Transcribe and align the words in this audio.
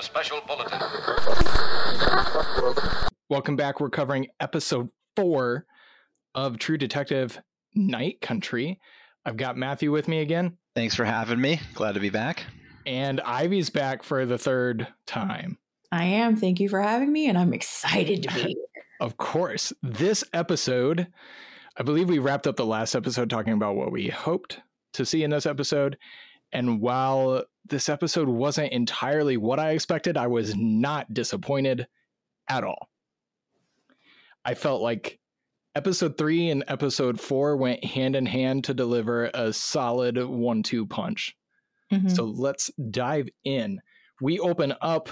a 0.00 0.02
special 0.02 0.40
bulletin. 0.46 0.80
Welcome 3.28 3.56
back. 3.56 3.80
We're 3.80 3.90
covering 3.90 4.28
episode 4.40 4.88
four 5.14 5.66
of 6.34 6.58
True 6.58 6.78
Detective 6.78 7.38
Night 7.74 8.22
Country. 8.22 8.80
I've 9.26 9.36
got 9.36 9.58
Matthew 9.58 9.92
with 9.92 10.08
me 10.08 10.20
again, 10.20 10.56
Thanks 10.74 10.94
for 10.94 11.04
having 11.04 11.38
me. 11.40 11.60
Glad 11.74 11.94
to 11.94 12.00
be 12.00 12.08
back. 12.08 12.44
and 12.86 13.20
Ivy's 13.20 13.68
back 13.68 14.02
for 14.02 14.24
the 14.24 14.38
third 14.38 14.86
time. 15.04 15.58
I 15.92 16.04
am. 16.04 16.36
Thank 16.36 16.60
you 16.60 16.68
for 16.70 16.80
having 16.80 17.12
me, 17.12 17.28
and 17.28 17.36
I'm 17.36 17.52
excited 17.52 18.22
to 18.22 18.34
be 18.34 18.40
here. 18.74 18.84
Of 19.00 19.18
course, 19.18 19.70
this 19.82 20.24
episode, 20.32 21.08
I 21.76 21.82
believe 21.82 22.08
we 22.08 22.18
wrapped 22.20 22.46
up 22.46 22.56
the 22.56 22.64
last 22.64 22.94
episode 22.94 23.28
talking 23.28 23.52
about 23.52 23.76
what 23.76 23.92
we 23.92 24.08
hoped 24.08 24.60
to 24.94 25.04
see 25.04 25.24
in 25.24 25.30
this 25.30 25.44
episode. 25.46 25.98
And 26.52 26.80
while 26.80 27.44
this 27.66 27.88
episode 27.88 28.28
wasn't 28.28 28.72
entirely 28.72 29.36
what 29.36 29.60
I 29.60 29.70
expected, 29.70 30.16
I 30.16 30.26
was 30.26 30.54
not 30.56 31.12
disappointed 31.14 31.86
at 32.48 32.64
all. 32.64 32.88
I 34.44 34.54
felt 34.54 34.82
like 34.82 35.20
episode 35.76 36.18
three 36.18 36.50
and 36.50 36.64
episode 36.66 37.20
four 37.20 37.56
went 37.56 37.84
hand 37.84 38.16
in 38.16 38.26
hand 38.26 38.64
to 38.64 38.74
deliver 38.74 39.30
a 39.34 39.52
solid 39.52 40.16
one 40.24 40.62
two 40.62 40.86
punch. 40.86 41.36
Mhm. 41.92 42.10
So 42.10 42.24
let's 42.24 42.70
dive 42.90 43.28
in. 43.44 43.80
We 44.20 44.38
open 44.38 44.74
up. 44.80 45.08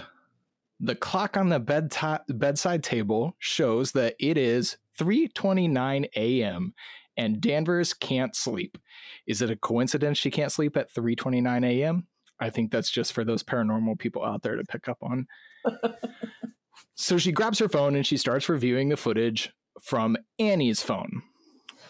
The 0.81 0.95
clock 0.95 1.37
on 1.37 1.49
the 1.49 1.59
bed 1.59 1.93
bedside 2.29 2.85
table 2.85 3.35
shows 3.41 3.91
that 3.93 4.15
it 4.21 4.39
is 4.39 4.77
3:29 4.97 6.07
a.m. 6.15 6.73
and 7.19 7.41
Danvers 7.41 7.93
can't 7.93 8.35
sleep. 8.35 8.79
Is 9.27 9.43
it 9.43 9.51
a 9.51 9.57
coincidence 9.57 10.17
she 10.17 10.31
can't 10.31 10.53
sleep 10.53 10.77
at 10.77 10.95
3:29 10.95 11.67
a.m.? 11.67 12.07
I 12.41 12.51
think 12.51 12.71
that's 12.71 12.91
just 12.91 13.13
for 13.13 13.25
those 13.25 13.43
paranormal 13.43 13.99
people 13.99 14.25
out 14.25 14.43
there 14.43 14.57
to 14.57 14.65
pick 14.65 14.89
up 14.89 14.99
on. 15.03 15.27
so 16.95 17.19
she 17.19 17.33
grabs 17.33 17.59
her 17.59 17.69
phone 17.69 17.97
and 17.97 18.07
she 18.07 18.17
starts 18.17 18.49
reviewing 18.49 18.89
the 18.89 18.97
footage 18.97 19.53
from 19.83 20.17
Annie's 20.39 20.81
phone. 20.81 21.23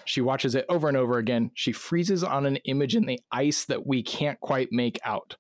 She 0.07 0.23
watches 0.23 0.55
it 0.55 0.65
over 0.71 0.89
and 0.89 0.97
over 0.97 1.19
again. 1.19 1.51
She 1.53 1.73
freezes 1.73 2.25
on 2.25 2.47
an 2.47 2.57
image 2.65 2.97
in 2.97 3.05
the 3.05 3.21
ice 3.31 3.67
that 3.67 3.87
we 3.87 4.03
can't 4.03 4.41
quite 4.41 4.69
make 4.73 4.99
out. 5.05 5.37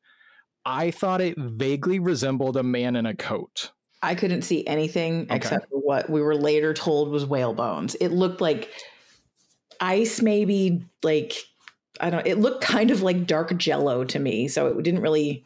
I 0.67 0.91
thought 0.91 1.23
it 1.23 1.39
vaguely 1.39 1.99
resembled 1.99 2.59
a 2.59 2.63
man 2.63 2.95
in 2.95 3.07
a 3.07 3.17
coat. 3.17 3.73
I 4.03 4.15
couldn't 4.15 4.43
see 4.43 4.67
anything 4.67 5.23
Okay. 5.23 5.37
except 5.37 5.67
what 5.71 6.11
we 6.11 6.21
were 6.21 6.37
later 6.37 6.75
told 6.75 7.11
was 7.11 7.25
whale 7.25 7.55
bones. 7.55 7.95
It 7.95 8.09
looked 8.09 8.43
like 8.43 8.71
ice, 9.81 10.21
maybe 10.21 10.85
like 11.03 11.35
I 12.01 12.11
don't. 12.11 12.27
It 12.27 12.39
looked 12.39 12.63
kind 12.63 12.91
of 12.91 13.03
like 13.03 13.27
dark 13.27 13.57
Jello 13.57 14.05
to 14.05 14.19
me, 14.19 14.49
so 14.49 14.67
it 14.67 14.83
didn't 14.83 15.01
really. 15.01 15.45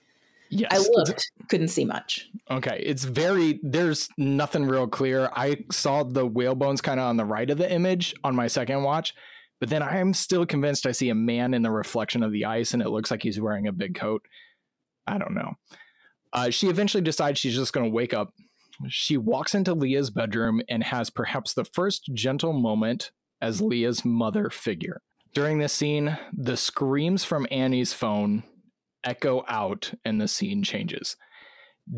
Yes. 0.55 0.71
I 0.71 0.79
looked, 0.79 1.33
couldn't 1.49 1.69
see 1.69 1.87
much. 1.87 2.29
Okay, 2.51 2.83
it's 2.85 3.05
very 3.05 3.59
there's 3.63 4.11
nothing 4.19 4.67
real 4.67 4.87
clear. 4.87 5.31
I 5.35 5.65
saw 5.71 6.03
the 6.03 6.27
whale 6.27 6.55
bones 6.55 6.83
kind 6.83 7.01
of 7.01 7.07
on 7.07 7.17
the 7.17 7.25
right 7.25 7.49
of 7.49 7.57
the 7.57 7.73
image 7.73 8.15
on 8.23 8.37
my 8.37 8.49
second 8.49 8.83
watch, 8.83 9.15
but 9.61 9.71
then 9.71 9.83
I'm 9.83 10.13
still 10.13 10.45
convinced 10.45 10.85
I 10.85 10.93
see 10.93 11.09
a 11.09 11.15
man 11.15 11.55
in 11.55 11.63
the 11.63 11.71
reflection 11.71 12.23
of 12.23 12.33
the 12.33 12.45
ice 12.45 12.75
and 12.75 12.83
it 12.83 12.91
looks 12.91 13.11
like 13.11 13.23
he's 13.23 13.41
wearing 13.41 13.67
a 13.67 13.73
big 13.73 13.95
coat. 13.95 14.23
I 15.07 15.17
don't 15.17 15.35
know. 15.35 15.55
Uh, 16.35 16.51
she 16.51 16.69
eventually 16.69 17.03
decides 17.03 17.39
she's 17.39 17.55
just 17.55 17.73
going 17.73 17.87
to 17.87 17.95
wake 17.95 18.13
up. 18.13 18.35
She 18.89 19.17
walks 19.17 19.55
into 19.55 19.73
Leah's 19.73 20.11
bedroom 20.11 20.61
and 20.69 20.83
has 20.85 21.11
perhaps 21.11 21.55
the 21.55 21.65
first 21.65 22.11
gentle 22.13 22.53
moment 22.53 23.11
as 23.43 23.61
Leah's 23.61 24.05
mother 24.05 24.49
figure. 24.49 25.03
During 25.35 25.59
this 25.59 25.73
scene, 25.73 26.17
the 26.33 26.57
screams 26.57 27.25
from 27.25 27.47
Annie's 27.51 27.93
phone 27.93 28.45
echo 29.05 29.45
out 29.49 29.93
and 30.05 30.21
the 30.21 30.29
scene 30.29 30.63
changes. 30.63 31.17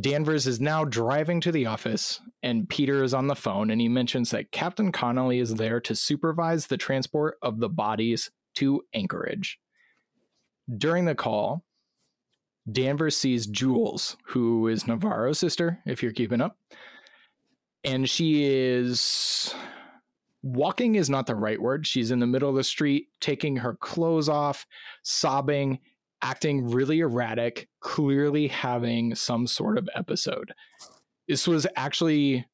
Danvers 0.00 0.46
is 0.46 0.60
now 0.60 0.84
driving 0.84 1.42
to 1.42 1.52
the 1.52 1.66
office, 1.66 2.20
and 2.42 2.68
Peter 2.68 3.04
is 3.04 3.12
on 3.12 3.26
the 3.26 3.34
phone, 3.34 3.70
and 3.70 3.80
he 3.80 3.88
mentions 3.88 4.30
that 4.30 4.50
Captain 4.50 4.90
Connelly 4.90 5.40
is 5.40 5.54
there 5.54 5.78
to 5.82 5.94
supervise 5.94 6.66
the 6.66 6.78
transport 6.78 7.36
of 7.42 7.60
the 7.60 7.68
bodies 7.68 8.30
to 8.54 8.80
Anchorage. 8.94 9.58
During 10.78 11.04
the 11.04 11.14
call, 11.14 11.64
Danvers 12.70 13.14
sees 13.14 13.46
Jules, 13.46 14.16
who 14.28 14.68
is 14.68 14.86
Navarro's 14.86 15.38
sister, 15.38 15.80
if 15.84 16.02
you're 16.02 16.12
keeping 16.12 16.40
up. 16.40 16.56
And 17.84 18.08
she 18.08 18.44
is 18.44 19.54
walking 20.44 20.94
is 20.94 21.08
not 21.08 21.26
the 21.26 21.34
right 21.34 21.60
word. 21.60 21.86
She's 21.86 22.10
in 22.10 22.18
the 22.18 22.26
middle 22.26 22.50
of 22.50 22.54
the 22.54 22.62
street, 22.62 23.08
taking 23.20 23.56
her 23.56 23.74
clothes 23.74 24.28
off, 24.28 24.66
sobbing, 25.02 25.78
acting 26.22 26.70
really 26.70 27.00
erratic, 27.00 27.68
clearly 27.80 28.46
having 28.48 29.14
some 29.14 29.46
sort 29.46 29.78
of 29.78 29.88
episode. 29.94 30.52
This 31.26 31.48
was 31.48 31.66
actually 31.76 32.46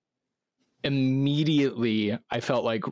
immediately, 0.85 2.17
I 2.31 2.41
felt 2.41 2.65
like 2.65 2.85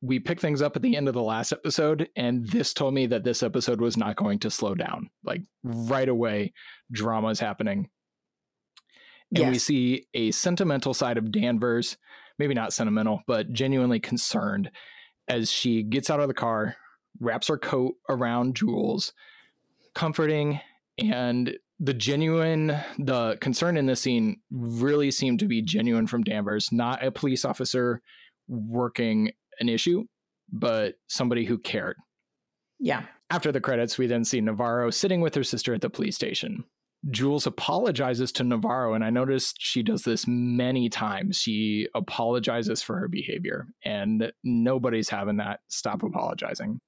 we 0.00 0.20
picked 0.20 0.40
things 0.40 0.62
up 0.62 0.76
at 0.76 0.82
the 0.82 0.96
end 0.96 1.08
of 1.08 1.14
the 1.14 1.22
last 1.22 1.50
episode, 1.50 2.08
and 2.14 2.46
this 2.48 2.72
told 2.72 2.94
me 2.94 3.06
that 3.06 3.24
this 3.24 3.42
episode 3.42 3.80
was 3.80 3.96
not 3.96 4.16
going 4.16 4.38
to 4.40 4.50
slow 4.50 4.74
down. 4.74 5.10
Like 5.24 5.42
right 5.64 6.08
away, 6.08 6.52
drama 6.92 7.28
is 7.28 7.40
happening. 7.40 7.88
And 9.34 9.50
we 9.50 9.58
see 9.58 10.06
a 10.14 10.30
sentimental 10.30 10.94
side 10.94 11.18
of 11.18 11.32
Danvers, 11.32 11.96
maybe 12.38 12.54
not 12.54 12.72
sentimental, 12.72 13.22
but 13.26 13.52
genuinely 13.52 14.00
concerned 14.00 14.70
as 15.28 15.50
she 15.50 15.82
gets 15.82 16.10
out 16.10 16.20
of 16.20 16.28
the 16.28 16.34
car, 16.34 16.76
wraps 17.20 17.48
her 17.48 17.58
coat 17.58 17.94
around 18.08 18.56
Jules, 18.56 19.12
comforting 19.94 20.60
and 20.98 21.56
the 21.80 21.94
genuine 21.94 22.76
the 22.98 23.36
concern 23.40 23.76
in 23.76 23.86
this 23.86 24.00
scene 24.00 24.40
really 24.50 25.10
seemed 25.10 25.40
to 25.40 25.46
be 25.46 25.62
genuine 25.62 26.06
from 26.06 26.22
Danvers, 26.22 26.70
not 26.70 27.04
a 27.04 27.10
police 27.10 27.44
officer 27.44 28.00
working 28.48 29.32
an 29.60 29.68
issue, 29.68 30.04
but 30.52 30.94
somebody 31.08 31.44
who 31.44 31.58
cared. 31.58 31.96
Yeah. 32.78 33.04
After 33.30 33.50
the 33.50 33.60
credits, 33.60 33.98
we 33.98 34.06
then 34.06 34.24
see 34.24 34.40
Navarro 34.40 34.90
sitting 34.90 35.20
with 35.20 35.34
her 35.34 35.44
sister 35.44 35.74
at 35.74 35.80
the 35.80 35.90
police 35.90 36.14
station. 36.14 36.64
Jules 37.10 37.46
apologizes 37.46 38.32
to 38.32 38.44
Navarro, 38.44 38.94
and 38.94 39.04
I 39.04 39.10
noticed 39.10 39.56
she 39.58 39.82
does 39.82 40.02
this 40.02 40.26
many 40.26 40.88
times. 40.88 41.36
She 41.36 41.88
apologizes 41.94 42.82
for 42.82 42.98
her 42.98 43.08
behavior, 43.08 43.66
and 43.84 44.32
nobody's 44.42 45.10
having 45.10 45.36
that. 45.36 45.60
Stop 45.68 46.02
apologizing. 46.02 46.80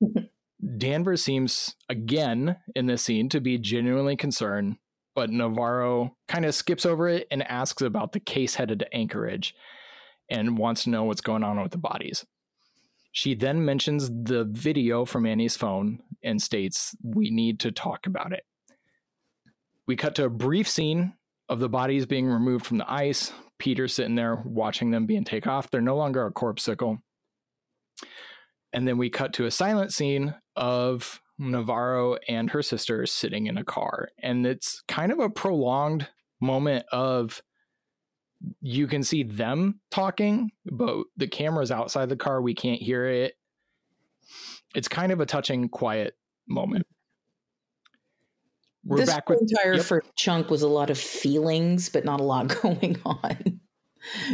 Danvers 0.78 1.22
seems, 1.22 1.76
again, 1.88 2.56
in 2.74 2.86
this 2.86 3.02
scene, 3.02 3.28
to 3.28 3.40
be 3.40 3.58
genuinely 3.58 4.16
concerned, 4.16 4.76
but 5.14 5.30
Navarro 5.30 6.16
kind 6.28 6.44
of 6.44 6.54
skips 6.54 6.86
over 6.86 7.08
it 7.08 7.26
and 7.30 7.42
asks 7.42 7.82
about 7.82 8.12
the 8.12 8.20
case 8.20 8.54
headed 8.54 8.80
to 8.80 8.94
Anchorage 8.94 9.54
and 10.30 10.58
wants 10.58 10.84
to 10.84 10.90
know 10.90 11.04
what's 11.04 11.20
going 11.20 11.44
on 11.44 11.62
with 11.62 11.72
the 11.72 11.78
bodies. 11.78 12.24
She 13.12 13.34
then 13.34 13.64
mentions 13.64 14.08
the 14.08 14.44
video 14.44 15.04
from 15.04 15.26
Annie's 15.26 15.56
phone 15.56 16.00
and 16.22 16.40
states, 16.40 16.94
We 17.02 17.30
need 17.30 17.60
to 17.60 17.72
talk 17.72 18.06
about 18.06 18.32
it. 18.32 18.44
We 19.88 19.96
cut 19.96 20.14
to 20.16 20.26
a 20.26 20.30
brief 20.30 20.68
scene 20.68 21.14
of 21.48 21.60
the 21.60 21.68
bodies 21.68 22.04
being 22.04 22.26
removed 22.26 22.66
from 22.66 22.76
the 22.76 22.92
ice. 22.92 23.32
Peter 23.58 23.88
sitting 23.88 24.14
there 24.14 24.36
watching 24.44 24.90
them 24.90 25.06
being 25.06 25.24
taken 25.24 25.50
off. 25.50 25.70
They're 25.70 25.80
no 25.80 25.96
longer 25.96 26.24
a 26.26 26.30
corpse 26.30 26.62
sickle. 26.62 26.98
And 28.72 28.86
then 28.86 28.98
we 28.98 29.08
cut 29.08 29.32
to 29.34 29.46
a 29.46 29.50
silent 29.50 29.92
scene 29.94 30.34
of 30.54 31.20
Navarro 31.38 32.18
and 32.28 32.50
her 32.50 32.62
sister 32.62 33.06
sitting 33.06 33.46
in 33.46 33.56
a 33.56 33.64
car. 33.64 34.10
And 34.22 34.46
it's 34.46 34.82
kind 34.88 35.10
of 35.10 35.20
a 35.20 35.30
prolonged 35.30 36.06
moment 36.40 36.84
of 36.92 37.40
you 38.60 38.86
can 38.86 39.02
see 39.02 39.22
them 39.22 39.80
talking, 39.90 40.50
but 40.70 41.04
the 41.16 41.26
camera's 41.26 41.72
outside 41.72 42.10
the 42.10 42.16
car. 42.16 42.42
We 42.42 42.54
can't 42.54 42.80
hear 42.80 43.06
it. 43.06 43.34
It's 44.74 44.86
kind 44.86 45.12
of 45.12 45.20
a 45.20 45.26
touching, 45.26 45.70
quiet 45.70 46.14
moment. 46.46 46.86
We're 48.84 48.98
this 48.98 49.10
back 49.10 49.28
with 49.28 49.40
entire 49.40 49.74
yep. 49.74 49.84
first 49.84 50.08
chunk 50.16 50.50
was 50.50 50.62
a 50.62 50.68
lot 50.68 50.90
of 50.90 50.98
feelings, 50.98 51.88
but 51.88 52.04
not 52.04 52.20
a 52.20 52.24
lot 52.24 52.48
going 52.62 52.98
on. 53.04 53.60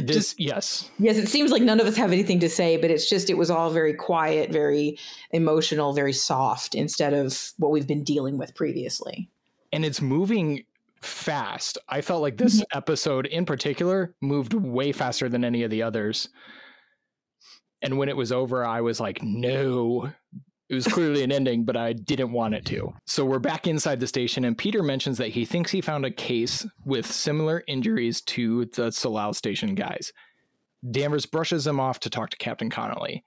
this. 0.02 0.34
Yes, 0.38 0.90
Yes, 0.98 1.16
it 1.16 1.28
seems 1.28 1.50
like 1.50 1.62
none 1.62 1.80
of 1.80 1.86
us 1.86 1.96
have 1.96 2.12
anything 2.12 2.40
to 2.40 2.48
say, 2.48 2.76
but 2.76 2.90
it's 2.90 3.08
just 3.08 3.30
it 3.30 3.38
was 3.38 3.50
all 3.50 3.70
very 3.70 3.94
quiet, 3.94 4.50
very 4.50 4.98
emotional, 5.30 5.92
very 5.92 6.12
soft 6.12 6.74
instead 6.74 7.14
of 7.14 7.52
what 7.58 7.70
we've 7.70 7.86
been 7.86 8.04
dealing 8.04 8.38
with 8.38 8.54
previously. 8.54 9.28
and 9.72 9.84
it's 9.84 10.00
moving 10.00 10.64
fast. 11.04 11.78
I 11.88 12.00
felt 12.00 12.22
like 12.22 12.36
this 12.36 12.56
mm-hmm. 12.56 12.78
episode 12.78 13.26
in 13.26 13.44
particular 13.44 14.14
moved 14.20 14.54
way 14.54 14.92
faster 14.92 15.28
than 15.28 15.44
any 15.44 15.62
of 15.62 15.70
the 15.70 15.82
others. 15.82 16.28
And 17.82 17.98
when 17.98 18.08
it 18.08 18.16
was 18.16 18.32
over, 18.32 18.64
I 18.64 18.80
was 18.80 19.00
like, 19.00 19.22
no. 19.22 20.10
It 20.68 20.74
was 20.74 20.86
clearly 20.86 21.22
an 21.22 21.30
ending, 21.30 21.64
but 21.64 21.76
I 21.76 21.92
didn't 21.92 22.32
want 22.32 22.54
it 22.54 22.64
to. 22.66 22.94
So 23.06 23.24
we're 23.24 23.38
back 23.38 23.66
inside 23.66 24.00
the 24.00 24.06
station, 24.06 24.44
and 24.44 24.56
Peter 24.56 24.82
mentions 24.82 25.18
that 25.18 25.28
he 25.28 25.44
thinks 25.44 25.70
he 25.70 25.82
found 25.82 26.06
a 26.06 26.10
case 26.10 26.66
with 26.86 27.10
similar 27.10 27.62
injuries 27.66 28.22
to 28.22 28.64
the 28.66 28.88
Tsalal 28.88 29.34
station 29.34 29.74
guys. 29.74 30.12
Danvers 30.90 31.26
brushes 31.26 31.66
him 31.66 31.78
off 31.78 32.00
to 32.00 32.10
talk 32.10 32.30
to 32.30 32.36
Captain 32.38 32.70
Connelly. 32.70 33.24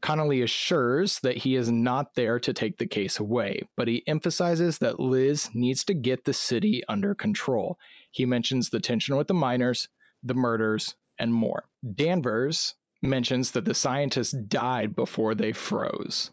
Connelly 0.00 0.42
assures 0.42 1.20
that 1.20 1.38
he 1.38 1.54
is 1.54 1.70
not 1.70 2.14
there 2.14 2.40
to 2.40 2.52
take 2.52 2.78
the 2.78 2.86
case 2.86 3.20
away, 3.20 3.68
but 3.76 3.86
he 3.86 4.02
emphasizes 4.06 4.78
that 4.78 4.98
Liz 4.98 5.50
needs 5.54 5.84
to 5.84 5.94
get 5.94 6.24
the 6.24 6.32
city 6.32 6.82
under 6.88 7.14
control. 7.14 7.78
He 8.10 8.26
mentions 8.26 8.70
the 8.70 8.80
tension 8.80 9.16
with 9.16 9.28
the 9.28 9.34
miners, 9.34 9.88
the 10.22 10.34
murders, 10.34 10.96
and 11.18 11.32
more. 11.32 11.64
Danvers 11.94 12.74
mentions 13.02 13.50
that 13.50 13.64
the 13.64 13.74
scientists 13.74 14.32
died 14.32 14.94
before 14.94 15.34
they 15.34 15.52
froze. 15.52 16.30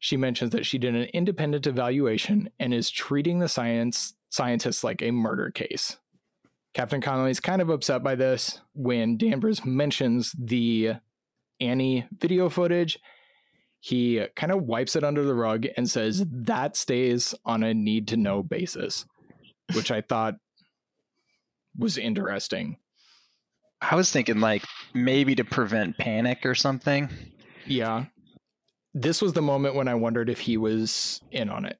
She 0.00 0.16
mentions 0.16 0.50
that 0.50 0.66
she 0.66 0.78
did 0.78 0.94
an 0.94 1.08
independent 1.14 1.66
evaluation 1.66 2.50
and 2.58 2.74
is 2.74 2.90
treating 2.90 3.38
the 3.38 3.48
science 3.48 4.14
scientists 4.28 4.84
like 4.84 5.02
a 5.02 5.10
murder 5.10 5.50
case. 5.50 5.96
Captain 6.74 7.00
Connelly 7.00 7.30
is 7.30 7.40
kind 7.40 7.62
of 7.62 7.70
upset 7.70 8.02
by 8.02 8.14
this 8.14 8.60
when 8.74 9.16
Danvers 9.16 9.64
mentions 9.64 10.34
the 10.38 10.94
Annie 11.60 12.06
video 12.16 12.48
footage. 12.48 12.98
He 13.80 14.24
kind 14.36 14.52
of 14.52 14.62
wipes 14.62 14.94
it 14.94 15.04
under 15.04 15.24
the 15.24 15.34
rug 15.34 15.66
and 15.76 15.88
says 15.88 16.24
that 16.30 16.76
stays 16.76 17.34
on 17.44 17.62
a 17.62 17.74
need 17.74 18.08
to 18.08 18.16
know 18.16 18.42
basis, 18.42 19.06
which 19.74 19.90
I 19.90 20.00
thought 20.00 20.34
was 21.76 21.96
interesting. 21.96 22.76
I 23.80 23.94
was 23.94 24.10
thinking 24.10 24.40
like 24.40 24.64
maybe 24.94 25.34
to 25.36 25.44
prevent 25.44 25.96
panic 25.98 26.44
or 26.44 26.54
something. 26.54 27.08
Yeah. 27.66 28.06
This 28.94 29.22
was 29.22 29.32
the 29.34 29.42
moment 29.42 29.74
when 29.74 29.86
I 29.88 29.94
wondered 29.94 30.28
if 30.28 30.40
he 30.40 30.56
was 30.56 31.20
in 31.30 31.48
on 31.50 31.64
it. 31.64 31.78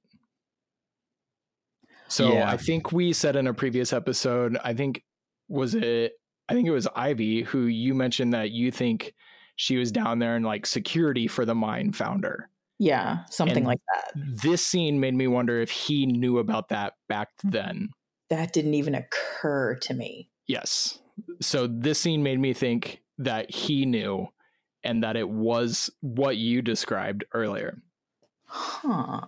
So 2.09 2.33
Yeah. 2.33 2.51
I 2.51 2.57
think 2.57 2.93
we 2.93 3.13
said 3.13 3.37
in 3.37 3.47
a 3.47 3.55
previous 3.55 3.93
episode, 3.93 4.57
I 4.65 4.75
think 4.75 5.03
was 5.49 5.75
it 5.75 6.13
I 6.49 6.55
think 6.55 6.67
it 6.67 6.71
was 6.73 6.87
Ivy 6.97 7.43
who 7.43 7.63
you 7.67 7.95
mentioned 7.95 8.33
that 8.33 8.51
you 8.53 8.71
think 8.71 9.13
she 9.57 9.77
was 9.77 9.93
down 9.93 10.19
there 10.19 10.37
in 10.37 10.43
like 10.45 10.65
security 10.67 11.27
for 11.27 11.45
the 11.45 11.55
mine 11.55 11.93
founder. 11.93 12.49
Yeah, 12.79 13.25
something 13.29 13.59
And- 13.59 13.67
like 13.67 13.81
that. 13.95 14.13
This 14.43 14.65
scene 14.65 15.01
made 15.01 15.15
me 15.15 15.27
wonder 15.27 15.61
if 15.61 15.71
he 15.71 16.07
knew 16.07 16.39
about 16.39 16.69
that 16.69 16.95
back 17.09 17.29
then. 17.43 17.89
That 18.31 18.53
didn't 18.53 18.75
even 18.75 18.95
occur 18.95 19.75
to 19.83 19.95
me. 19.95 20.31
Yes. 20.47 21.01
So 21.41 21.67
this 21.67 22.01
scene 22.01 22.23
made 22.23 22.39
me 22.39 22.53
think 22.53 23.03
that 23.19 23.51
he 23.51 23.87
knew 23.87 24.29
and 24.85 25.03
that 25.03 25.17
it 25.17 25.29
was 25.29 25.91
what 26.01 26.37
you 26.37 26.63
described 26.63 27.25
earlier. 27.33 27.81
Huh. 28.45 29.21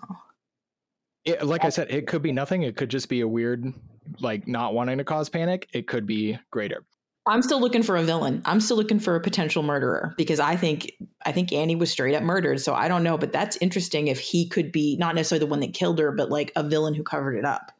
It, 1.24 1.44
like 1.44 1.64
I 1.64 1.68
said, 1.68 1.90
it 1.90 2.06
could 2.06 2.22
be 2.22 2.32
nothing. 2.32 2.62
It 2.62 2.76
could 2.76 2.88
just 2.88 3.08
be 3.08 3.20
a 3.20 3.28
weird, 3.28 3.72
like 4.20 4.48
not 4.48 4.74
wanting 4.74 4.98
to 4.98 5.04
cause 5.04 5.28
panic. 5.28 5.68
It 5.72 5.86
could 5.86 6.06
be 6.06 6.38
greater. 6.50 6.84
I'm 7.26 7.42
still 7.42 7.60
looking 7.60 7.82
for 7.82 7.96
a 7.96 8.02
villain. 8.02 8.40
I'm 8.46 8.60
still 8.60 8.78
looking 8.78 8.98
for 8.98 9.14
a 9.14 9.20
potential 9.20 9.62
murderer 9.62 10.14
because 10.16 10.40
I 10.40 10.56
think 10.56 10.90
I 11.26 11.32
think 11.32 11.52
Annie 11.52 11.76
was 11.76 11.90
straight 11.90 12.14
up 12.14 12.22
murdered. 12.22 12.60
So 12.60 12.74
I 12.74 12.88
don't 12.88 13.02
know, 13.02 13.18
but 13.18 13.32
that's 13.32 13.58
interesting 13.58 14.08
if 14.08 14.18
he 14.18 14.48
could 14.48 14.72
be 14.72 14.96
not 14.96 15.14
necessarily 15.14 15.44
the 15.44 15.50
one 15.50 15.60
that 15.60 15.74
killed 15.74 15.98
her, 15.98 16.12
but 16.12 16.30
like 16.30 16.50
a 16.56 16.62
villain 16.62 16.94
who 16.94 17.02
covered 17.02 17.36
it 17.36 17.44
up. 17.44 17.72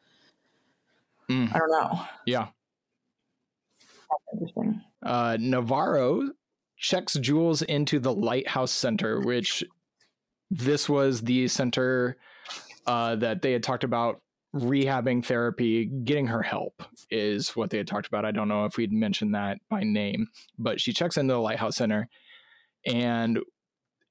Mm, 1.31 1.55
I 1.55 1.59
don't 1.59 1.71
know. 1.71 2.05
yeah. 2.27 2.49
Interesting. 4.33 4.81
Uh, 5.05 5.37
Navarro 5.41 6.31
checks 6.77 7.15
Jules 7.15 7.63
into 7.63 7.99
the 7.99 8.13
Lighthouse 8.13 8.73
Center, 8.73 9.21
which 9.21 9.65
this 10.51 10.89
was 10.89 11.21
the 11.21 11.49
center 11.49 12.17
uh, 12.87 13.17
that 13.17 13.43
they 13.43 13.53
had 13.53 13.63
talked 13.63 13.85
about 13.85 14.21
rehabbing 14.55 15.25
therapy, 15.25 15.87
getting 15.87 16.27
her 16.27 16.43
help 16.43 16.83
is 17.11 17.51
what 17.51 17.71
they 17.71 17.79
had 17.79 17.87
talked 17.87 18.09
about. 18.09 18.25
I 18.25 18.33
don't 18.33 18.49
know 18.49 18.65
if 18.65 18.77
we'd 18.77 18.93
mentioned 18.93 19.35
that 19.35 19.59
by 19.69 19.85
name, 19.85 20.27
but 20.59 20.81
she 20.81 20.93
checks 20.93 21.17
into 21.17 21.35
the 21.35 21.41
Lighthouse 21.41 21.77
Center 21.77 22.09
and 22.87 23.39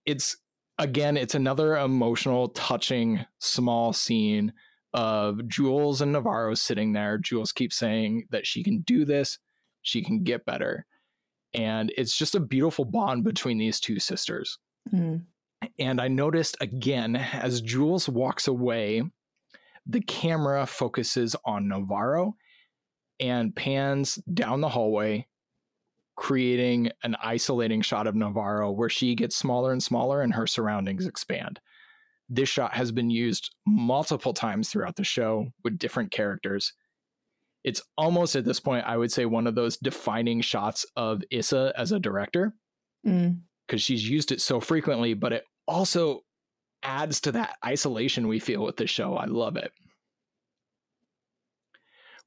it's 0.06 0.38
again, 0.78 1.18
it's 1.18 1.36
another 1.36 1.78
emotional, 1.78 2.50
touching, 2.50 3.26
small 3.40 3.94
scene 3.94 4.54
of 4.94 5.46
Jules 5.48 6.02
and 6.02 6.14
Navarro 6.14 6.54
sitting 6.54 6.94
there. 6.94 7.18
Jules 7.18 7.52
keeps 7.52 7.76
saying 7.76 8.28
that 8.32 8.48
she 8.48 8.64
can 8.64 8.80
do 8.82 9.06
this, 9.06 9.38
she 9.82 10.04
can 10.04 10.24
get 10.24 10.46
better. 10.46 10.86
And 11.54 11.92
it's 11.98 12.16
just 12.16 12.36
a 12.36 12.40
beautiful 12.40 12.86
bond 12.86 13.24
between 13.24 13.58
these 13.58 13.80
two 13.80 14.00
sisters. 14.00 14.60
Mm. 14.94 15.24
And 15.78 16.00
I 16.00 16.08
noticed 16.08 16.58
again 16.62 17.16
as 17.16 17.62
Jules 17.62 18.08
walks 18.08 18.48
away, 18.48 19.04
the 19.86 20.02
camera 20.02 20.66
focuses 20.66 21.36
on 21.46 21.68
Navarro 21.68 22.36
and 23.20 23.56
pans 23.56 24.16
down 24.34 24.62
the 24.62 24.70
hallway, 24.70 25.28
creating 26.16 26.92
an 27.04 27.16
isolating 27.22 27.82
shot 27.82 28.08
of 28.08 28.16
Navarro 28.16 28.72
where 28.72 28.90
she 28.90 29.16
gets 29.16 29.36
smaller 29.36 29.72
and 29.72 29.82
smaller 29.82 30.22
and 30.22 30.34
her 30.34 30.48
surroundings 30.48 31.08
expand. 31.08 31.60
This 32.30 32.50
shot 32.50 32.74
has 32.74 32.92
been 32.92 33.10
used 33.10 33.56
multiple 33.66 34.34
times 34.34 34.70
throughout 34.70 34.96
the 34.96 35.04
show 35.04 35.48
with 35.64 35.80
different 35.80 36.12
characters. 36.12 36.74
It's 37.64 37.82
almost 37.98 38.36
at 38.36 38.46
this 38.46 38.60
point, 38.60 38.86
I 38.86 38.96
would 38.98 39.12
say, 39.12 39.26
one 39.26 39.48
of 39.48 39.56
those 39.56 39.78
defining 39.78 40.42
shots 40.42 40.86
of 40.96 41.22
Issa 41.32 41.74
as 41.76 41.92
a 41.92 42.00
director 42.00 42.54
Mm. 43.06 43.42
because 43.68 43.82
she's 43.82 44.10
used 44.10 44.32
it 44.32 44.42
so 44.42 44.60
frequently, 44.60 45.14
but 45.14 45.32
it 45.34 45.44
also 45.68 46.22
adds 46.84 47.22
to 47.22 47.32
that 47.34 47.56
isolation 47.66 48.28
we 48.28 48.40
feel 48.40 48.64
with 48.64 48.78
the 48.78 48.88
show. 48.88 49.16
I 49.16 49.26
love 49.26 49.56
it. 49.58 49.72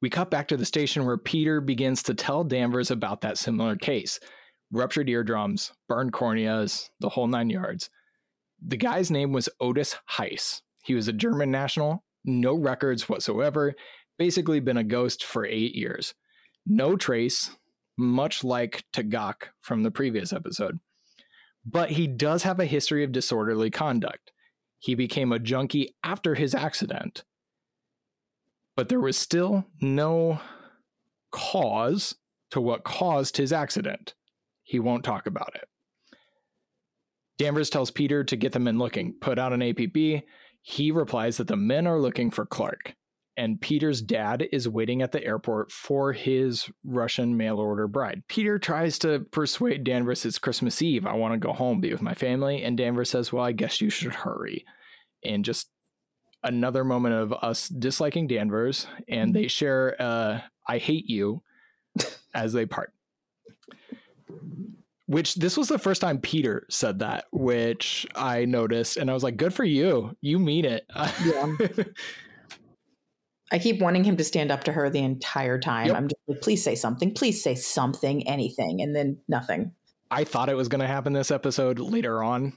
We 0.01 0.11
cut 0.11 0.31
back 0.31 0.49
to 0.49 0.57
the 0.57 0.65
station 0.65 1.05
where 1.07 1.17
Peter 1.19 1.61
begins 1.61 2.03
to 2.05 2.15
tell 2.15 2.43
Danvers 2.45 2.91
about 2.91 3.21
that 3.21 3.39
similar 3.39 3.77
case 3.77 4.19
ruptured 4.75 5.09
eardrums, 5.11 5.71
burned 5.87 6.15
corneas, 6.15 6.89
the 7.01 7.09
whole 7.11 7.27
nine 7.27 7.51
yards. 7.51 7.91
The 8.67 8.79
guy's 8.79 9.11
name 9.11 9.31
was 9.33 9.49
Otis 9.61 9.95
Heiss. 10.11 10.63
He 10.83 10.95
was 10.95 11.09
a 11.09 11.13
German 11.13 11.51
national, 11.51 12.03
no 12.25 12.55
records 12.55 13.07
whatsoever, 13.07 13.75
basically 14.19 14.61
been 14.61 14.77
a 14.77 14.85
ghost 14.85 15.25
for 15.25 15.45
eight 15.45 15.75
years. 15.75 16.15
No 16.67 16.97
trace, 16.97 17.51
much 17.97 18.45
like 18.45 18.85
Tagak 18.93 19.49
from 19.61 19.83
the 19.83 19.91
previous 19.91 20.33
episode 20.33 20.79
but 21.65 21.91
he 21.91 22.07
does 22.07 22.43
have 22.43 22.61
a 22.61 22.67
history 22.67 23.05
of 23.05 23.13
disorderly 23.13 23.71
conduct. 23.71 24.33
He 24.79 24.95
became 24.95 25.33
a 25.33 25.39
junkie 25.39 25.95
after 26.03 26.35
his 26.35 26.55
accident, 26.55 27.25
but 28.77 28.89
there 28.89 29.01
was 29.01 29.17
still 29.17 29.67
no 29.81 30.41
cause 31.31 32.17
to 32.51 32.61
what 32.61 32.85
caused 32.85 33.37
his 33.37 33.53
accident. 33.53 34.15
He 34.65 34.81
won't 34.81 35.05
talk 35.05 35.27
about 35.27 35.55
it. 35.55 35.69
Danvers 37.39 37.71
tells 37.71 37.91
Peter 37.91 38.25
to 38.25 38.37
get 38.37 38.53
the 38.53 38.59
men 38.59 38.79
looking, 38.79 39.15
put 39.21 39.39
out 39.39 39.53
an 39.53 39.61
APB. 39.61 40.23
He 40.61 40.91
replies 40.91 41.37
that 41.37 41.49
the 41.49 41.57
men 41.57 41.87
are 41.87 42.01
looking 42.01 42.31
for 42.31 42.45
Clark, 42.45 42.95
and 43.37 43.61
Peter's 43.61 44.03
dad 44.03 44.47
is 44.53 44.69
waiting 44.69 45.03
at 45.03 45.13
the 45.13 45.25
airport 45.25 45.73
for 45.73 46.13
his 46.13 46.69
Russian 46.85 47.37
mail 47.37 47.59
order 47.59 47.89
bride. 47.89 48.23
Peter 48.29 48.59
tries 48.59 48.99
to 49.01 49.21
persuade 49.31 49.85
Danvers 49.85 50.25
it's 50.25 50.39
Christmas 50.39 50.83
Eve. 50.83 51.07
I 51.07 51.15
want 51.15 51.35
to 51.35 51.39
go 51.39 51.53
home, 51.53 51.81
be 51.81 51.93
with 51.93 52.03
my 52.03 52.15
family. 52.15 52.63
And 52.63 52.77
Danvers 52.77 53.11
says, 53.11 53.33
Well, 53.33 53.45
I 53.45 53.53
guess 53.53 53.81
you 53.81 53.91
should 53.91 54.15
hurry. 54.15 54.65
And 55.25 55.45
just 55.45 55.71
another 56.43 56.85
moment 56.85 57.15
of 57.15 57.33
us 57.33 57.69
disliking 57.69 58.27
Danvers, 58.27 58.87
and 59.09 59.35
they 59.35 59.49
share 59.49 59.97
uh, 60.01 60.41
I 60.67 60.79
hate 60.79 61.09
you 61.09 61.43
as 62.35 62.53
they 62.53 62.67
part. 62.67 62.93
Which 65.07 65.35
this 65.35 65.57
was 65.57 65.69
the 65.69 65.79
first 65.79 66.01
time 66.01 66.21
Peter 66.21 66.67
said 66.71 67.01
that, 67.01 67.27
which 67.33 68.07
I 68.15 68.45
noticed, 68.45 68.97
and 68.97 69.11
I 69.11 69.15
was 69.15 69.23
like, 69.23 69.37
"Good 69.37 69.53
for 69.53 69.65
you, 69.65 70.17
you 70.21 70.39
mean 70.39 70.65
it." 70.65 70.87
Yeah. 71.25 71.55
I 73.53 73.59
keep 73.59 73.81
wanting 73.81 74.03
him 74.03 74.17
to 74.17 74.25
stand 74.25 74.51
up 74.51 74.65
to 74.65 74.73
her 74.73 74.89
the 74.89 75.01
entire 75.01 75.59
time. 75.59 75.89
Yep. 75.89 75.97
I'm 75.97 76.09
just 76.09 76.21
like, 76.27 76.41
please 76.41 76.65
say 76.65 76.75
something, 76.75 77.13
please 77.13 77.43
say 77.43 77.55
something, 77.55 78.27
anything, 78.27 78.81
and 78.81 78.97
then 78.97 79.19
nothing. 79.29 79.73
I 80.11 80.25
thought 80.25 80.49
it 80.49 80.57
was 80.57 80.69
going 80.69 80.81
to 80.81 80.87
happen 80.87 81.13
this 81.13 81.31
episode 81.31 81.79
later 81.79 82.23
on. 82.23 82.55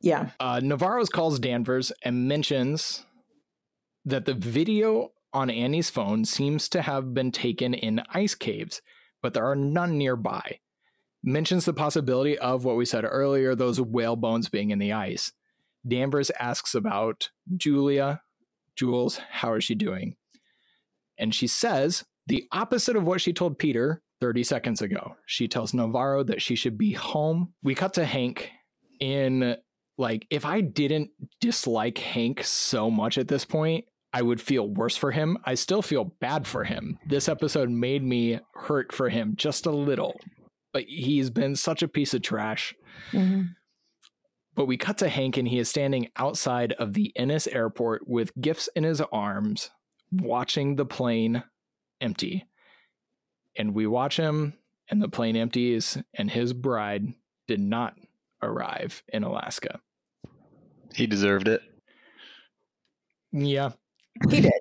Yeah. 0.00 0.30
Uh, 0.38 0.60
Navarro's 0.62 1.08
calls 1.08 1.40
Danvers 1.40 1.90
and 2.02 2.28
mentions 2.28 3.04
that 4.04 4.26
the 4.26 4.34
video 4.34 5.10
on 5.32 5.50
Annie's 5.50 5.90
phone 5.90 6.24
seems 6.24 6.68
to 6.68 6.82
have 6.82 7.12
been 7.12 7.32
taken 7.32 7.74
in 7.74 8.02
ice 8.10 8.34
caves, 8.34 8.80
but 9.22 9.34
there 9.34 9.44
are 9.44 9.56
none 9.56 9.98
nearby. 9.98 10.60
Mentions 11.24 11.64
the 11.64 11.72
possibility 11.72 12.38
of 12.38 12.64
what 12.64 12.76
we 12.76 12.84
said 12.84 13.04
earlier 13.04 13.56
those 13.56 13.80
whale 13.80 14.14
bones 14.14 14.48
being 14.48 14.70
in 14.70 14.78
the 14.78 14.92
ice. 14.92 15.32
Danvers 15.86 16.30
asks 16.38 16.74
about 16.74 17.30
Julia. 17.56 18.22
Jules, 18.76 19.18
how 19.30 19.54
is 19.54 19.64
she 19.64 19.74
doing? 19.74 20.16
And 21.18 21.34
she 21.34 21.46
says 21.46 22.04
the 22.26 22.44
opposite 22.52 22.96
of 22.96 23.04
what 23.04 23.20
she 23.20 23.32
told 23.32 23.58
Peter 23.58 24.02
30 24.20 24.44
seconds 24.44 24.82
ago. 24.82 25.16
She 25.26 25.48
tells 25.48 25.74
Navarro 25.74 26.22
that 26.24 26.42
she 26.42 26.54
should 26.56 26.76
be 26.78 26.92
home. 26.92 27.52
We 27.62 27.74
cut 27.74 27.94
to 27.94 28.04
Hank 28.04 28.50
in 29.00 29.56
like 29.98 30.26
if 30.30 30.44
I 30.44 30.60
didn't 30.60 31.10
dislike 31.40 31.98
Hank 31.98 32.44
so 32.44 32.90
much 32.90 33.18
at 33.18 33.28
this 33.28 33.44
point, 33.44 33.84
I 34.12 34.22
would 34.22 34.40
feel 34.40 34.68
worse 34.68 34.96
for 34.96 35.10
him. 35.10 35.38
I 35.44 35.54
still 35.54 35.82
feel 35.82 36.04
bad 36.20 36.46
for 36.46 36.64
him. 36.64 36.98
This 37.06 37.28
episode 37.28 37.70
made 37.70 38.02
me 38.02 38.40
hurt 38.54 38.92
for 38.92 39.08
him 39.08 39.34
just 39.36 39.66
a 39.66 39.70
little. 39.70 40.18
But 40.72 40.84
he's 40.84 41.30
been 41.30 41.56
such 41.56 41.82
a 41.82 41.88
piece 41.88 42.12
of 42.14 42.22
trash. 42.22 42.74
Mhm. 43.12 43.54
But 44.56 44.66
we 44.66 44.76
cut 44.76 44.98
to 44.98 45.08
Hank 45.08 45.36
and 45.36 45.46
he 45.46 45.58
is 45.58 45.68
standing 45.68 46.08
outside 46.16 46.72
of 46.72 46.94
the 46.94 47.12
Ennis 47.14 47.46
airport 47.46 48.08
with 48.08 48.32
gifts 48.40 48.68
in 48.74 48.82
his 48.84 49.00
arms, 49.12 49.70
watching 50.10 50.74
the 50.74 50.86
plane 50.86 51.44
empty. 52.00 52.46
And 53.56 53.74
we 53.74 53.86
watch 53.86 54.16
him, 54.16 54.54
and 54.88 55.00
the 55.00 55.08
plane 55.08 55.36
empties, 55.36 55.98
and 56.14 56.30
his 56.30 56.52
bride 56.52 57.14
did 57.46 57.60
not 57.60 57.94
arrive 58.42 59.02
in 59.12 59.24
Alaska. 59.24 59.80
He 60.94 61.06
deserved 61.06 61.48
it. 61.48 61.60
Yeah. 63.32 63.70
He 64.30 64.40
did. 64.40 64.52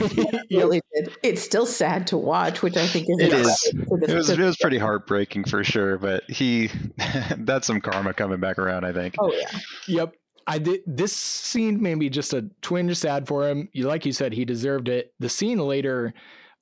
Yep. 0.16 0.34
really 0.50 0.80
did. 0.94 1.16
It's 1.22 1.42
still 1.42 1.66
sad 1.66 2.06
to 2.08 2.16
watch, 2.18 2.62
which 2.62 2.76
I 2.76 2.86
think 2.86 3.06
is 3.08 3.18
It 3.20 3.32
a 3.32 3.36
is. 3.40 3.60
credit 3.72 3.88
to 3.88 3.96
the- 4.06 4.12
It 4.12 4.14
was 4.16 4.30
it 4.30 4.38
was 4.38 4.56
pretty 4.56 4.78
heartbreaking 4.78 5.44
for 5.44 5.62
sure, 5.64 5.98
but 5.98 6.22
he 6.30 6.70
that's 7.38 7.66
some 7.66 7.80
karma 7.80 8.14
coming 8.14 8.40
back 8.40 8.58
around, 8.58 8.84
I 8.84 8.92
think. 8.92 9.14
Oh 9.18 9.32
yeah. 9.32 9.58
Yep. 9.86 10.14
I 10.46 10.58
did 10.58 10.80
this 10.86 11.12
scene 11.14 11.80
made 11.80 11.94
me 11.96 12.10
just 12.10 12.34
a 12.34 12.48
twinge 12.60 12.94
sad 12.96 13.26
for 13.26 13.48
him. 13.48 13.68
You 13.72 13.86
like 13.86 14.04
you 14.04 14.12
said, 14.12 14.32
he 14.32 14.44
deserved 14.44 14.88
it. 14.88 15.12
The 15.18 15.28
scene 15.30 15.58
later, 15.58 16.12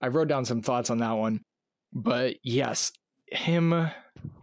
I 0.00 0.08
wrote 0.08 0.28
down 0.28 0.44
some 0.44 0.62
thoughts 0.62 0.88
on 0.90 0.98
that 0.98 1.12
one. 1.12 1.40
But 1.92 2.36
yes, 2.44 2.92
him 3.26 3.90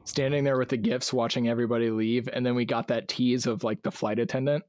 standing 0.04 0.44
there 0.44 0.58
with 0.58 0.70
the 0.70 0.78
gifts, 0.78 1.14
watching 1.14 1.48
everybody 1.48 1.90
leave, 1.90 2.28
and 2.32 2.46
then 2.46 2.54
we 2.56 2.66
got 2.66 2.90
that 2.90 3.08
tease 3.08 3.46
of 3.48 3.64
like 3.64 3.82
the 3.82 3.92
flight 3.92 4.20
attendant. 4.20 4.64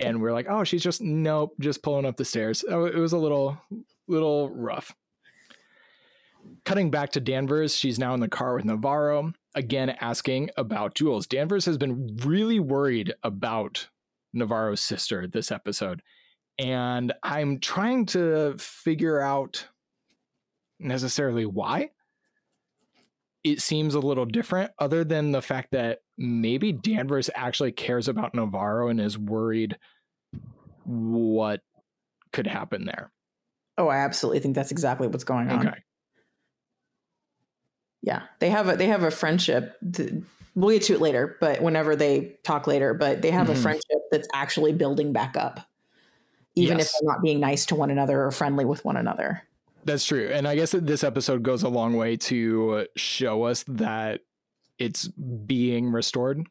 And 0.00 0.20
we're 0.20 0.32
like, 0.32 0.46
oh, 0.48 0.64
she's 0.64 0.82
just 0.82 1.00
nope, 1.00 1.54
just 1.60 1.82
pulling 1.82 2.06
up 2.06 2.16
the 2.16 2.24
stairs. 2.24 2.64
Oh, 2.68 2.84
it 2.84 2.96
was 2.96 3.12
a 3.12 3.18
little 3.18 3.58
little 4.08 4.50
rough. 4.50 4.94
Cutting 6.64 6.90
back 6.90 7.10
to 7.12 7.20
Danvers, 7.20 7.74
she's 7.74 7.98
now 7.98 8.14
in 8.14 8.20
the 8.20 8.28
car 8.28 8.54
with 8.54 8.64
Navarro, 8.64 9.32
again 9.54 9.90
asking 10.00 10.50
about 10.56 10.94
Jules. 10.94 11.26
Danvers 11.26 11.64
has 11.66 11.78
been 11.78 12.16
really 12.24 12.60
worried 12.60 13.14
about 13.22 13.88
Navarro's 14.32 14.80
sister 14.80 15.26
this 15.26 15.50
episode. 15.50 16.02
And 16.58 17.12
I'm 17.22 17.58
trying 17.58 18.06
to 18.06 18.54
figure 18.58 19.20
out 19.20 19.66
necessarily 20.78 21.46
why. 21.46 21.90
It 23.44 23.60
seems 23.60 23.94
a 23.94 24.00
little 24.00 24.24
different, 24.24 24.72
other 24.78 25.04
than 25.04 25.32
the 25.32 25.42
fact 25.42 25.72
that 25.72 26.00
maybe 26.18 26.72
Danvers 26.72 27.30
actually 27.34 27.72
cares 27.72 28.08
about 28.08 28.34
Navarro 28.34 28.88
and 28.88 29.00
is 29.00 29.18
worried 29.18 29.76
what 30.84 31.60
could 32.32 32.46
happen 32.46 32.84
there. 32.86 33.10
Oh, 33.78 33.88
I 33.88 33.98
absolutely 33.98 34.40
think 34.40 34.54
that's 34.54 34.70
exactly 34.70 35.08
what's 35.08 35.24
going 35.24 35.50
on. 35.50 35.66
Okay. 35.68 35.76
Yeah, 38.02 38.22
they 38.38 38.50
have 38.50 38.68
a 38.68 38.76
they 38.76 38.86
have 38.86 39.02
a 39.02 39.10
friendship. 39.10 39.76
th- 39.92 40.12
We'll 40.54 40.70
get 40.70 40.84
to 40.84 40.94
it 40.94 41.02
later, 41.02 41.36
but 41.38 41.60
whenever 41.60 41.94
they 41.96 42.38
talk 42.42 42.66
later, 42.66 42.94
but 42.94 43.20
they 43.20 43.30
have 43.30 43.48
Mhm. 43.48 43.52
a 43.52 43.56
friendship 43.56 43.98
that's 44.10 44.26
actually 44.32 44.72
building 44.72 45.12
back 45.12 45.36
up, 45.36 45.60
even 46.54 46.78
Yes. 46.78 46.86
if 46.86 46.92
they're 47.02 47.12
not 47.12 47.22
being 47.22 47.40
nice 47.40 47.66
to 47.66 47.74
one 47.74 47.90
another 47.90 48.24
or 48.24 48.30
friendly 48.30 48.64
with 48.64 48.82
one 48.82 48.96
another. 48.96 49.42
That's 49.84 50.06
true. 50.06 50.30
And 50.32 50.48
I 50.48 50.54
guess 50.56 50.70
that 50.72 50.86
this 50.86 51.04
episode 51.04 51.42
goes 51.42 51.62
a 51.62 51.68
long 51.68 51.94
way 51.94 52.16
to 52.16 52.86
show 52.96 53.42
us 53.42 53.64
that 53.68 54.22
it's 54.78 55.08
being 55.08 55.90
restored. 55.90 56.46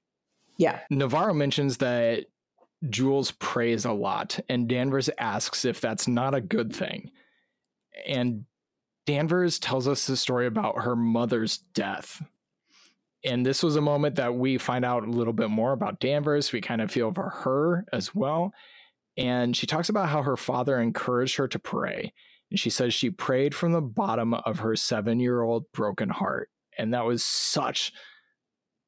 Yeah, 0.57 0.79
Navarro 0.89 1.33
mentions 1.33 1.77
that 1.77 2.25
Jules 2.89 3.31
prays 3.31 3.85
a 3.85 3.91
lot, 3.91 4.39
and 4.49 4.67
Danvers 4.67 5.09
asks 5.17 5.65
if 5.65 5.81
that's 5.81 6.07
not 6.07 6.33
a 6.33 6.41
good 6.41 6.75
thing. 6.75 7.11
And 8.07 8.45
Danvers 9.05 9.59
tells 9.59 9.87
us 9.87 10.07
the 10.07 10.17
story 10.17 10.47
about 10.47 10.83
her 10.83 10.95
mother's 10.95 11.57
death. 11.57 12.21
And 13.23 13.45
this 13.45 13.63
was 13.63 13.75
a 13.75 13.81
moment 13.81 14.15
that 14.15 14.35
we 14.35 14.57
find 14.57 14.85
out 14.85 15.03
a 15.03 15.09
little 15.09 15.33
bit 15.33 15.49
more 15.49 15.71
about 15.71 15.99
Danvers. 15.99 16.51
We 16.51 16.61
kind 16.61 16.81
of 16.81 16.91
feel 16.91 17.11
for 17.13 17.29
her 17.29 17.85
as 17.91 18.13
well. 18.13 18.53
And 19.17 19.55
she 19.55 19.65
talks 19.65 19.89
about 19.89 20.09
how 20.09 20.21
her 20.21 20.37
father 20.37 20.79
encouraged 20.79 21.37
her 21.37 21.47
to 21.47 21.59
pray. 21.59 22.13
And 22.51 22.59
she 22.59 22.69
says 22.69 22.93
she 22.93 23.09
prayed 23.09 23.55
from 23.55 23.71
the 23.71 23.81
bottom 23.81 24.33
of 24.33 24.59
her 24.59 24.75
seven 24.75 25.19
year 25.19 25.41
old 25.41 25.71
broken 25.71 26.09
heart. 26.09 26.49
And 26.77 26.93
that 26.93 27.05
was 27.05 27.23
such 27.23 27.93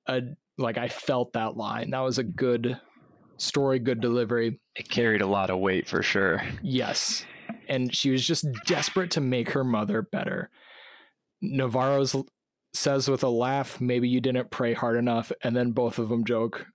a, 0.07 0.21
like, 0.57 0.77
I 0.77 0.87
felt 0.87 1.33
that 1.33 1.57
line. 1.57 1.91
That 1.91 1.99
was 1.99 2.17
a 2.17 2.23
good 2.23 2.79
story, 3.37 3.79
good 3.79 4.01
delivery. 4.01 4.59
It 4.75 4.89
carried 4.89 5.21
a 5.21 5.27
lot 5.27 5.49
of 5.49 5.59
weight 5.59 5.87
for 5.87 6.01
sure. 6.01 6.41
Yes. 6.63 7.25
And 7.67 7.93
she 7.95 8.09
was 8.09 8.25
just 8.25 8.47
desperate 8.65 9.11
to 9.11 9.21
make 9.21 9.51
her 9.51 9.63
mother 9.63 10.01
better. 10.01 10.49
Navarro's 11.41 12.15
says 12.73 13.07
with 13.07 13.23
a 13.23 13.29
laugh, 13.29 13.79
maybe 13.79 14.09
you 14.09 14.21
didn't 14.21 14.51
pray 14.51 14.73
hard 14.73 14.97
enough. 14.97 15.31
And 15.43 15.55
then 15.55 15.71
both 15.71 15.99
of 15.99 16.09
them 16.09 16.25
joke 16.25 16.65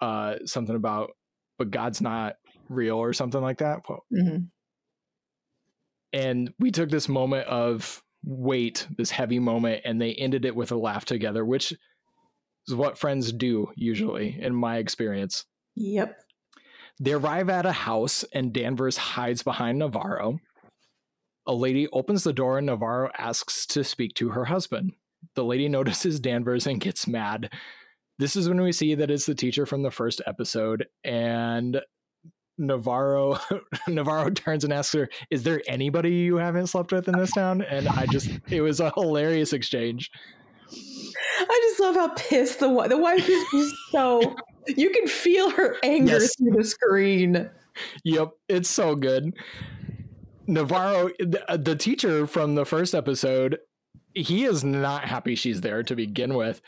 uh, 0.00 0.36
something 0.44 0.76
about, 0.76 1.10
but 1.58 1.70
God's 1.70 2.00
not 2.00 2.34
real 2.68 2.96
or 2.96 3.12
something 3.12 3.40
like 3.40 3.58
that. 3.58 3.80
Whoa. 3.86 4.04
hmm 4.10 4.36
And 6.12 6.52
we 6.58 6.70
took 6.70 6.90
this 6.90 7.08
moment 7.08 7.46
of 7.48 8.02
weight, 8.24 8.86
this 8.96 9.10
heavy 9.10 9.38
moment, 9.38 9.82
and 9.84 10.00
they 10.00 10.14
ended 10.14 10.44
it 10.44 10.56
with 10.56 10.72
a 10.72 10.76
laugh 10.76 11.04
together, 11.04 11.44
which 11.44 11.72
is 12.68 12.74
what 12.74 12.98
friends 12.98 13.32
do 13.32 13.68
usually, 13.76 14.38
in 14.40 14.54
my 14.54 14.78
experience. 14.78 15.44
yep. 15.74 16.20
They 16.98 17.12
arrive 17.12 17.50
at 17.50 17.66
a 17.66 17.72
house 17.72 18.24
and 18.32 18.54
Danvers 18.54 18.96
hides 18.96 19.42
behind 19.42 19.78
Navarro. 19.78 20.38
A 21.46 21.52
lady 21.52 21.88
opens 21.88 22.24
the 22.24 22.32
door 22.32 22.56
and 22.56 22.66
Navarro 22.66 23.10
asks 23.18 23.66
to 23.66 23.84
speak 23.84 24.14
to 24.14 24.30
her 24.30 24.46
husband. 24.46 24.92
The 25.34 25.44
lady 25.44 25.68
notices 25.70 26.18
Danvers 26.18 26.66
and 26.66 26.80
gets 26.80 27.06
mad. 27.06 27.52
This 28.18 28.34
is 28.34 28.48
when 28.48 28.62
we 28.62 28.72
see 28.72 28.94
that 28.94 29.10
it's 29.10 29.26
the 29.26 29.34
teacher 29.34 29.66
from 29.66 29.82
the 29.82 29.90
first 29.90 30.22
episode 30.26 30.86
and 31.04 31.82
Navarro 32.58 33.38
Navarro 33.88 34.30
turns 34.30 34.64
and 34.64 34.72
asks 34.72 34.94
her, 34.94 35.10
"Is 35.30 35.42
there 35.42 35.60
anybody 35.68 36.14
you 36.14 36.36
haven't 36.36 36.68
slept 36.68 36.90
with 36.90 37.06
in 37.06 37.18
this 37.18 37.32
town?" 37.32 37.60
And 37.60 37.86
I 37.86 38.06
just 38.06 38.30
it 38.48 38.62
was 38.62 38.80
a 38.80 38.90
hilarious 38.96 39.52
exchange. 39.52 40.10
I 41.38 41.60
just 41.68 41.80
love 41.80 41.94
how 41.94 42.08
pissed 42.14 42.60
the 42.60 42.68
wife. 42.68 42.88
The 42.90 42.96
wife 42.98 43.28
is 43.28 43.44
just 43.52 43.74
so. 43.90 44.34
You 44.68 44.90
can 44.90 45.06
feel 45.06 45.50
her 45.50 45.76
anger 45.82 46.12
Yes. 46.14 46.36
through 46.36 46.52
the 46.52 46.64
screen. 46.64 47.50
Yep, 48.04 48.30
it's 48.48 48.68
so 48.68 48.94
good. 48.96 49.34
Navarro, 50.46 51.10
the, 51.18 51.44
uh, 51.50 51.56
the 51.56 51.76
teacher 51.76 52.26
from 52.26 52.54
the 52.54 52.64
first 52.64 52.94
episode, 52.94 53.58
he 54.14 54.44
is 54.44 54.64
not 54.64 55.04
happy 55.04 55.34
she's 55.34 55.60
there 55.60 55.82
to 55.82 55.96
begin 55.96 56.34
with. 56.34 56.60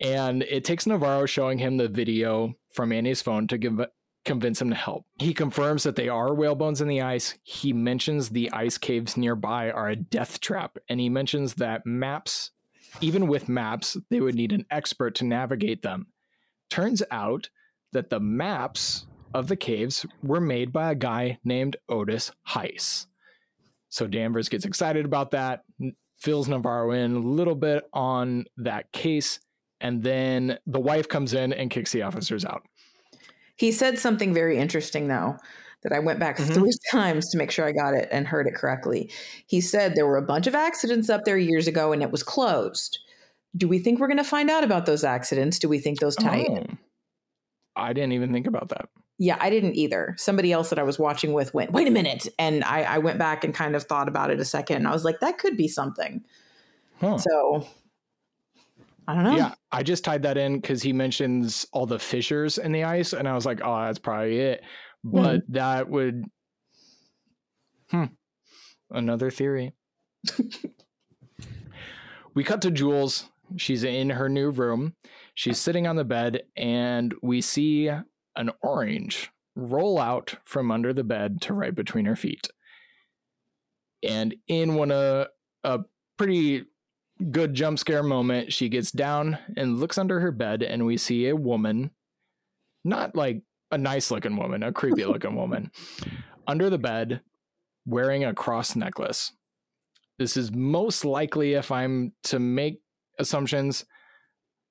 And 0.00 0.42
it 0.44 0.64
takes 0.64 0.86
Navarro 0.86 1.26
showing 1.26 1.58
him 1.58 1.76
the 1.76 1.88
video 1.88 2.54
from 2.70 2.92
Annie's 2.92 3.20
phone 3.22 3.46
to 3.48 3.58
give, 3.58 3.80
convince 4.24 4.60
him 4.60 4.70
to 4.70 4.76
help. 4.76 5.04
He 5.18 5.34
confirms 5.34 5.82
that 5.82 5.96
they 5.96 6.08
are 6.08 6.32
whale 6.34 6.54
bones 6.54 6.80
in 6.80 6.88
the 6.88 7.02
ice. 7.02 7.34
He 7.42 7.72
mentions 7.72 8.30
the 8.30 8.50
ice 8.52 8.78
caves 8.78 9.16
nearby 9.16 9.70
are 9.70 9.88
a 9.88 9.96
death 9.96 10.40
trap. 10.40 10.78
And 10.88 11.00
he 11.00 11.08
mentions 11.08 11.54
that 11.54 11.84
maps, 11.84 12.52
even 13.00 13.28
with 13.28 13.48
maps, 13.48 13.96
they 14.10 14.20
would 14.20 14.34
need 14.34 14.52
an 14.52 14.66
expert 14.70 15.14
to 15.16 15.24
navigate 15.24 15.82
them. 15.82 16.06
Turns 16.70 17.02
out 17.10 17.48
that 17.92 18.10
the 18.10 18.20
maps 18.20 19.06
of 19.34 19.48
the 19.48 19.56
caves 19.56 20.06
were 20.22 20.40
made 20.40 20.72
by 20.72 20.90
a 20.90 20.94
guy 20.94 21.38
named 21.44 21.76
Otis 21.88 22.30
Heiss. 22.48 23.06
So 23.88 24.06
Danvers 24.06 24.48
gets 24.48 24.64
excited 24.64 25.04
about 25.04 25.30
that, 25.30 25.62
fills 26.18 26.48
Navarro 26.48 26.92
in 26.92 27.14
a 27.14 27.20
little 27.20 27.54
bit 27.54 27.84
on 27.92 28.44
that 28.58 28.90
case, 28.92 29.40
and 29.80 30.02
then 30.02 30.58
the 30.66 30.80
wife 30.80 31.08
comes 31.08 31.34
in 31.34 31.52
and 31.52 31.70
kicks 31.70 31.92
the 31.92 32.02
officers 32.02 32.44
out. 32.44 32.62
He 33.56 33.72
said 33.72 33.98
something 33.98 34.34
very 34.34 34.58
interesting, 34.58 35.08
though, 35.08 35.36
that 35.88 35.96
I 35.96 36.00
went 36.00 36.18
back 36.18 36.36
Mhm. 36.38 36.54
three 36.54 36.70
times 36.90 37.28
to 37.30 37.38
make 37.38 37.50
sure 37.50 37.64
I 37.66 37.72
got 37.72 37.94
it 37.94 38.08
and 38.12 38.26
heard 38.26 38.46
it 38.46 38.54
correctly. 38.54 39.10
He 39.46 39.60
said 39.60 39.94
there 39.94 40.06
were 40.06 40.16
a 40.18 40.22
bunch 40.22 40.46
of 40.46 40.54
accidents 40.54 41.08
up 41.08 41.24
there 41.24 41.38
years 41.38 41.66
ago 41.66 41.92
and 41.92 42.02
it 42.02 42.10
was 42.10 42.22
closed. 42.22 42.98
Do 43.56 43.66
we 43.66 43.78
think 43.78 43.98
we're 43.98 44.08
going 44.08 44.18
to 44.18 44.24
find 44.24 44.50
out 44.50 44.64
about 44.64 44.86
those 44.86 45.04
accidents? 45.04 45.58
Do 45.58 45.68
we 45.68 45.78
think 45.78 46.00
those 46.00 46.16
tie 46.16 46.40
in? 46.40 46.66
Oh. 46.70 46.76
I 47.76 47.92
didn't 47.92 48.12
even 48.12 48.32
think 48.32 48.46
about 48.46 48.68
that. 48.70 48.88
Yeah, 49.18 49.36
I 49.40 49.50
didn't 49.50 49.74
either. 49.76 50.14
Somebody 50.18 50.52
else 50.52 50.70
that 50.70 50.78
I 50.78 50.82
was 50.82 50.98
watching 50.98 51.32
with 51.32 51.54
went, 51.54 51.72
wait 51.72 51.88
a 51.88 51.90
minute. 51.90 52.28
And 52.38 52.62
I, 52.64 52.82
I 52.82 52.98
went 52.98 53.18
back 53.18 53.42
and 53.44 53.54
kind 53.54 53.74
of 53.74 53.84
thought 53.84 54.08
about 54.08 54.30
it 54.30 54.38
a 54.38 54.44
second. 54.44 54.76
And 54.76 54.88
I 54.88 54.92
was 54.92 55.04
like, 55.04 55.20
that 55.20 55.38
could 55.38 55.56
be 55.56 55.66
something. 55.68 56.22
Huh. 57.00 57.18
So 57.18 57.66
I 59.08 59.14
don't 59.14 59.24
know. 59.24 59.36
Yeah, 59.36 59.54
I 59.72 59.82
just 59.82 60.04
tied 60.04 60.22
that 60.22 60.36
in 60.36 60.60
because 60.60 60.82
he 60.82 60.92
mentions 60.92 61.66
all 61.72 61.86
the 61.86 61.98
fissures 61.98 62.58
in 62.58 62.72
the 62.72 62.84
ice, 62.84 63.14
and 63.14 63.26
I 63.26 63.34
was 63.34 63.46
like, 63.46 63.60
oh, 63.64 63.80
that's 63.80 63.98
probably 63.98 64.38
it. 64.38 64.62
But 65.04 65.42
that 65.48 65.88
would, 65.88 66.24
hmm, 67.90 68.04
another 68.90 69.30
theory. 69.30 69.72
we 72.34 72.44
cut 72.44 72.62
to 72.62 72.70
Jules. 72.70 73.28
She's 73.56 73.84
in 73.84 74.10
her 74.10 74.28
new 74.28 74.50
room. 74.50 74.94
She's 75.34 75.58
sitting 75.58 75.86
on 75.86 75.96
the 75.96 76.04
bed, 76.04 76.42
and 76.56 77.14
we 77.22 77.40
see 77.40 77.88
an 77.88 78.50
orange 78.62 79.30
roll 79.56 79.98
out 79.98 80.34
from 80.44 80.70
under 80.70 80.92
the 80.92 81.04
bed 81.04 81.40
to 81.42 81.54
right 81.54 81.74
between 81.74 82.04
her 82.04 82.16
feet. 82.16 82.48
And 84.02 84.34
in 84.46 84.74
one 84.74 84.92
uh, 84.92 85.26
a 85.64 85.80
pretty 86.16 86.64
good 87.30 87.54
jump 87.54 87.78
scare 87.78 88.02
moment, 88.02 88.52
she 88.52 88.68
gets 88.68 88.92
down 88.92 89.38
and 89.56 89.78
looks 89.78 89.98
under 89.98 90.20
her 90.20 90.30
bed, 90.30 90.62
and 90.62 90.86
we 90.86 90.96
see 90.96 91.28
a 91.28 91.36
woman 91.36 91.90
not 92.84 93.16
like 93.16 93.42
a 93.70 93.78
nice 93.78 94.10
looking 94.10 94.36
woman, 94.36 94.62
a 94.62 94.72
creepy 94.72 95.04
looking 95.06 95.34
woman, 95.34 95.70
under 96.46 96.70
the 96.70 96.78
bed 96.78 97.20
wearing 97.86 98.24
a 98.24 98.34
cross 98.34 98.76
necklace. 98.76 99.32
This 100.18 100.36
is 100.36 100.52
most 100.52 101.04
likely, 101.04 101.54
if 101.54 101.70
I'm 101.70 102.12
to 102.24 102.38
make 102.38 102.80
assumptions 103.18 103.84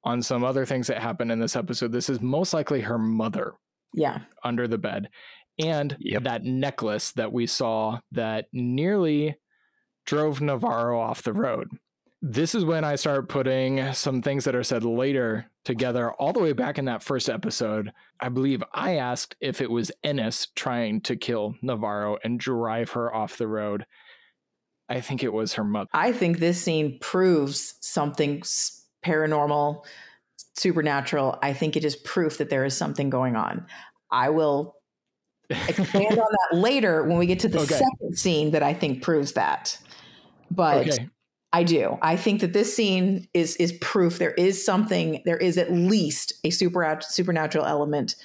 on 0.04 0.22
some 0.22 0.44
other 0.44 0.66
things 0.66 0.88
that 0.88 1.02
happen 1.02 1.32
in 1.32 1.40
this 1.40 1.56
episode, 1.56 1.92
this 1.92 2.10
is 2.10 2.22
most 2.22 2.54
likely 2.54 2.82
her 2.82 2.98
mother 2.98 3.54
Yeah. 3.94 4.22
under 4.44 4.68
the 4.68 4.78
bed. 4.78 5.10
And 5.60 5.98
Yep. 6.00 6.24
that 6.24 6.44
necklace 6.44 7.12
that 7.14 7.32
we 7.34 7.48
saw 7.48 8.00
that 8.12 8.46
nearly 8.54 9.36
drove 10.06 10.40
Navarro 10.42 11.00
off 11.00 11.24
the 11.24 11.34
road. 11.34 11.70
This 12.22 12.56
is 12.56 12.66
when 12.66 12.84
I 12.84 12.96
start 12.96 13.30
putting 13.30 13.94
some 13.94 14.22
things 14.24 14.46
that 14.46 14.56
are 14.56 14.64
said 14.64 14.84
later 14.84 15.52
together, 15.66 16.12
all 16.14 16.34
the 16.34 16.40
way 16.40 16.54
back 16.54 16.80
in 16.80 16.86
that 16.86 17.04
first 17.04 17.30
episode. 17.30 17.92
I 18.20 18.30
believe 18.30 18.64
I 18.74 18.96
asked 18.96 19.36
if 19.40 19.62
it 19.62 19.70
was 19.70 19.92
Ennis 20.04 20.48
trying 20.56 21.02
to 21.02 21.16
kill 21.16 21.56
Navarro 21.62 22.18
and 22.24 22.40
drive 22.40 22.92
her 22.92 23.14
off 23.14 23.38
the 23.38 23.48
road. 23.48 23.86
I 24.90 25.02
think 25.02 25.24
it 25.24 25.32
was 25.32 25.54
her 25.54 25.64
mother. 25.64 25.90
I 25.94 26.12
think 26.12 26.40
this 26.40 26.62
scene 26.64 26.98
proves 27.02 27.76
something 27.82 28.42
paranormal, 29.06 29.86
supernatural. 30.56 31.38
I 31.44 31.54
think 31.54 31.76
it 31.76 31.86
is 31.86 31.96
proof 31.98 32.40
that 32.40 32.50
there 32.50 32.66
is 32.66 32.76
something 32.76 33.10
going 33.12 33.36
on. 33.36 33.68
I 34.10 34.30
will 34.30 34.76
expand 35.50 35.96
on 35.96 36.18
that 36.52 36.58
later 36.58 37.04
when 37.04 37.18
we 37.18 37.28
get 37.28 37.40
to 37.42 37.48
the 37.48 37.60
Okay. 37.60 37.76
second 37.76 38.18
scene 38.18 38.52
that 38.52 38.64
I 38.64 38.74
think 38.74 39.04
proves 39.04 39.34
that. 39.34 39.78
But 40.50 40.88
Okay. 40.88 41.08
I 41.54 41.64
do. 41.64 41.98
I 42.02 42.18
think 42.18 42.42
that 42.42 42.54
this 42.54 42.76
scene 42.76 43.28
is 43.34 43.56
is 43.56 43.72
proof 43.80 44.20
there 44.20 44.34
is 44.34 44.64
something. 44.64 45.22
There 45.26 45.38
is 45.38 45.58
at 45.58 45.72
least 45.72 46.34
a 46.44 46.50
super 46.50 47.00
supernatural 47.02 47.66
element, 47.66 48.16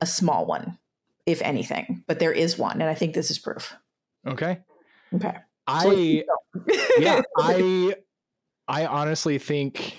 a 0.00 0.06
small 0.06 0.46
one, 0.46 0.78
if 1.26 1.42
anything. 1.42 2.04
But 2.06 2.20
there 2.20 2.32
is 2.32 2.56
one, 2.56 2.80
and 2.80 2.88
I 2.88 2.94
think 2.94 3.14
this 3.14 3.30
is 3.30 3.38
proof. 3.38 3.74
Okay. 4.26 4.60
Okay. 5.14 5.36
I 5.66 6.24
yeah. 6.98 7.22
I 7.36 7.94
I 8.68 8.86
honestly 8.86 9.38
think 9.38 9.98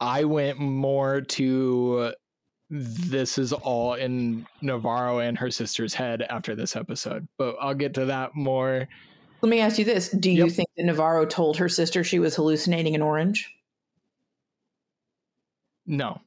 I 0.00 0.24
went 0.24 0.58
more 0.58 1.22
to 1.22 2.12
this 2.68 3.36
is 3.36 3.52
all 3.52 3.94
in 3.94 4.46
Navarro 4.62 5.18
and 5.18 5.36
her 5.36 5.50
sister's 5.50 5.92
head 5.92 6.22
after 6.22 6.54
this 6.54 6.74
episode, 6.74 7.28
but 7.36 7.54
I'll 7.60 7.74
get 7.74 7.94
to 7.94 8.06
that 8.06 8.34
more. 8.34 8.88
Let 9.42 9.48
me 9.50 9.60
ask 9.60 9.78
you 9.78 9.84
this: 9.84 10.08
Do 10.10 10.30
you 10.30 10.48
think 10.48 10.68
that 10.76 10.84
Navarro 10.84 11.26
told 11.26 11.56
her 11.58 11.68
sister 11.68 12.04
she 12.04 12.18
was 12.18 12.36
hallucinating 12.36 12.94
an 12.94 13.02
orange? 13.02 13.52
No, 15.84 16.20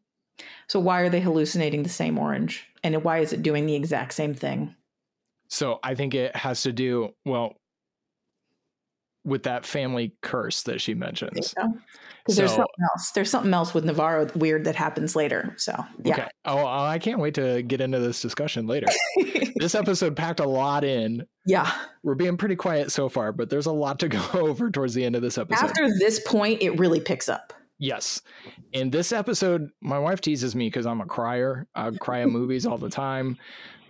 So 0.67 0.79
why 0.81 1.01
are 1.01 1.09
they 1.09 1.21
hallucinating 1.21 1.83
the 1.83 1.89
same 1.89 2.17
orange, 2.17 2.65
and 2.83 3.03
why 3.03 3.19
is 3.19 3.31
it 3.33 3.41
doing 3.41 3.65
the 3.65 3.75
exact 3.75 4.13
same 4.13 4.33
thing? 4.33 4.75
so 5.47 5.79
I 5.83 5.95
think 5.95 6.13
it 6.15 6.35
has 6.35 6.63
to 6.63 6.73
do 6.73 7.13
well 7.23 7.55
with 9.23 9.43
that 9.43 9.65
family 9.65 10.15
curse 10.21 10.63
that 10.63 10.81
she 10.81 10.93
mentions. 10.93 11.53
Because 12.25 12.37
there's 12.37 12.49
So- 12.51 12.55
something 12.57 12.85
else. 12.93 13.11
There's 13.11 13.29
something 13.29 13.53
else 13.53 13.73
with 13.73 13.85
Navarro 13.85 14.27
weird 14.35 14.65
that 14.65 14.75
happens 14.75 15.15
later. 15.15 15.53
So 15.57 15.73
yeah. 16.03 16.13
Okay. 16.13 16.27
Oh, 16.45 16.65
I 16.65 16.97
can't 16.97 17.19
wait 17.19 17.35
to 17.35 17.61
get 17.61 17.81
into 17.81 17.99
this 17.99 18.19
discussion 18.21 18.65
later. 18.65 18.87
this 19.57 19.75
episode 19.75 20.15
packed 20.15 20.39
a 20.39 20.47
lot 20.47 20.83
in. 20.83 21.25
yeah. 21.45 21.71
We're 22.03 22.15
being 22.15 22.37
pretty 22.37 22.55
quiet 22.55 22.91
so 22.91 23.09
far, 23.09 23.31
but 23.31 23.49
there's 23.49 23.67
a 23.67 23.71
lot 23.71 23.99
to 23.99 24.07
go 24.09 24.21
over 24.33 24.71
towards 24.71 24.93
the 24.95 25.05
end 25.05 25.15
of 25.15 25.21
this 25.21 25.37
episode. 25.37 25.63
After 25.65 25.87
this 25.99 26.19
point, 26.25 26.61
it 26.63 26.71
really 26.79 26.99
picks 26.99 27.29
up. 27.29 27.53
Yes. 27.77 28.21
In 28.73 28.89
this 28.89 29.11
episode, 29.11 29.69
my 29.81 29.99
wife 29.99 30.21
teases 30.21 30.55
me 30.55 30.67
because 30.67 30.85
I'm 30.85 31.01
a 31.01 31.05
crier. 31.05 31.67
I 31.75 31.91
cry 31.91 32.21
at 32.21 32.29
movies 32.29 32.65
all 32.65 32.77
the 32.77 32.89
time. 32.89 33.37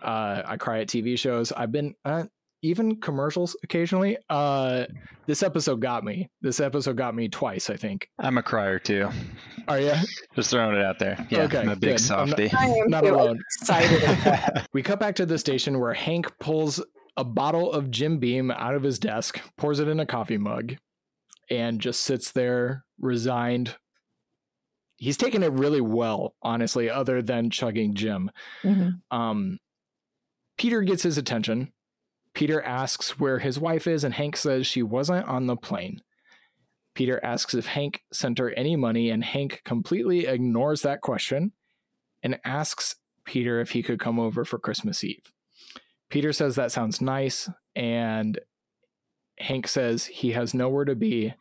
Uh, 0.01 0.41
I 0.45 0.57
cry 0.57 0.79
at 0.81 0.88
TV 0.88 1.17
shows. 1.17 1.51
I've 1.51 1.71
been 1.71 1.95
uh, 2.03 2.25
even 2.65 2.99
commercials 2.99 3.56
occasionally. 3.63 4.17
Uh, 4.30 4.86
this 5.28 5.43
episode 5.43 5.80
got 5.82 6.04
me. 6.04 6.30
This 6.41 6.60
episode 6.60 6.97
got 6.97 7.13
me 7.15 7.30
twice, 7.30 7.69
I 7.69 7.75
think. 7.78 8.10
I'm 8.19 8.38
a 8.38 8.43
crier 8.43 8.80
too. 8.80 9.10
Are 9.67 9.80
you? 9.80 9.93
Just 10.36 10.51
throwing 10.51 10.75
it 10.75 10.84
out 10.84 10.99
there. 10.99 11.25
Yeah, 11.30 11.43
Okay, 11.43 11.60
I'm 11.60 11.69
a 11.69 11.75
big 11.75 11.97
good. 11.97 12.12
I'm 12.12 12.30
not- 12.30 12.39
I 12.39 12.65
am 12.67 12.89
Not 12.89 13.04
too. 13.04 13.13
Alone. 13.15 13.39
excited. 13.62 14.63
We 14.73 14.82
cut 14.84 14.99
back 14.99 15.15
to 15.15 15.25
the 15.25 15.38
station 15.38 15.80
where 15.80 15.93
Hank 15.93 16.32
pulls 16.39 16.84
a 17.17 17.23
bottle 17.23 17.71
of 17.71 17.89
Jim 17.91 18.17
Beam 18.19 18.51
out 18.51 18.75
of 18.75 18.84
his 18.84 18.99
desk, 18.99 19.39
pours 19.58 19.80
it 19.80 19.88
in 19.88 19.99
a 19.99 20.06
coffee 20.06 20.38
mug, 20.38 20.75
and 21.49 21.80
just 21.80 22.01
sits 22.01 22.32
there 22.32 22.84
resigned. 22.99 23.75
He's 24.97 25.17
taken 25.17 25.43
it 25.43 25.51
really 25.51 25.82
well, 25.82 26.36
honestly, 26.41 26.89
other 26.89 27.21
than 27.21 27.49
chugging 27.49 27.93
Jim. 27.95 28.32
Mhm. 28.63 29.01
Um, 29.12 29.60
Peter 30.58 30.82
gets 30.84 31.04
his 31.04 31.17
attention. 31.17 31.71
Peter 32.35 32.61
asks 32.61 33.19
where 33.19 33.39
his 33.39 33.57
wife 33.59 33.87
is, 33.87 34.03
and 34.03 34.13
Hank 34.13 34.35
says 34.37 34.67
she 34.67 34.83
wasn't 34.83 35.25
on 35.27 35.47
the 35.47 35.55
plane. 35.55 36.01
Peter 36.93 37.19
asks 37.25 37.53
if 37.55 37.65
Hank 37.65 38.03
sent 38.13 38.37
her 38.37 38.51
any 38.51 38.75
money, 38.75 39.09
and 39.09 39.23
Hank 39.23 39.61
completely 39.65 40.27
ignores 40.27 40.81
that 40.83 41.01
question 41.01 41.53
and 42.21 42.39
asks 42.45 42.95
Peter 43.25 43.59
if 43.59 43.71
he 43.71 43.81
could 43.81 43.99
come 43.99 44.19
over 44.19 44.45
for 44.45 44.59
Christmas 44.59 45.03
Eve. 45.03 45.31
Peter 46.09 46.31
says 46.31 46.55
that 46.55 46.71
sounds 46.71 47.01
nice, 47.01 47.49
and 47.75 48.39
Hank 49.39 49.67
says 49.67 50.05
he 50.05 50.31
has 50.33 50.53
nowhere 50.53 50.85
to 50.85 50.95
be 50.95 51.33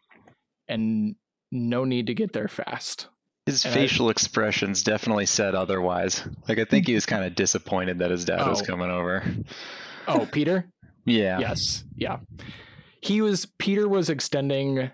and 0.67 1.15
no 1.53 1.85
need 1.85 2.07
to 2.07 2.15
get 2.15 2.33
there 2.33 2.49
fast. 2.49 3.09
His 3.47 3.65
And 3.65 3.75
I- 3.75 3.77
facial 3.77 4.09
expressions 4.11 4.83
definitely 4.83 5.27
said 5.27 5.55
otherwise. 5.55 6.27
Like 6.49 6.59
I 6.59 6.65
think 6.65 6.87
he 6.87 6.95
was 6.95 7.05
kind 7.07 7.25
of 7.25 7.35
disappointed 7.35 7.99
that 7.99 8.11
his 8.11 8.25
dad 8.25 8.49
was 8.49 8.63
Oh. 8.63 8.65
coming 8.65 8.91
over. 8.91 9.23
Oh, 10.09 10.27
Peter? 10.33 10.67
Yeah. 11.05 11.39
Yes. 11.39 11.85
Yeah. 11.97 12.19
He 13.01 13.21
was 13.21 13.47
Peter 13.59 13.89
was 13.89 14.09
extending 14.09 14.91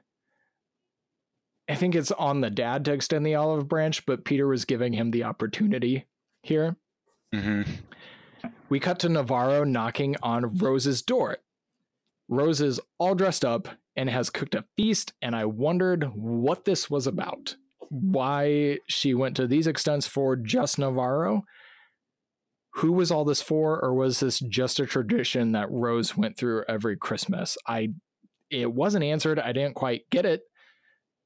I 1.68 1.76
think 1.76 1.94
it's 1.94 2.10
on 2.10 2.40
the 2.40 2.50
dad 2.50 2.84
to 2.86 2.92
extend 2.92 3.24
the 3.24 3.36
olive 3.36 3.68
branch, 3.68 4.04
but 4.04 4.24
Peter 4.24 4.48
was 4.48 4.64
giving 4.64 4.92
him 4.92 5.12
the 5.12 5.22
opportunity 5.22 6.06
here. 6.42 6.76
hmm 7.32 7.62
We 8.68 8.80
cut 8.80 8.98
to 9.00 9.08
Navarro 9.08 9.62
knocking 9.62 10.16
on 10.20 10.58
Rose's 10.58 11.00
door. 11.00 11.38
Rose 12.28 12.60
is 12.60 12.80
all 12.98 13.14
dressed 13.14 13.44
up 13.44 13.68
and 13.94 14.10
has 14.10 14.30
cooked 14.30 14.56
a 14.56 14.64
feast, 14.76 15.12
and 15.22 15.36
I 15.36 15.44
wondered 15.44 16.04
what 16.14 16.64
this 16.64 16.90
was 16.90 17.06
about. 17.06 17.54
Why 17.88 18.78
she 18.88 19.14
went 19.14 19.36
to 19.36 19.46
these 19.46 19.66
extents 19.68 20.06
for 20.06 20.34
just 20.34 20.78
Navarro? 20.78 21.44
Who 22.74 22.92
was 22.92 23.10
all 23.10 23.24
this 23.24 23.42
for, 23.42 23.82
or 23.82 23.92
was 23.94 24.20
this 24.20 24.38
just 24.40 24.78
a 24.80 24.86
tradition 24.86 25.52
that 25.52 25.70
Rose 25.70 26.16
went 26.16 26.36
through 26.36 26.64
every 26.68 26.96
Christmas? 26.96 27.58
I 27.66 27.90
it 28.50 28.72
wasn't 28.72 29.04
answered. 29.04 29.38
I 29.38 29.52
didn't 29.52 29.74
quite 29.74 30.08
get 30.10 30.24
it. 30.24 30.42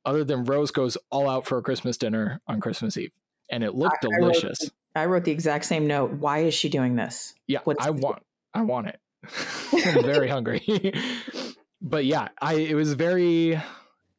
Other 0.04 0.24
than 0.24 0.44
Rose 0.44 0.70
goes 0.70 0.98
all 1.11 1.28
out 1.28 1.46
for 1.46 1.57
a 1.59 1.62
Christmas 1.62 1.96
dinner 1.96 2.40
on 2.46 2.61
Christmas 2.61 2.96
Eve. 2.96 3.12
And 3.50 3.64
it 3.64 3.74
looked 3.74 4.04
I- 4.04 4.09
I 4.09 4.11
wrote 4.20 4.35
delicious. 4.35 4.70
I 4.94 5.07
wrote 5.07 5.24
the 5.24 5.33
exact 5.33 5.64
same 5.64 5.87
note. 5.87 6.12
Why 6.12 6.40
is 6.40 6.54
she 6.54 6.68
doing 6.68 6.94
this? 6.96 7.35
Yeah, 7.46 7.61
What's- 7.64 7.85
I 7.87 7.90
want 7.90 8.22
I 8.54 8.62
want 8.62 8.88
it. 8.88 9.00
I'm 9.96 10.02
very 10.04 10.28
hungry. 10.28 10.62
but 11.83 12.04
yeah, 12.04 12.28
I 12.40 12.54
it 12.54 12.74
was 12.74 12.92
very 12.94 13.61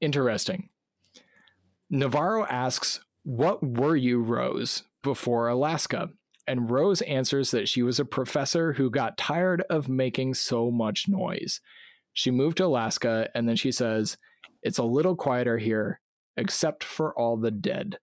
interesting. 0.02 0.70
Navarro 1.90 2.46
asks, 2.46 3.00
"What 3.24 3.64
were 3.64 3.96
you, 3.96 4.22
Rose, 4.22 4.84
before 5.04 5.48
Alaska?" 5.48 6.10
And 6.48 6.70
Rose 6.70 7.02
answers 7.02 7.52
that 7.52 7.68
she 7.68 7.82
was 7.82 8.00
a 8.00 8.06
professor 8.06 8.74
who 8.74 8.90
got 8.90 9.18
tired 9.18 9.64
of 9.70 9.90
making 9.90 10.36
so 10.36 10.70
much 10.70 11.08
noise. 11.08 11.60
She 12.14 12.32
moved 12.32 12.58
to 12.58 12.66
Alaska 12.66 13.30
and 13.34 13.50
then 13.50 13.56
she 13.56 13.72
says, 13.72 14.18
"It's 14.62 14.78
a 14.78 14.84
little 14.84 15.16
quieter 15.16 15.58
here 15.58 16.00
except 16.38 16.84
for 16.84 17.18
all 17.18 17.38
the 17.38 17.52
dead." 17.52 18.00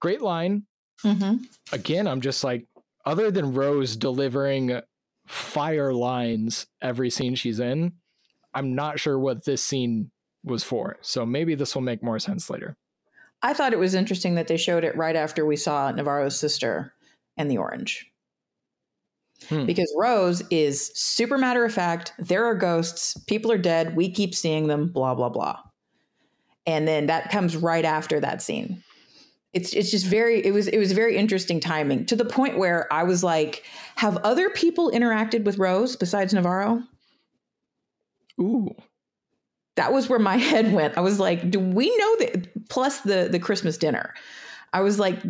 Great 0.00 0.22
line 0.22 0.66
Mm-hmm. 1.04 1.44
again, 1.72 2.06
I'm 2.06 2.20
just 2.20 2.42
like, 2.42 2.66
other 3.04 3.30
than 3.30 3.52
Rose 3.52 3.96
delivering 3.96 4.80
fire 5.26 5.92
lines 5.92 6.66
every 6.80 7.10
scene 7.10 7.34
she's 7.34 7.60
in, 7.60 7.92
I'm 8.54 8.74
not 8.74 8.98
sure 8.98 9.18
what 9.18 9.44
this 9.44 9.62
scene 9.62 10.10
was 10.42 10.64
for. 10.64 10.96
So 11.02 11.26
maybe 11.26 11.54
this 11.54 11.74
will 11.74 11.82
make 11.82 12.02
more 12.02 12.18
sense 12.18 12.48
later. 12.48 12.76
I 13.42 13.52
thought 13.52 13.74
it 13.74 13.78
was 13.78 13.94
interesting 13.94 14.36
that 14.36 14.48
they 14.48 14.56
showed 14.56 14.84
it 14.84 14.96
right 14.96 15.14
after 15.16 15.44
we 15.44 15.56
saw 15.56 15.90
Navarro's 15.90 16.38
sister 16.38 16.94
and 17.36 17.50
the 17.50 17.58
orange. 17.58 18.06
Hmm. 19.48 19.66
Because 19.66 19.92
Rose 19.96 20.42
is 20.50 20.90
super 20.94 21.38
matter 21.38 21.64
of 21.64 21.72
fact. 21.72 22.12
There 22.18 22.44
are 22.44 22.54
ghosts. 22.54 23.16
People 23.24 23.52
are 23.52 23.58
dead. 23.58 23.94
We 23.94 24.10
keep 24.10 24.34
seeing 24.34 24.66
them. 24.66 24.88
Blah 24.88 25.14
blah 25.14 25.28
blah. 25.28 25.58
And 26.66 26.88
then 26.88 27.06
that 27.06 27.30
comes 27.30 27.56
right 27.56 27.84
after 27.84 28.18
that 28.20 28.42
scene. 28.42 28.82
It's 29.52 29.72
it's 29.72 29.90
just 29.90 30.06
very 30.06 30.44
it 30.44 30.52
was 30.52 30.68
it 30.68 30.78
was 30.78 30.92
very 30.92 31.16
interesting 31.16 31.60
timing 31.60 32.06
to 32.06 32.16
the 32.16 32.24
point 32.24 32.58
where 32.58 32.92
I 32.92 33.04
was 33.04 33.22
like, 33.22 33.64
have 33.96 34.16
other 34.18 34.50
people 34.50 34.90
interacted 34.90 35.44
with 35.44 35.58
Rose 35.58 35.96
besides 35.96 36.34
Navarro? 36.34 36.82
Ooh, 38.40 38.74
that 39.76 39.92
was 39.92 40.08
where 40.08 40.18
my 40.18 40.36
head 40.50 40.72
went. 40.72 40.98
I 40.98 41.00
was 41.00 41.20
like, 41.20 41.50
do 41.50 41.60
we 41.60 41.94
know 41.96 42.16
that 42.18 42.68
plus 42.68 43.00
the 43.00 43.28
the 43.30 43.38
Christmas 43.38 43.78
dinner? 43.78 44.14
I 44.72 44.80
was 44.80 44.98
like, 44.98 45.22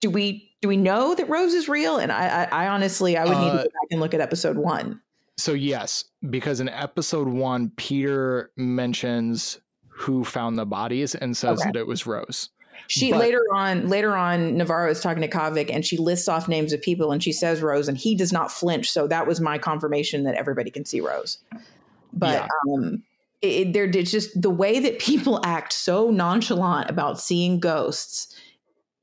do 0.00 0.10
we 0.10 0.51
Do 0.62 0.68
we 0.68 0.76
know 0.76 1.14
that 1.14 1.28
Rose 1.28 1.52
is 1.54 1.68
real? 1.68 1.98
And 1.98 2.10
I, 2.12 2.44
I, 2.44 2.64
I 2.64 2.68
honestly, 2.68 3.16
I 3.16 3.24
would 3.24 3.36
need 3.36 3.50
to 3.50 3.52
Uh, 3.52 3.56
go 3.56 3.62
back 3.64 3.88
and 3.90 4.00
look 4.00 4.14
at 4.14 4.20
episode 4.20 4.56
one. 4.56 5.00
So 5.36 5.52
yes, 5.54 6.04
because 6.30 6.60
in 6.60 6.68
episode 6.68 7.26
one, 7.28 7.72
Peter 7.76 8.50
mentions 8.56 9.58
who 9.88 10.24
found 10.24 10.56
the 10.58 10.64
bodies 10.64 11.14
and 11.16 11.36
says 11.36 11.60
Okay. 11.60 11.70
that 11.72 11.78
it 11.78 11.86
was 11.86 12.06
Rose. 12.06 12.48
She 12.86 13.10
but- 13.10 13.20
later 13.20 13.40
on, 13.54 13.88
later 13.88 14.14
on, 14.16 14.56
Navarro 14.56 14.90
is 14.90 15.00
talking 15.00 15.22
to 15.22 15.28
Qavvik, 15.28 15.68
and 15.72 15.84
she 15.84 15.96
lists 15.96 16.28
off 16.28 16.48
names 16.48 16.72
of 16.72 16.80
people, 16.80 17.10
and 17.12 17.22
she 17.22 17.32
says 17.32 17.60
Rose, 17.60 17.88
and 17.88 17.98
he 17.98 18.14
does 18.14 18.32
not 18.32 18.50
flinch. 18.50 18.90
So 18.90 19.06
that 19.08 19.26
was 19.26 19.40
my 19.40 19.58
confirmation 19.58 20.24
that 20.24 20.34
everybody 20.36 20.70
can 20.70 20.84
see 20.84 21.00
Rose. 21.00 21.38
But 22.12 22.48
um, 22.68 23.02
it, 23.40 23.46
it, 23.68 23.72
there, 23.72 23.84
it's 23.84 24.10
just 24.10 24.40
the 24.40 24.50
way 24.50 24.78
that 24.80 24.98
people 24.98 25.40
act 25.44 25.72
so 25.72 26.10
nonchalant 26.10 26.88
about 26.90 27.20
seeing 27.20 27.58
ghosts, 27.60 28.34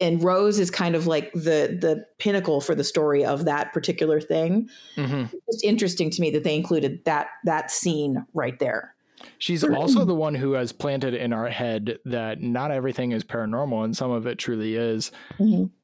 and 0.02 0.24
Rose 0.24 0.60
is 0.60 0.72
kind 0.72 0.96
of 0.96 1.08
like 1.08 1.32
the 1.34 1.78
the 1.82 2.06
pinnacle 2.18 2.62
for 2.62 2.76
the 2.76 2.84
story 2.84 3.24
of 3.26 3.46
that 3.46 3.74
particular 3.74 4.22
thing. 4.22 4.70
Mhm. 4.96 5.32
It's 5.34 5.46
just 5.52 5.64
interesting 5.64 6.10
to 6.12 6.22
me 6.22 6.30
that 6.32 6.44
they 6.44 6.56
included 6.56 7.04
that 7.06 7.28
that 7.46 7.72
scene 7.72 8.26
right 8.34 8.58
there. 8.60 8.96
She's 9.38 9.66
also 9.66 10.06
the 10.06 10.16
one 10.16 10.34
who 10.34 10.54
has 10.54 10.72
planted 10.72 11.14
in 11.14 11.34
our 11.34 11.50
head 11.50 12.00
that 12.06 12.42
not 12.42 12.72
everything 12.72 13.12
is 13.12 13.22
paranormal 13.26 13.84
and 13.84 13.96
some 13.96 14.12
of 14.12 14.26
it 14.26 14.38
truly 14.38 14.76
is 14.76 15.12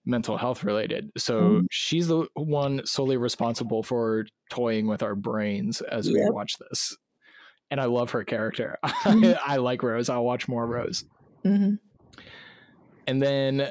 mental 0.06 0.38
health 0.38 0.64
related. 0.64 1.12
So 1.18 1.42
Mhm. 1.42 1.66
she's 1.70 2.08
the 2.08 2.28
one 2.36 2.86
solely 2.86 3.18
responsible 3.18 3.84
for 3.84 4.26
toying 4.50 4.88
with 4.88 5.04
our 5.04 5.16
brains 5.16 5.82
as 5.82 6.08
we 6.08 6.18
watch 6.30 6.54
this. 6.70 6.96
And 7.70 7.82
I 7.82 7.86
love 7.86 8.12
her 8.12 8.24
character. 8.24 8.78
Mhm. 9.04 9.38
I 9.46 9.58
like 9.58 9.84
Rose. 9.84 10.08
I'll 10.08 10.24
watch 10.24 10.48
more 10.48 10.66
Rose. 10.66 11.04
Mhm. 11.44 11.80
And 13.06 13.22
then 13.22 13.70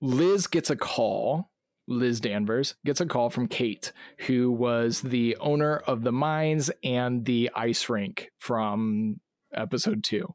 Liz 0.00 0.46
gets 0.46 0.70
a 0.70 0.76
call. 0.76 1.50
Liz 1.86 2.20
Danvers 2.20 2.76
gets 2.84 3.00
a 3.00 3.06
call 3.06 3.30
from 3.30 3.48
Kate, 3.48 3.92
who 4.20 4.52
was 4.52 5.00
the 5.00 5.36
owner 5.40 5.76
of 5.76 6.02
the 6.02 6.12
mines 6.12 6.70
and 6.84 7.24
the 7.24 7.50
ice 7.54 7.88
rink 7.88 8.30
from 8.38 9.20
episode 9.52 10.04
two. 10.04 10.34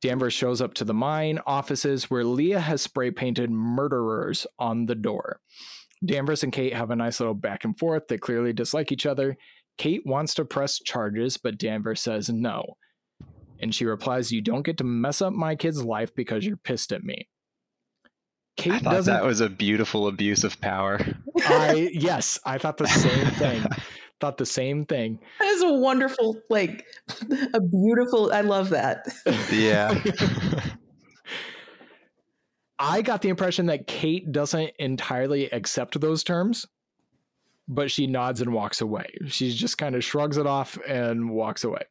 Danvers 0.00 0.34
shows 0.34 0.60
up 0.60 0.74
to 0.74 0.84
the 0.84 0.94
mine 0.94 1.40
offices 1.46 2.10
where 2.10 2.24
Leah 2.24 2.60
has 2.60 2.82
spray 2.82 3.10
painted 3.10 3.50
murderers 3.50 4.46
on 4.58 4.86
the 4.86 4.94
door. 4.94 5.40
Danvers 6.04 6.44
and 6.44 6.52
Kate 6.52 6.74
have 6.74 6.90
a 6.90 6.96
nice 6.96 7.18
little 7.18 7.34
back 7.34 7.64
and 7.64 7.76
forth. 7.76 8.06
They 8.06 8.18
clearly 8.18 8.52
dislike 8.52 8.92
each 8.92 9.06
other. 9.06 9.36
Kate 9.78 10.02
wants 10.04 10.34
to 10.34 10.44
press 10.44 10.78
charges, 10.78 11.36
but 11.36 11.58
Danvers 11.58 12.00
says 12.00 12.28
no. 12.28 12.76
And 13.60 13.74
she 13.74 13.84
replies, 13.84 14.30
You 14.30 14.40
don't 14.40 14.62
get 14.62 14.78
to 14.78 14.84
mess 14.84 15.20
up 15.20 15.32
my 15.32 15.56
kid's 15.56 15.82
life 15.82 16.14
because 16.14 16.46
you're 16.46 16.56
pissed 16.56 16.92
at 16.92 17.02
me. 17.02 17.28
Kate 18.58 18.72
I 18.72 18.78
thought 18.80 18.92
doesn't. 18.92 19.14
that 19.14 19.24
was 19.24 19.40
a 19.40 19.48
beautiful 19.48 20.08
abuse 20.08 20.42
of 20.42 20.60
power. 20.60 21.00
I 21.46 21.90
yes, 21.94 22.38
I 22.44 22.58
thought 22.58 22.76
the 22.76 22.88
same 22.88 23.26
thing. 23.36 23.64
thought 24.20 24.36
the 24.36 24.44
same 24.44 24.84
thing. 24.84 25.20
That 25.38 25.46
is 25.46 25.62
a 25.62 25.72
wonderful, 25.72 26.36
like, 26.50 26.84
a 27.54 27.60
beautiful. 27.60 28.32
I 28.32 28.40
love 28.40 28.70
that. 28.70 29.06
Yeah. 29.52 29.94
I 32.80 33.00
got 33.02 33.22
the 33.22 33.28
impression 33.28 33.66
that 33.66 33.86
Kate 33.86 34.30
doesn't 34.32 34.72
entirely 34.78 35.50
accept 35.50 36.00
those 36.00 36.24
terms, 36.24 36.66
but 37.68 37.92
she 37.92 38.08
nods 38.08 38.40
and 38.40 38.52
walks 38.52 38.80
away. 38.80 39.06
She 39.28 39.52
just 39.52 39.78
kind 39.78 39.94
of 39.94 40.02
shrugs 40.04 40.36
it 40.36 40.46
off 40.46 40.78
and 40.86 41.30
walks 41.30 41.62
away. 41.62 41.82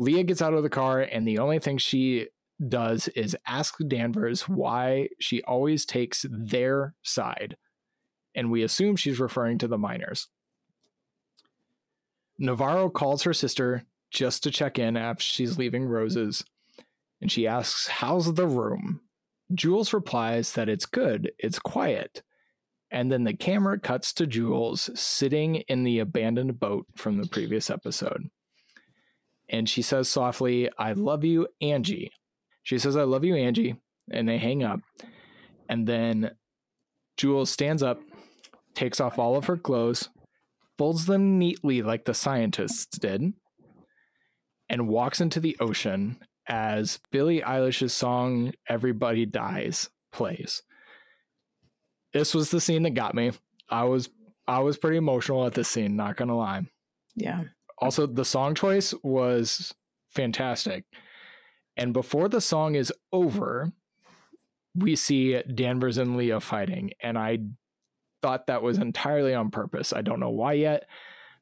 Leah 0.00 0.24
gets 0.24 0.42
out 0.42 0.54
of 0.54 0.64
the 0.64 0.68
car, 0.70 1.00
and 1.00 1.28
the 1.28 1.38
only 1.38 1.60
thing 1.60 1.78
she 1.78 2.26
does 2.68 3.08
is 3.08 3.36
ask 3.46 3.76
Danvers 3.86 4.48
why 4.48 5.08
she 5.18 5.42
always 5.42 5.84
takes 5.84 6.26
their 6.28 6.94
side. 7.02 7.56
And 8.34 8.50
we 8.50 8.62
assume 8.62 8.96
she's 8.96 9.20
referring 9.20 9.58
to 9.58 9.68
the 9.68 9.78
miners. 9.78 10.28
Navarro 12.38 12.88
calls 12.88 13.22
her 13.24 13.34
sister 13.34 13.84
just 14.10 14.42
to 14.42 14.50
check 14.50 14.78
in 14.78 14.96
after 14.96 15.22
she's 15.22 15.58
leaving 15.58 15.86
Roses, 15.86 16.44
and 17.20 17.30
she 17.30 17.46
asks, 17.46 17.86
How's 17.86 18.34
the 18.34 18.46
room? 18.46 19.00
Jules 19.52 19.92
replies 19.92 20.52
that 20.52 20.68
it's 20.68 20.86
good, 20.86 21.32
it's 21.38 21.58
quiet. 21.58 22.22
And 22.90 23.10
then 23.10 23.24
the 23.24 23.34
camera 23.34 23.78
cuts 23.78 24.12
to 24.14 24.26
Jules 24.26 24.90
sitting 24.98 25.56
in 25.56 25.84
the 25.84 26.00
abandoned 26.00 26.58
boat 26.58 26.86
from 26.96 27.20
the 27.20 27.28
previous 27.28 27.70
episode. 27.70 28.30
And 29.48 29.68
she 29.68 29.82
says 29.82 30.08
softly, 30.08 30.70
I 30.78 30.92
love 30.92 31.24
you, 31.24 31.46
Angie. 31.60 32.10
She 32.70 32.78
says, 32.78 32.96
I 32.96 33.02
love 33.02 33.24
you, 33.24 33.34
Angie. 33.34 33.74
And 34.12 34.28
they 34.28 34.38
hang 34.38 34.62
up. 34.62 34.78
And 35.68 35.88
then 35.88 36.30
Jules 37.16 37.50
stands 37.50 37.82
up, 37.82 37.98
takes 38.76 39.00
off 39.00 39.18
all 39.18 39.34
of 39.34 39.46
her 39.46 39.56
clothes, 39.56 40.08
folds 40.78 41.06
them 41.06 41.36
neatly 41.36 41.82
like 41.82 42.04
the 42.04 42.14
scientists 42.14 42.96
did, 42.96 43.32
and 44.68 44.86
walks 44.86 45.20
into 45.20 45.40
the 45.40 45.56
ocean 45.58 46.20
as 46.46 47.00
Billie 47.10 47.40
Eilish's 47.40 47.92
song 47.92 48.52
Everybody 48.68 49.26
Dies 49.26 49.90
plays. 50.12 50.62
This 52.12 52.36
was 52.36 52.52
the 52.52 52.60
scene 52.60 52.84
that 52.84 52.94
got 52.94 53.16
me. 53.16 53.32
I 53.68 53.82
was 53.82 54.10
I 54.46 54.60
was 54.60 54.78
pretty 54.78 54.98
emotional 54.98 55.44
at 55.44 55.54
this 55.54 55.66
scene, 55.66 55.96
not 55.96 56.16
gonna 56.16 56.36
lie. 56.36 56.62
Yeah. 57.16 57.42
Also, 57.78 58.06
the 58.06 58.24
song 58.24 58.54
choice 58.54 58.94
was 59.02 59.74
fantastic. 60.10 60.84
And 61.76 61.92
before 61.92 62.28
the 62.28 62.40
song 62.40 62.74
is 62.74 62.92
over, 63.12 63.72
we 64.74 64.96
see 64.96 65.40
Danvers 65.42 65.98
and 65.98 66.16
Leah 66.16 66.40
fighting. 66.40 66.92
And 67.02 67.18
I 67.18 67.38
thought 68.22 68.46
that 68.46 68.62
was 68.62 68.78
entirely 68.78 69.34
on 69.34 69.50
purpose. 69.50 69.92
I 69.92 70.02
don't 70.02 70.20
know 70.20 70.30
why 70.30 70.54
yet, 70.54 70.86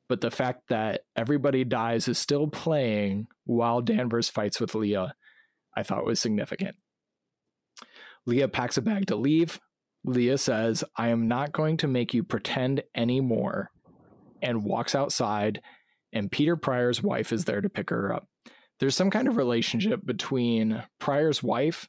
but 0.08 0.20
the 0.20 0.30
fact 0.30 0.68
that 0.68 1.02
everybody 1.16 1.64
dies 1.64 2.08
is 2.08 2.18
still 2.18 2.46
playing 2.46 3.26
while 3.44 3.80
Danvers 3.80 4.28
fights 4.28 4.60
with 4.60 4.74
Leah, 4.74 5.14
I 5.76 5.82
thought 5.82 6.06
was 6.06 6.20
significant. 6.20 6.76
Leah 8.26 8.48
packs 8.48 8.76
a 8.76 8.82
bag 8.82 9.06
to 9.06 9.16
leave. 9.16 9.60
Leah 10.04 10.38
says, 10.38 10.84
I 10.96 11.08
am 11.08 11.26
not 11.26 11.52
going 11.52 11.76
to 11.78 11.88
make 11.88 12.14
you 12.14 12.22
pretend 12.22 12.82
anymore, 12.94 13.70
and 14.40 14.64
walks 14.64 14.94
outside 14.94 15.60
and 16.12 16.30
Peter 16.30 16.56
Prior's 16.56 17.02
wife 17.02 17.32
is 17.32 17.44
there 17.44 17.60
to 17.60 17.68
pick 17.68 17.90
her 17.90 18.12
up. 18.12 18.28
There's 18.80 18.96
some 18.96 19.10
kind 19.10 19.28
of 19.28 19.36
relationship 19.36 20.04
between 20.04 20.82
Prior's 20.98 21.42
wife 21.42 21.88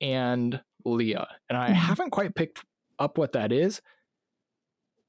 and 0.00 0.60
Leah, 0.84 1.26
and 1.48 1.58
I 1.58 1.70
Mhm. 1.70 1.74
haven't 1.74 2.10
quite 2.10 2.34
picked 2.34 2.64
up 2.98 3.18
what 3.18 3.32
that 3.32 3.52
is. 3.52 3.82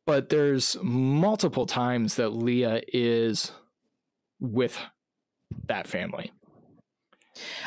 But 0.06 0.30
there's 0.30 0.78
multiple 0.82 1.66
times 1.66 2.16
that 2.16 2.30
Leah 2.30 2.82
is 2.88 3.52
with 4.40 4.80
that 5.68 5.88
family. 5.88 6.32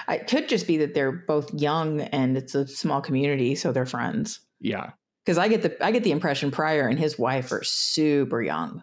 It 0.09 0.27
could 0.27 0.49
just 0.49 0.67
be 0.67 0.79
that 0.79 0.95
they're 0.95 1.13
both 1.13 1.53
young 1.55 2.01
and 2.01 2.37
it's 2.37 2.55
a 2.55 2.67
small 2.67 3.01
community, 3.01 3.55
so 3.55 3.73
they're 3.73 3.87
friends. 3.87 4.41
Yeah. 4.59 4.93
Because 5.25 5.39
I 5.39 5.49
get 5.49 5.63
the 5.63 5.85
I 5.85 5.93
get 5.93 6.03
the 6.03 6.11
impression 6.11 6.51
Pryor 6.51 6.89
and 6.89 6.99
his 6.99 7.19
wife 7.19 7.53
are 7.53 7.63
super 7.63 8.43
young, 8.43 8.83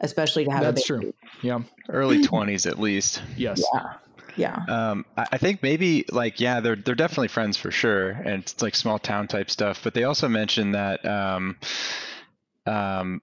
especially 0.00 0.44
to 0.44 0.50
have 0.50 0.62
That's 0.62 0.88
a 0.88 0.94
baby. 0.94 1.04
true. 1.04 1.14
Yeah. 1.42 1.60
Early 1.88 2.18
20s 2.18 2.66
at 2.70 2.78
least. 2.78 3.22
Yes. 3.36 3.62
Yeah, 3.72 3.92
yeah, 4.36 4.64
Um, 4.68 5.04
I, 5.16 5.26
I 5.32 5.38
think 5.38 5.62
maybe 5.62 6.04
like 6.10 6.38
yeah, 6.40 6.60
they're 6.60 6.76
they're 6.76 6.94
definitely 6.94 7.28
friends 7.28 7.56
for 7.56 7.70
sure, 7.70 8.10
and 8.10 8.42
it's 8.42 8.62
like 8.62 8.74
small 8.76 8.98
town 8.98 9.26
type 9.26 9.50
stuff. 9.50 9.80
But 9.82 9.94
they 9.94 10.04
also 10.04 10.28
mentioned 10.28 10.74
that 10.76 11.04
um, 11.04 11.56
um, 12.66 13.20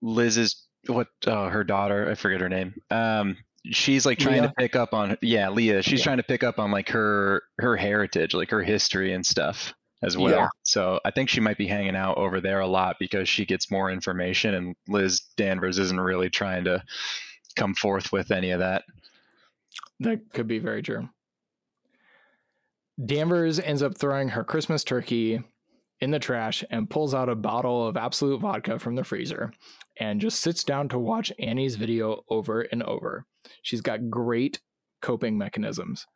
Liz 0.00 0.38
is 0.38 0.64
what 0.86 1.08
uh, 1.26 1.48
her 1.48 1.64
daughter, 1.64 2.08
I 2.10 2.14
forget 2.14 2.40
her 2.40 2.48
name. 2.48 2.74
Um, 2.90 3.36
she's 3.70 4.06
like 4.06 4.18
trying 4.18 4.40
Leah? 4.42 4.48
to 4.48 4.54
pick 4.56 4.76
up 4.76 4.94
on 4.94 5.18
yeah, 5.20 5.50
Leah. 5.50 5.82
She's 5.82 6.00
Yeah. 6.00 6.04
trying 6.04 6.16
to 6.18 6.22
pick 6.22 6.42
up 6.42 6.58
on 6.58 6.70
like 6.70 6.88
her 6.90 7.42
her 7.58 7.76
heritage, 7.76 8.32
like 8.34 8.50
her 8.50 8.62
history 8.62 9.12
and 9.12 9.26
stuff 9.26 9.74
as 10.02 10.16
well. 10.16 10.30
Yeah. 10.30 10.48
So 10.62 11.00
I 11.04 11.10
think 11.10 11.28
she 11.28 11.40
might 11.40 11.58
be 11.58 11.66
hanging 11.66 11.96
out 11.96 12.18
over 12.18 12.40
there 12.40 12.60
a 12.60 12.66
lot 12.66 12.96
because 12.98 13.28
she 13.28 13.44
gets 13.44 13.70
more 13.70 13.90
information, 13.90 14.54
and 14.54 14.76
Liz 14.86 15.20
Danvers 15.36 15.78
isn't 15.78 16.00
really 16.00 16.30
trying 16.30 16.64
to 16.64 16.82
come 17.56 17.74
forth 17.74 18.12
with 18.12 18.30
any 18.30 18.50
of 18.50 18.60
that. 18.60 18.84
That 20.00 20.32
could 20.32 20.46
be 20.46 20.60
very 20.60 20.82
true. 20.82 21.08
Danvers 23.04 23.60
ends 23.60 23.82
up 23.82 23.96
throwing 23.96 24.28
her 24.28 24.44
Christmas 24.44 24.84
turkey 24.84 25.42
in 26.00 26.10
the 26.10 26.18
trash 26.18 26.64
and 26.70 26.90
pulls 26.90 27.14
out 27.14 27.28
a 27.28 27.34
bottle 27.34 27.86
of 27.86 27.96
Absolut 27.96 28.40
vodka 28.40 28.78
from 28.78 28.94
the 28.94 29.04
freezer 29.04 29.52
and 29.98 30.20
just 30.20 30.40
sits 30.40 30.62
down 30.62 30.88
to 30.88 30.98
watch 30.98 31.32
Annie's 31.38 31.74
video 31.74 32.24
over 32.28 32.62
and 32.62 32.82
over. 32.84 33.26
She's 33.62 33.80
got 33.80 34.10
great 34.10 34.60
coping 35.02 35.36
mechanisms. 35.36 36.06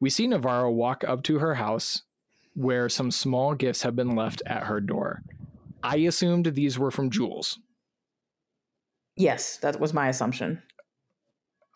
We 0.00 0.10
see 0.10 0.26
Navarro 0.26 0.70
walk 0.70 1.04
up 1.04 1.22
to 1.24 1.38
her 1.38 1.54
house 1.54 2.02
where 2.54 2.88
some 2.88 3.10
small 3.10 3.54
gifts 3.54 3.82
have 3.82 3.96
been 3.96 4.14
left 4.14 4.42
at 4.46 4.64
her 4.64 4.80
door. 4.80 5.22
I 5.82 5.96
assumed 5.96 6.46
these 6.46 6.78
were 6.78 6.90
from 6.90 7.10
Jules. 7.10 7.58
yes. 9.16 9.56
That 9.58 9.80
was 9.80 9.92
my 9.92 10.08
assumption. 10.08 10.62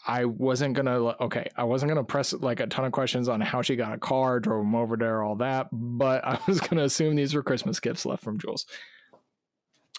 I 0.07 0.25
wasn't 0.25 0.75
gonna 0.75 1.17
okay, 1.21 1.49
I 1.57 1.65
wasn't 1.65 1.91
gonna 1.91 2.05
press 2.05 2.33
like 2.33 2.61
a 2.61 2.69
ton 2.69 2.85
of 2.85 2.93
questions 2.93 3.29
on 3.29 3.41
how 3.41 3.61
she 3.63 3.75
got 3.75 3.93
a 3.93 3.99
car, 3.99 4.39
drove 4.39 4.65
him 4.65 4.77
over 4.77 4.97
there, 4.97 5.23
all 5.23 5.35
that, 5.37 5.67
but 5.73 6.25
I 6.25 6.39
was 6.47 6.61
gonna 6.61 6.85
assume 6.85 7.17
these 7.17 7.35
were 7.35 7.43
Christmas 7.43 7.81
gifts 7.81 8.07
left 8.07 8.23
from 8.23 8.39
Jules. 8.39 8.67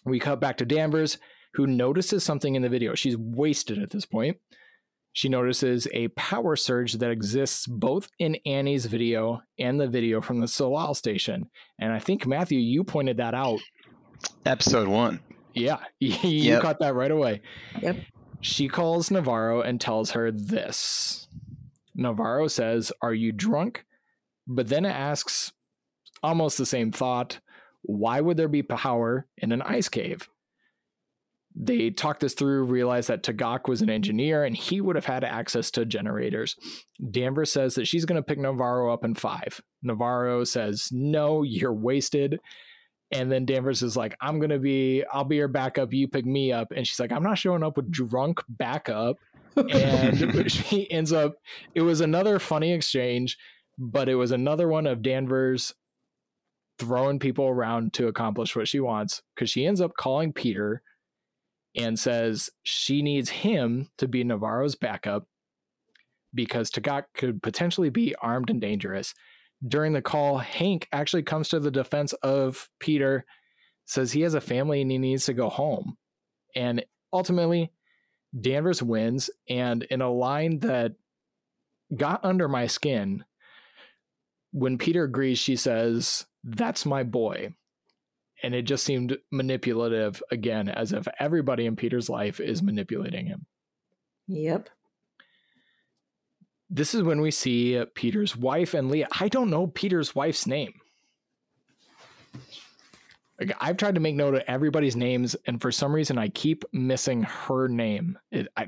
We 0.05 0.19
cut 0.19 0.39
back 0.39 0.57
to 0.57 0.65
Danvers, 0.65 1.17
who 1.53 1.67
notices 1.67 2.23
something 2.23 2.55
in 2.55 2.61
the 2.61 2.69
video. 2.69 2.95
She's 2.95 3.17
wasted 3.17 3.79
at 3.79 3.89
this 3.89 4.05
point. 4.05 4.37
She 5.17 5.29
notices 5.29 5.87
a 5.93 6.09
power 6.09 6.55
surge 6.55 6.93
that 6.93 7.09
exists 7.09 7.65
both 7.65 8.07
in 8.19 8.35
Annie's 8.45 8.85
video 8.85 9.41
and 9.57 9.79
the 9.79 9.87
video 9.87 10.21
from 10.21 10.41
the 10.41 10.45
Tsalal 10.45 10.95
station. 10.95 11.49
And 11.79 11.91
I 11.91 11.97
think 11.97 12.27
Matthew, 12.27 12.59
you 12.59 12.83
pointed 12.83 13.17
that 13.17 13.33
out. 13.33 13.57
Episode 14.45 14.87
one. 14.87 15.21
Yeah, 15.55 15.79
you 15.99 16.11
Yep. 16.21 16.61
caught 16.61 16.79
that 16.81 16.93
right 16.93 17.09
away. 17.09 17.41
Yep. 17.81 17.97
She 18.41 18.67
calls 18.67 19.09
Navarro 19.09 19.61
and 19.61 19.81
tells 19.81 20.11
her 20.11 20.31
this. 20.31 21.27
Navarro 21.95 22.47
says, 22.47 22.91
Are 23.01 23.15
you 23.15 23.31
drunk? 23.31 23.85
But 24.45 24.67
then 24.67 24.85
it 24.85 24.89
asks 24.95 25.51
almost 26.21 26.59
the 26.59 26.65
same 26.67 26.91
thought 26.91 27.39
why 27.81 28.21
would 28.21 28.37
there 28.37 28.47
be 28.47 28.61
power 28.61 29.25
in 29.37 29.51
an 29.51 29.63
ice 29.63 29.89
cave? 29.89 30.29
They 31.59 31.89
talked 31.89 32.19
this 32.19 32.35
through, 32.35 32.65
realized 32.65 33.09
that 33.09 33.23
Tagak 33.23 33.67
was 33.67 33.81
an 33.81 33.89
engineer 33.89 34.43
and 34.43 34.55
he 34.55 34.79
would 34.79 34.95
have 34.95 35.05
had 35.05 35.23
access 35.23 35.71
to 35.71 35.85
generators. 35.85 36.55
Danvers 37.09 37.51
says 37.51 37.75
that 37.75 37.87
she's 37.87 38.05
going 38.05 38.17
to 38.17 38.25
pick 38.25 38.37
Navarro 38.37 38.93
up 38.93 39.03
in 39.03 39.15
five. 39.15 39.59
Navarro 39.81 40.43
says, 40.43 40.89
No, 40.91 41.41
you're 41.41 41.73
wasted. 41.73 42.39
And 43.11 43.31
then 43.31 43.45
Danvers 43.45 43.81
is 43.81 43.95
like, 43.95 44.15
I'm 44.21 44.37
going 44.37 44.49
to 44.49 44.59
be, 44.59 45.03
I'll 45.11 45.23
be 45.23 45.37
your 45.37 45.47
backup. 45.47 45.93
You 45.93 46.07
pick 46.07 46.25
me 46.25 46.51
up. 46.51 46.71
And 46.75 46.85
she's 46.85 46.99
like, 46.99 47.11
I'm 47.11 47.23
not 47.23 47.37
showing 47.37 47.63
up 47.63 47.77
with 47.77 47.89
drunk 47.89 48.41
backup. 48.49 49.17
And 49.55 50.51
she 50.51 50.91
ends 50.91 51.13
up, 51.13 51.35
it 51.73 51.81
was 51.81 52.01
another 52.01 52.37
funny 52.37 52.73
exchange, 52.73 53.37
but 53.77 54.09
it 54.09 54.15
was 54.15 54.31
another 54.31 54.67
one 54.67 54.85
of 54.85 55.01
Danvers 55.01 55.73
throwing 56.79 57.17
people 57.17 57.45
around 57.45 57.93
to 57.93 58.07
accomplish 58.07 58.55
what 58.55 58.67
she 58.67 58.79
wants 58.79 59.21
because 59.33 59.49
she 59.49 59.65
ends 59.65 59.81
up 59.81 59.93
calling 59.97 60.33
Peter 60.33 60.83
and 61.75 61.99
says 61.99 62.49
she 62.63 63.01
needs 63.01 63.29
him 63.29 63.89
to 63.97 64.07
be 64.07 64.23
Navarro's 64.23 64.75
backup 64.75 65.27
because 66.33 66.69
Tagak 66.69 67.05
could 67.13 67.41
potentially 67.41 67.89
be 67.89 68.15
armed 68.21 68.49
and 68.49 68.61
dangerous. 68.61 69.13
During 69.67 69.93
the 69.93 70.01
call, 70.01 70.37
Hank 70.37 70.87
actually 70.91 71.23
comes 71.23 71.49
to 71.49 71.59
the 71.59 71.71
defense 71.71 72.13
of 72.13 72.69
Peter, 72.79 73.25
says 73.85 74.11
he 74.11 74.21
has 74.21 74.33
a 74.33 74.41
family 74.41 74.81
and 74.81 74.91
he 74.91 74.97
needs 74.97 75.25
to 75.25 75.33
go 75.33 75.49
home. 75.49 75.97
And 76.55 76.83
ultimately, 77.11 77.71
Danvers 78.39 78.83
wins. 78.83 79.29
And 79.49 79.83
in 79.83 80.01
a 80.01 80.11
line 80.11 80.59
that 80.59 80.93
got 81.95 82.23
under 82.23 82.47
my 82.47 82.67
skin, 82.67 83.23
when 84.51 84.77
Peter 84.77 85.03
agrees, 85.03 85.39
she 85.39 85.55
says, 85.55 86.25
That's 86.43 86.85
my 86.85 87.03
boy. 87.03 87.53
And 88.43 88.53
it 88.53 88.63
just 88.63 88.83
seemed 88.83 89.17
manipulative 89.31 90.21
again, 90.31 90.69
as 90.69 90.93
if 90.93 91.07
everybody 91.19 91.65
in 91.65 91.75
Peter's 91.75 92.09
life 92.09 92.39
is 92.39 92.61
manipulating 92.61 93.25
him. 93.25 93.45
Yep. 94.27 94.69
This 96.69 96.93
is 96.93 97.01
when 97.01 97.21
we 97.21 97.31
see 97.31 97.83
Peter's 97.95 98.35
wife 98.35 98.73
and 98.73 98.91
Leah. 98.91 99.07
I 99.19 99.29
don't 99.29 99.49
know 99.49 99.67
Peter's 99.67 100.13
wife's 100.13 100.45
name. 100.45 100.73
Like, 103.39 103.55
I've 103.59 103.77
tried 103.77 103.95
to 103.95 104.01
make 104.01 104.15
note 104.15 104.35
of 104.35 104.43
everybody's 104.47 104.95
names, 104.95 105.35
and 105.45 105.61
for 105.61 105.71
some 105.71 105.93
reason, 105.93 106.17
I 106.17 106.27
keep 106.29 106.65
missing 106.73 107.23
her 107.23 107.67
name. 107.67 108.17
It, 108.31 108.47
I, 108.57 108.67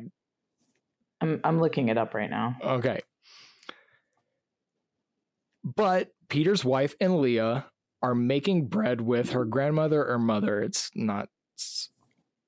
I'm 1.21 1.41
I'm 1.43 1.59
looking 1.59 1.89
it 1.89 1.97
up 1.97 2.13
right 2.13 2.29
now. 2.29 2.55
Okay. 2.63 3.01
But 5.63 6.11
Peter's 6.29 6.63
wife 6.63 6.95
and 7.01 7.19
Leah 7.19 7.65
are 8.01 8.15
making 8.15 8.67
bread 8.67 9.01
with 9.01 9.31
her 9.31 9.45
grandmother 9.45 10.07
or 10.07 10.17
mother. 10.17 10.61
It's 10.61 10.89
not, 10.95 11.23
it's- 11.55 11.89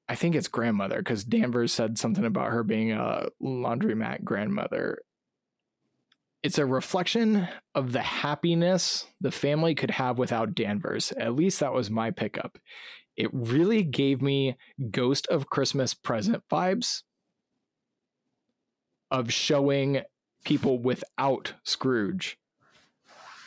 I 0.07 0.15
think 0.15 0.35
it's 0.35 0.49
grandmother 0.49 0.97
because 0.97 1.23
Danvers 1.23 1.71
said 1.71 1.97
something 1.97 2.25
about 2.25 2.51
her 2.51 2.63
being 2.63 2.91
a 2.91 3.27
laundromat 3.41 4.25
grandmother. 4.25 4.99
It's 6.43 6.57
a 6.57 6.65
reflection 6.65 7.47
of 7.75 7.93
the 7.93 8.01
happiness 8.01 9.05
the 9.21 9.31
family 9.31 9.73
could 9.73 9.91
have 9.91 10.17
without 10.17 10.55
Danvers. 10.55 11.13
At 11.13 11.35
least 11.35 11.61
that 11.61 11.71
was 11.73 11.89
my 11.89 12.11
pickup. 12.11 12.57
It 13.15 13.29
really 13.31 13.83
gave 13.83 14.21
me 14.21 14.57
Ghost 14.89 15.27
of 15.27 15.49
Christmas 15.49 15.93
Present 15.93 16.43
vibes 16.51 17.03
of 19.11 19.31
showing 19.31 20.01
people 20.43 20.79
without 20.79 21.53
Scrooge. 21.63 22.37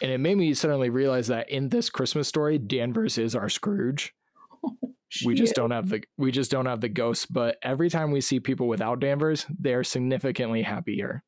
And 0.04 0.12
it 0.12 0.18
made 0.18 0.36
me 0.36 0.52
suddenly 0.52 0.90
realize 0.90 1.28
that 1.28 1.48
in 1.48 1.70
this 1.70 1.88
Christmas 1.88 2.28
story, 2.28 2.58
Danvers 2.58 3.16
is 3.16 3.34
our 3.34 3.48
Scrooge. 3.48 4.12
We 5.24 5.34
just 5.34 5.54
don't 5.54 5.70
have 5.70 5.88
the 5.88 6.02
we 6.18 6.30
just 6.30 6.50
don't 6.50 6.66
have 6.66 6.82
the 6.82 6.90
ghost, 6.90 7.32
but 7.32 7.56
every 7.62 7.88
time 7.88 8.10
we 8.10 8.20
see 8.20 8.38
people 8.38 8.68
without 8.68 9.00
Danvers, 9.00 9.46
they're 9.58 9.82
significantly 9.82 10.60
happier. 10.60 11.22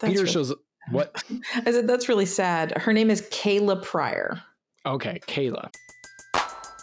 That's 0.00 0.10
Peter 0.10 0.22
really- 0.22 0.32
shows 0.32 0.54
what 0.90 1.22
I 1.66 1.70
said 1.70 1.86
that's 1.86 2.08
really 2.08 2.24
sad. 2.26 2.78
Her 2.78 2.94
name 2.94 3.10
is 3.10 3.22
Kayla 3.28 3.82
Prior. 3.82 4.40
okay, 4.86 5.20
Kayla. 5.26 5.68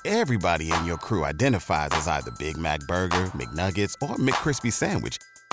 Everybody 0.06 0.72
in 0.72 0.86
your 0.86 0.98
crew 0.98 1.26
identifies 1.26 1.90
as 1.94 2.08
either 2.08 2.32
Big 2.38 2.56
Mac 2.58 2.82
Burger, 2.82 3.26
McNuggets, 3.36 3.96
or 4.02 4.16
McCrispy 4.16 4.72
Sandwich. 4.72 5.18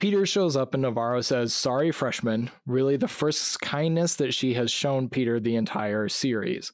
Peter 0.00 0.24
shows 0.24 0.56
up 0.56 0.74
and 0.74 0.82
Navarro 0.82 1.20
says, 1.20 1.52
Sorry, 1.52 1.92
freshman. 1.92 2.50
Really, 2.66 2.96
the 2.96 3.06
first 3.06 3.60
kindness 3.60 4.16
that 4.16 4.34
she 4.34 4.54
has 4.54 4.70
shown 4.70 5.08
Peter 5.08 5.38
the 5.38 5.56
entire 5.56 6.08
series. 6.08 6.72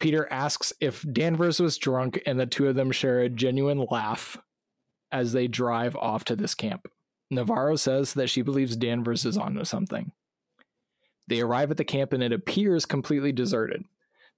Peter 0.00 0.30
asks 0.30 0.72
if 0.80 1.04
Danvers 1.10 1.60
was 1.60 1.78
drunk, 1.78 2.20
and 2.26 2.38
the 2.38 2.46
two 2.46 2.68
of 2.68 2.74
them 2.74 2.92
share 2.92 3.20
a 3.20 3.30
genuine 3.30 3.86
laugh 3.90 4.36
as 5.10 5.32
they 5.32 5.48
drive 5.48 5.96
off 5.96 6.24
to 6.24 6.36
this 6.36 6.54
camp. 6.54 6.86
Navarro 7.30 7.76
says 7.76 8.12
that 8.14 8.28
she 8.28 8.42
believes 8.42 8.76
Danvers 8.76 9.24
is 9.24 9.38
onto 9.38 9.64
something. 9.64 10.12
They 11.26 11.40
arrive 11.40 11.70
at 11.70 11.78
the 11.78 11.84
camp 11.84 12.12
and 12.12 12.22
it 12.22 12.32
appears 12.32 12.84
completely 12.84 13.32
deserted. 13.32 13.84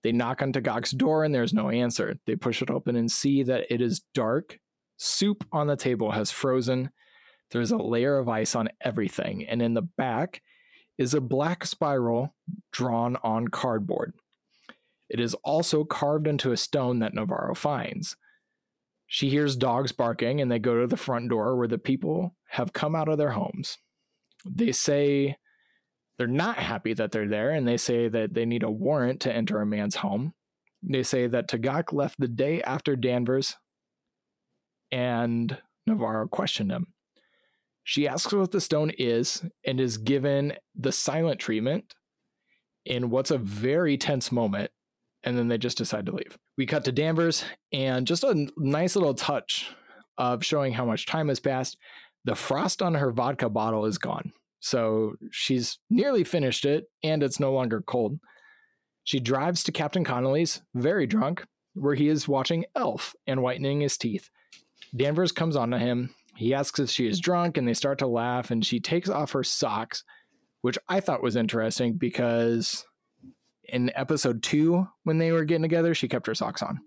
They 0.03 0.13
knock 0.13 0.41
on 0.41 0.53
Tagak's 0.53 0.93
door 0.93 1.25
and 1.25 1.35
there's 1.35 1.53
no 1.53 1.71
answer. 1.71 2.17
They 2.27 2.37
push 2.37 2.63
it 2.63 2.71
open 2.71 2.95
and 2.95 3.11
see 3.11 3.43
that 3.43 3.65
it 3.71 3.81
is 3.81 4.03
dark. 4.15 4.61
Soup 4.99 5.45
on 5.51 5.67
the 5.67 5.77
table 5.77 6.13
has 6.13 6.31
frozen. 6.31 6.91
There's 7.51 7.71
a 7.71 7.77
layer 7.77 8.19
of 8.19 8.29
ice 8.29 8.55
on 8.55 8.69
everything, 8.81 9.47
and 9.47 9.63
in 9.63 9.75
the 9.75 9.83
back 9.83 10.43
is 10.99 11.15
a 11.15 11.21
black 11.21 11.65
spiral 11.65 12.35
drawn 12.73 13.17
on 13.23 13.49
cardboard. 13.49 14.15
It 15.09 15.21
is 15.21 15.35
also 15.45 15.85
carved 15.85 16.27
into 16.27 16.53
a 16.53 16.57
stone 16.57 16.99
that 16.99 17.15
Navarro 17.15 17.55
finds. 17.55 18.17
She 19.07 19.29
hears 19.29 19.55
dogs 19.55 19.93
barking, 19.93 20.41
and 20.41 20.51
they 20.51 20.59
go 20.59 20.81
to 20.81 20.87
the 20.87 20.97
front 20.97 21.31
door 21.31 21.57
where 21.57 21.69
the 21.69 21.79
people 21.79 22.35
have 22.49 22.73
come 22.73 22.97
out 22.97 23.09
of 23.09 23.19
their 23.19 23.31
homes. 23.31 23.79
They 24.45 24.73
say 24.73 25.37
they're 26.19 26.27
not 26.27 26.57
happy 26.57 26.95
that 26.95 27.13
they're 27.13 27.29
there, 27.29 27.51
and 27.51 27.69
they 27.69 27.77
say 27.77 28.09
that 28.09 28.35
they 28.35 28.45
need 28.45 28.65
a 28.65 28.71
warrant 28.71 29.21
to 29.21 29.33
enter 29.33 29.61
a 29.61 29.67
man's 29.67 29.97
home. 29.97 30.35
They 30.83 31.05
say 31.05 31.29
that 31.29 31.49
Tagak 31.49 31.93
left 31.93 32.19
the 32.19 32.29
day 32.29 32.63
after 32.63 32.97
Danvers, 32.97 33.57
and 34.91 35.57
Navarro 35.87 36.27
questioned 36.27 36.73
him. 36.73 36.89
She 37.89 38.09
asks 38.09 38.33
what 38.33 38.51
the 38.51 38.61
stone 38.61 38.91
is 38.99 39.45
and 39.65 39.81
is 39.81 39.97
given 39.97 40.55
the 40.75 40.91
silent 40.91 41.39
treatment. 41.39 41.95
in 42.87 43.11
what's 43.11 43.31
a 43.31 43.39
very 43.39 43.99
tense 43.99 44.33
moment, 44.33 44.71
and 45.25 45.37
then 45.37 45.49
they 45.49 45.59
just 45.59 45.77
decide 45.77 46.07
to 46.07 46.13
leave. 46.13 46.39
We 46.57 46.67
cut 46.67 46.85
to 46.85 46.93
Danvers, 46.93 47.45
and 47.73 48.07
just 48.07 48.25
a 48.25 48.49
nice 48.57 48.97
little 48.97 49.15
touch 49.15 49.69
of 50.17 50.45
showing 50.45 50.73
how 50.73 50.87
much 50.87 51.05
time 51.05 51.29
has 51.29 51.41
passed. 51.41 51.77
The 52.25 52.37
frost 52.37 52.81
on 52.81 52.95
her 52.95 53.13
vodka 53.13 53.49
bottle 53.51 53.85
is 53.85 53.99
gone. 53.99 54.33
So 54.61 55.15
she's 55.31 55.79
nearly 55.91 56.25
finished 56.25 56.65
it, 56.65 56.85
and 57.03 57.23
it's 57.23 57.39
no 57.41 57.53
longer 57.53 57.83
cold. 57.83 58.19
She 59.05 59.21
drives 59.21 59.63
to 59.65 59.73
Captain 59.73 60.05
Connelly's, 60.05 60.63
very 60.75 61.07
drunk, 61.07 61.45
where 61.75 61.95
he 61.95 62.09
is 62.09 62.27
watching 62.27 62.65
Elf 62.75 63.15
and 63.27 63.43
whitening 63.43 63.81
his 63.81 63.97
teeth. 63.97 64.31
Danvers 64.97 65.31
comes 65.31 65.55
on 65.55 65.71
to 65.71 65.79
him. 65.79 66.15
He 66.37 66.55
asks 66.55 66.79
if 66.79 66.91
she 66.91 67.07
is 67.07 67.21
drunk, 67.21 67.57
and 67.57 67.67
they 67.67 67.75
start 67.75 67.99
to 67.99 68.07
laugh, 68.07 68.51
and 68.51 68.65
she 68.65 68.81
takes 68.81 69.09
off 69.09 69.33
her 69.33 69.45
socks, 69.45 70.05
which 70.63 70.79
I 70.89 71.01
thought 71.01 71.23
was 71.23 71.37
interesting 71.37 71.95
because 71.95 72.85
in 73.65 73.91
episode 73.95 74.43
two, 74.43 74.87
when 75.05 75.19
they 75.19 75.33
were 75.33 75.45
getting 75.45 75.63
together, 75.63 75.95
she 75.95 76.09
kept 76.09 76.27
her 76.27 76.35
socks 76.35 76.63
on. 76.63 76.81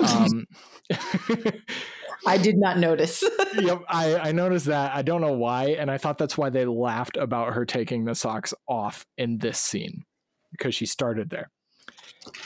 Um, 0.00 0.46
I 2.26 2.38
did 2.38 2.56
not 2.56 2.78
notice. 2.78 3.22
yep, 3.58 3.82
I, 3.88 4.16
I 4.16 4.32
noticed 4.32 4.66
that. 4.66 4.94
I 4.94 5.02
don't 5.02 5.20
know 5.20 5.32
why, 5.32 5.76
and 5.78 5.90
I 5.90 5.98
thought 5.98 6.18
that's 6.18 6.38
why 6.38 6.50
they 6.50 6.64
laughed 6.64 7.16
about 7.16 7.54
her 7.54 7.64
taking 7.64 8.04
the 8.04 8.14
socks 8.14 8.54
off 8.68 9.04
in 9.18 9.38
this 9.38 9.60
scene 9.60 10.04
because 10.52 10.74
she 10.74 10.86
started 10.86 11.30
there. 11.30 11.50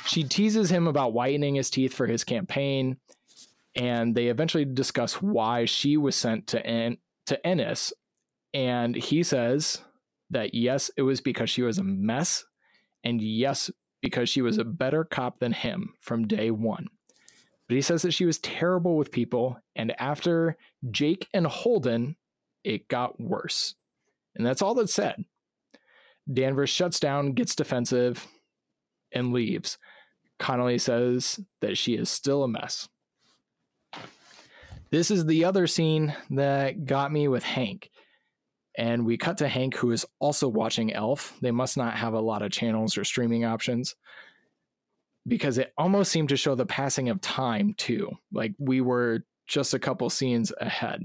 She 0.06 0.24
teases 0.24 0.70
him 0.70 0.88
about 0.88 1.12
whitening 1.12 1.54
his 1.54 1.70
teeth 1.70 1.94
for 1.94 2.06
his 2.06 2.24
campaign, 2.24 2.96
and 3.74 4.14
they 4.14 4.28
eventually 4.28 4.64
discuss 4.64 5.22
why 5.22 5.64
she 5.64 5.96
was 5.96 6.16
sent 6.16 6.46
to 6.48 6.64
en- 6.64 6.98
to 7.26 7.46
Ennis, 7.46 7.92
and 8.54 8.94
he 8.94 9.22
says 9.22 9.82
that 10.30 10.54
yes, 10.54 10.90
it 10.96 11.02
was 11.02 11.20
because 11.20 11.50
she 11.50 11.62
was 11.62 11.78
a 11.78 11.84
mess, 11.84 12.44
and 13.04 13.20
yes, 13.20 13.70
because 14.02 14.28
she 14.28 14.42
was 14.42 14.58
a 14.58 14.64
better 14.64 15.04
cop 15.04 15.40
than 15.40 15.52
him 15.52 15.92
from 16.00 16.26
day 16.26 16.50
one. 16.50 16.88
But 17.68 17.74
he 17.74 17.82
says 17.82 18.02
that 18.02 18.12
she 18.14 18.24
was 18.24 18.38
terrible 18.38 18.96
with 18.96 19.12
people, 19.12 19.58
and 19.76 19.98
after 20.00 20.56
Jake 20.90 21.28
and 21.34 21.46
Holden, 21.46 22.16
it 22.64 22.88
got 22.88 23.20
worse. 23.20 23.74
And 24.34 24.46
that's 24.46 24.62
all 24.62 24.74
that's 24.74 24.94
said. 24.94 25.24
Danvers 26.32 26.70
shuts 26.70 27.00
down, 27.00 27.32
gets 27.32 27.54
defensive, 27.54 28.26
and 29.12 29.32
leaves. 29.32 29.78
Connelly 30.38 30.78
says 30.78 31.40
that 31.60 31.76
she 31.76 31.94
is 31.94 32.08
still 32.08 32.44
a 32.44 32.48
mess. 32.48 32.88
This 34.90 35.10
is 35.10 35.26
the 35.26 35.44
other 35.44 35.66
scene 35.66 36.14
that 36.30 36.86
got 36.86 37.12
me 37.12 37.28
with 37.28 37.42
Hank. 37.42 37.90
And 38.76 39.04
we 39.04 39.18
cut 39.18 39.38
to 39.38 39.48
Hank, 39.48 39.74
who 39.74 39.90
is 39.90 40.06
also 40.18 40.48
watching 40.48 40.92
Elf. 40.92 41.36
They 41.42 41.50
must 41.50 41.76
not 41.76 41.94
have 41.96 42.14
a 42.14 42.20
lot 42.20 42.42
of 42.42 42.52
channels 42.52 42.96
or 42.96 43.04
streaming 43.04 43.44
options 43.44 43.96
because 45.26 45.58
it 45.58 45.72
almost 45.76 46.10
seemed 46.10 46.30
to 46.30 46.36
show 46.36 46.54
the 46.54 46.64
passing 46.64 47.10
of 47.10 47.20
time 47.20 47.74
too. 47.76 48.10
Like 48.32 48.54
we 48.58 48.80
were 48.80 49.24
just 49.46 49.74
a 49.74 49.78
couple 49.78 50.08
scenes 50.08 50.52
ahead. 50.58 51.02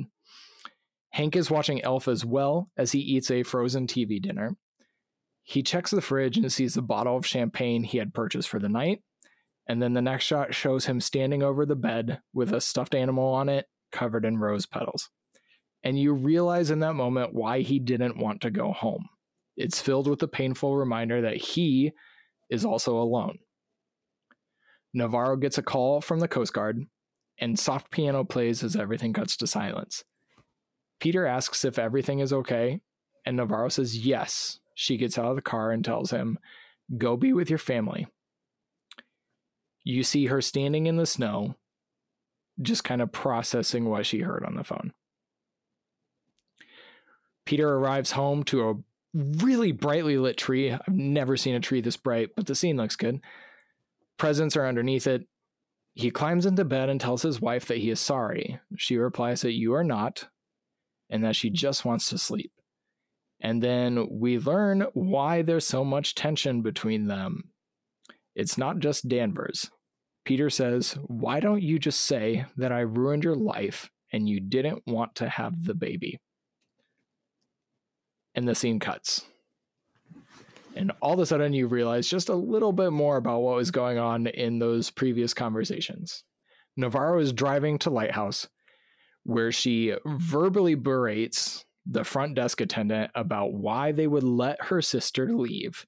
Hank 1.10 1.36
is 1.36 1.52
watching 1.52 1.84
Elf 1.84 2.08
as 2.08 2.24
well 2.24 2.70
as 2.78 2.92
he 2.92 3.00
eats 3.00 3.32
a 3.32 3.44
frozen 3.44 3.86
TV 3.86 4.22
dinner. 4.22 4.56
He 5.44 5.62
checks 5.62 5.92
the 5.92 6.02
fridge 6.02 6.38
and 6.38 6.52
sees 6.52 6.76
the 6.76 6.82
bottle 6.82 7.18
of 7.18 7.26
champagne 7.26 7.84
he 7.84 7.98
had 7.98 8.14
purchased 8.14 8.48
for 8.48 8.60
the 8.60 8.70
night. 8.70 9.02
And 9.68 9.82
then 9.82 9.94
the 9.94 10.02
next 10.02 10.26
shot 10.26 10.54
shows 10.54 10.86
him 10.86 11.02
standing 11.02 11.44
over 11.44 11.66
the 11.66 11.76
bed 11.76 12.22
with 12.34 12.54
a 12.54 12.62
stuffed 12.62 12.96
animal 12.96 13.26
on 13.26 13.50
it 13.50 13.66
covered 13.94 14.26
in 14.26 14.38
rose 14.38 14.66
petals. 14.66 15.10
And 15.84 15.98
you 15.98 16.14
realize 16.14 16.72
in 16.72 16.80
that 16.80 16.96
moment 16.96 17.34
why 17.34 17.62
he 17.62 17.80
didn't 17.80 18.18
want 18.18 18.42
to 18.42 18.52
go 18.52 18.74
home. 18.74 19.08
It's 19.56 19.80
filled 19.80 20.08
with 20.08 20.22
a 20.24 20.28
painful 20.28 20.76
reminder 20.76 21.22
that 21.22 21.38
he 21.38 21.94
is 22.50 22.66
also 22.66 22.98
alone. 22.98 23.38
Navarro 24.94 25.38
gets 25.38 25.58
a 25.58 25.64
call 25.64 26.02
from 26.02 26.20
the 26.20 26.28
Coast 26.28 26.54
Guard, 26.54 26.86
and 27.40 27.58
soft 27.58 27.92
piano 27.92 28.24
plays 28.24 28.64
as 28.64 28.76
everything 28.76 29.14
cuts 29.14 29.38
to 29.38 29.48
silence. 29.48 30.04
Peter 31.00 31.26
asks 31.26 31.66
if 31.66 31.80
everything 31.80 32.20
is 32.20 32.32
okay, 32.32 32.80
and 33.26 33.38
Navarro 33.38 33.70
says 33.70 34.06
yes. 34.06 34.60
She 34.76 34.98
gets 34.98 35.18
out 35.18 35.26
of 35.26 35.36
the 35.36 35.42
car 35.42 35.72
and 35.72 35.84
tells 35.84 36.12
him, 36.12 36.40
Go 36.98 37.18
be 37.18 37.34
with 37.34 37.50
your 37.50 37.60
family. 37.60 38.08
You 39.84 40.04
see 40.04 40.28
her 40.28 40.42
standing 40.42 40.88
in 40.88 40.96
the 40.96 41.06
snow, 41.06 41.56
just 42.62 42.84
kind 42.84 43.02
of 43.02 43.12
processing 43.12 43.86
what 43.86 44.06
she 44.06 44.20
heard 44.20 44.46
on 44.46 44.56
the 44.56 44.64
phone. 44.64 44.94
Peter 47.46 47.70
arrives 47.70 48.12
home 48.12 48.44
to 48.44 48.70
a 48.70 48.74
really 49.14 49.72
brightly 49.72 50.18
lit 50.18 50.38
tree. 50.38 50.72
I've 50.72 50.88
never 50.88 51.38
seen 51.38 51.56
a 51.56 51.60
tree 51.60 51.82
this 51.82 51.98
bright, 51.98 52.30
but 52.36 52.46
the 52.46 52.56
scene 52.56 52.78
looks 52.78 52.96
good. 52.96 53.22
Presents 54.18 54.56
are 54.56 54.68
underneath 54.68 55.08
it. 55.08 55.28
He 55.94 56.10
climbs 56.10 56.46
into 56.46 56.66
bed 56.66 56.90
and 56.90 57.00
tells 57.00 57.22
his 57.22 57.42
wife 57.42 57.66
that 57.68 57.78
he 57.78 57.90
is 57.90 58.00
sorry. 58.00 58.60
She 58.78 58.98
replies 58.98 59.42
that 59.42 59.54
you 59.54 59.74
are 59.74 59.84
not, 59.84 60.28
and 61.10 61.24
that 61.24 61.36
she 61.36 61.50
just 61.50 61.86
wants 61.86 62.10
to 62.10 62.18
sleep. 62.18 62.52
And 63.42 63.62
then 63.62 64.08
we 64.10 64.40
learn 64.40 64.86
why 64.94 65.42
there's 65.42 65.68
so 65.68 65.84
much 65.84 66.16
tension 66.16 66.62
between 66.62 67.08
them. 67.08 67.50
It's 68.36 68.58
not 68.58 68.80
just 68.80 69.08
Danvers. 69.08 69.70
Peter 70.26 70.50
says, 70.50 70.98
Why 71.08 71.40
don't 71.40 71.62
you 71.62 71.80
just 71.80 72.02
say 72.02 72.46
that 72.58 72.72
I 72.72 72.82
ruined 72.82 73.24
your 73.24 73.36
life 73.36 73.90
and 74.12 74.28
you 74.28 74.40
didn't 74.40 74.84
want 74.86 75.16
to 75.16 75.30
have 75.30 75.66
the 75.66 75.74
baby? 75.74 76.20
And 78.36 78.48
the 78.48 78.56
scene 78.56 78.80
cuts. 78.80 79.26
And 80.76 80.92
all 81.02 81.14
of 81.14 81.20
a 81.20 81.26
sudden, 81.26 81.54
you 81.54 81.68
realize 81.68 82.10
just 82.10 82.30
a 82.30 82.36
little 82.36 82.72
bit 82.72 82.92
more 82.92 83.18
about 83.18 83.42
what 83.42 83.56
was 83.56 83.70
going 83.70 84.00
on 84.00 84.28
in 84.28 84.58
those 84.58 84.90
previous 84.90 85.34
conversations. 85.34 86.24
Navarro 86.76 87.20
is 87.20 87.32
driving 87.32 87.78
to 87.80 87.92
Lighthouse, 87.92 88.48
where 89.24 89.52
she 89.52 89.94
verbally 90.06 90.74
berates 90.74 91.64
the 91.86 92.04
front 92.04 92.34
desk 92.36 92.62
attendant 92.62 93.12
about 93.14 93.54
why 93.54 93.92
they 93.92 94.08
would 94.08 94.24
let 94.24 94.64
her 94.64 94.82
sister 94.82 95.32
leave. 95.34 95.86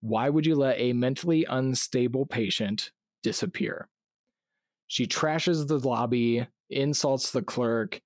Why 0.00 0.28
would 0.28 0.44
you 0.44 0.56
let 0.56 0.78
a 0.78 0.92
mentally 0.92 1.46
unstable 1.48 2.26
patient 2.26 2.90
disappear? 3.28 3.88
She 4.86 5.06
trashes 5.06 5.68
the 5.68 5.78
lobby, 5.78 6.46
insults 6.70 7.30
the 7.30 7.42
clerk, 7.42 8.00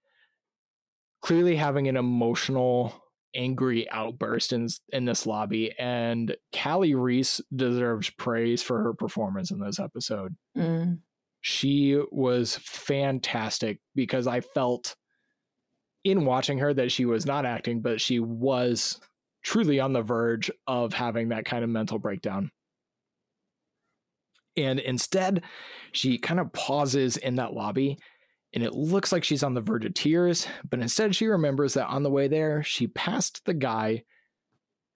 clearly 1.22 1.54
having 1.54 1.86
an 1.86 1.96
emotional 1.96 2.92
angry 3.34 3.88
outburst 3.90 4.52
in 4.52 4.68
in 4.92 5.06
this 5.06 5.24
lobby 5.24 5.72
and 5.78 6.36
Kali 6.52 6.94
Reis 6.94 7.40
deserves 7.54 8.10
praise 8.10 8.62
for 8.62 8.82
her 8.82 8.92
performance 8.92 9.50
in 9.50 9.58
this 9.58 9.78
episode. 9.78 10.36
Mm. 10.54 10.98
She 11.40 11.98
was 12.10 12.56
fantastic 12.56 13.80
because 13.94 14.26
I 14.26 14.40
felt 14.40 14.94
in 16.04 16.26
watching 16.26 16.58
her 16.58 16.74
that 16.74 16.92
she 16.92 17.06
was 17.06 17.24
not 17.24 17.46
acting 17.46 17.80
but 17.80 18.02
she 18.02 18.20
was 18.20 19.00
truly 19.42 19.80
on 19.80 19.94
the 19.94 20.02
verge 20.02 20.50
of 20.66 20.92
having 20.92 21.30
that 21.30 21.46
kind 21.46 21.64
of 21.64 21.70
mental 21.70 21.98
breakdown. 21.98 22.50
And 24.56 24.80
instead, 24.80 25.42
she 25.92 26.18
kind 26.18 26.40
of 26.40 26.52
pauses 26.52 27.16
in 27.16 27.36
that 27.36 27.54
lobby 27.54 27.98
and 28.54 28.62
it 28.62 28.74
looks 28.74 29.12
like 29.12 29.24
she's 29.24 29.42
on 29.42 29.54
the 29.54 29.60
verge 29.60 29.84
of 29.84 29.94
tears, 29.94 30.46
but 30.68 30.80
instead 30.80 31.16
she 31.16 31.26
remembers 31.26 31.74
that 31.74 31.86
on 31.86 32.02
the 32.02 32.10
way 32.10 32.28
there, 32.28 32.62
she 32.62 32.86
passed 32.86 33.44
the 33.44 33.54
guy 33.54 34.04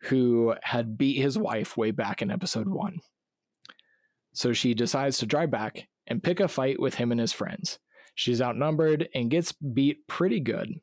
who 0.02 0.54
had 0.62 0.98
beat 0.98 1.20
his 1.20 1.38
wife 1.38 1.76
way 1.76 1.90
back 1.90 2.20
in 2.20 2.30
episode 2.30 2.68
one. 2.68 3.00
So 4.34 4.52
she 4.52 4.74
decides 4.74 5.18
to 5.18 5.26
drive 5.26 5.50
back 5.50 5.88
and 6.06 6.22
pick 6.22 6.40
a 6.40 6.48
fight 6.48 6.78
with 6.78 6.94
him 6.94 7.10
and 7.12 7.20
his 7.20 7.32
friends. 7.32 7.78
She's 8.14 8.42
outnumbered 8.42 9.08
and 9.14 9.30
gets 9.30 9.52
beat 9.52 10.06
pretty 10.06 10.40
good. 10.40 10.74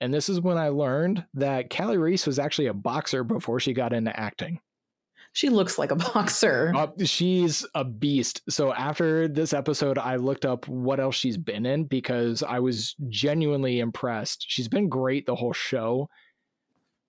And 0.00 0.14
this 0.14 0.28
is 0.28 0.40
when 0.40 0.58
I 0.58 0.68
learned 0.68 1.24
that 1.34 1.70
Kali 1.70 1.96
Reis 1.96 2.26
was 2.26 2.38
actually 2.38 2.68
a 2.68 2.74
boxer 2.74 3.24
before 3.24 3.60
she 3.60 3.72
got 3.72 3.92
into 3.92 4.18
acting. 4.18 4.60
She 5.32 5.48
looks 5.48 5.78
like 5.78 5.90
a 5.90 5.96
boxer. 6.14 6.72
Uh, 6.74 6.88
she's 7.04 7.66
a 7.74 7.84
beast. 7.84 8.42
So 8.48 8.72
after 8.72 9.28
this 9.28 9.52
episode, 9.52 9.98
I 9.98 10.16
looked 10.16 10.44
up 10.44 10.68
what 10.68 11.00
else 11.00 11.16
she's 11.16 11.38
been 11.38 11.66
in 11.66 11.84
because 11.84 12.42
I 12.42 12.60
was 12.60 12.94
genuinely 13.08 13.80
impressed. 13.80 14.44
She's 14.48 14.68
been 14.68 14.88
great 14.88 15.26
the 15.26 15.34
whole 15.34 15.52
show, 15.52 16.08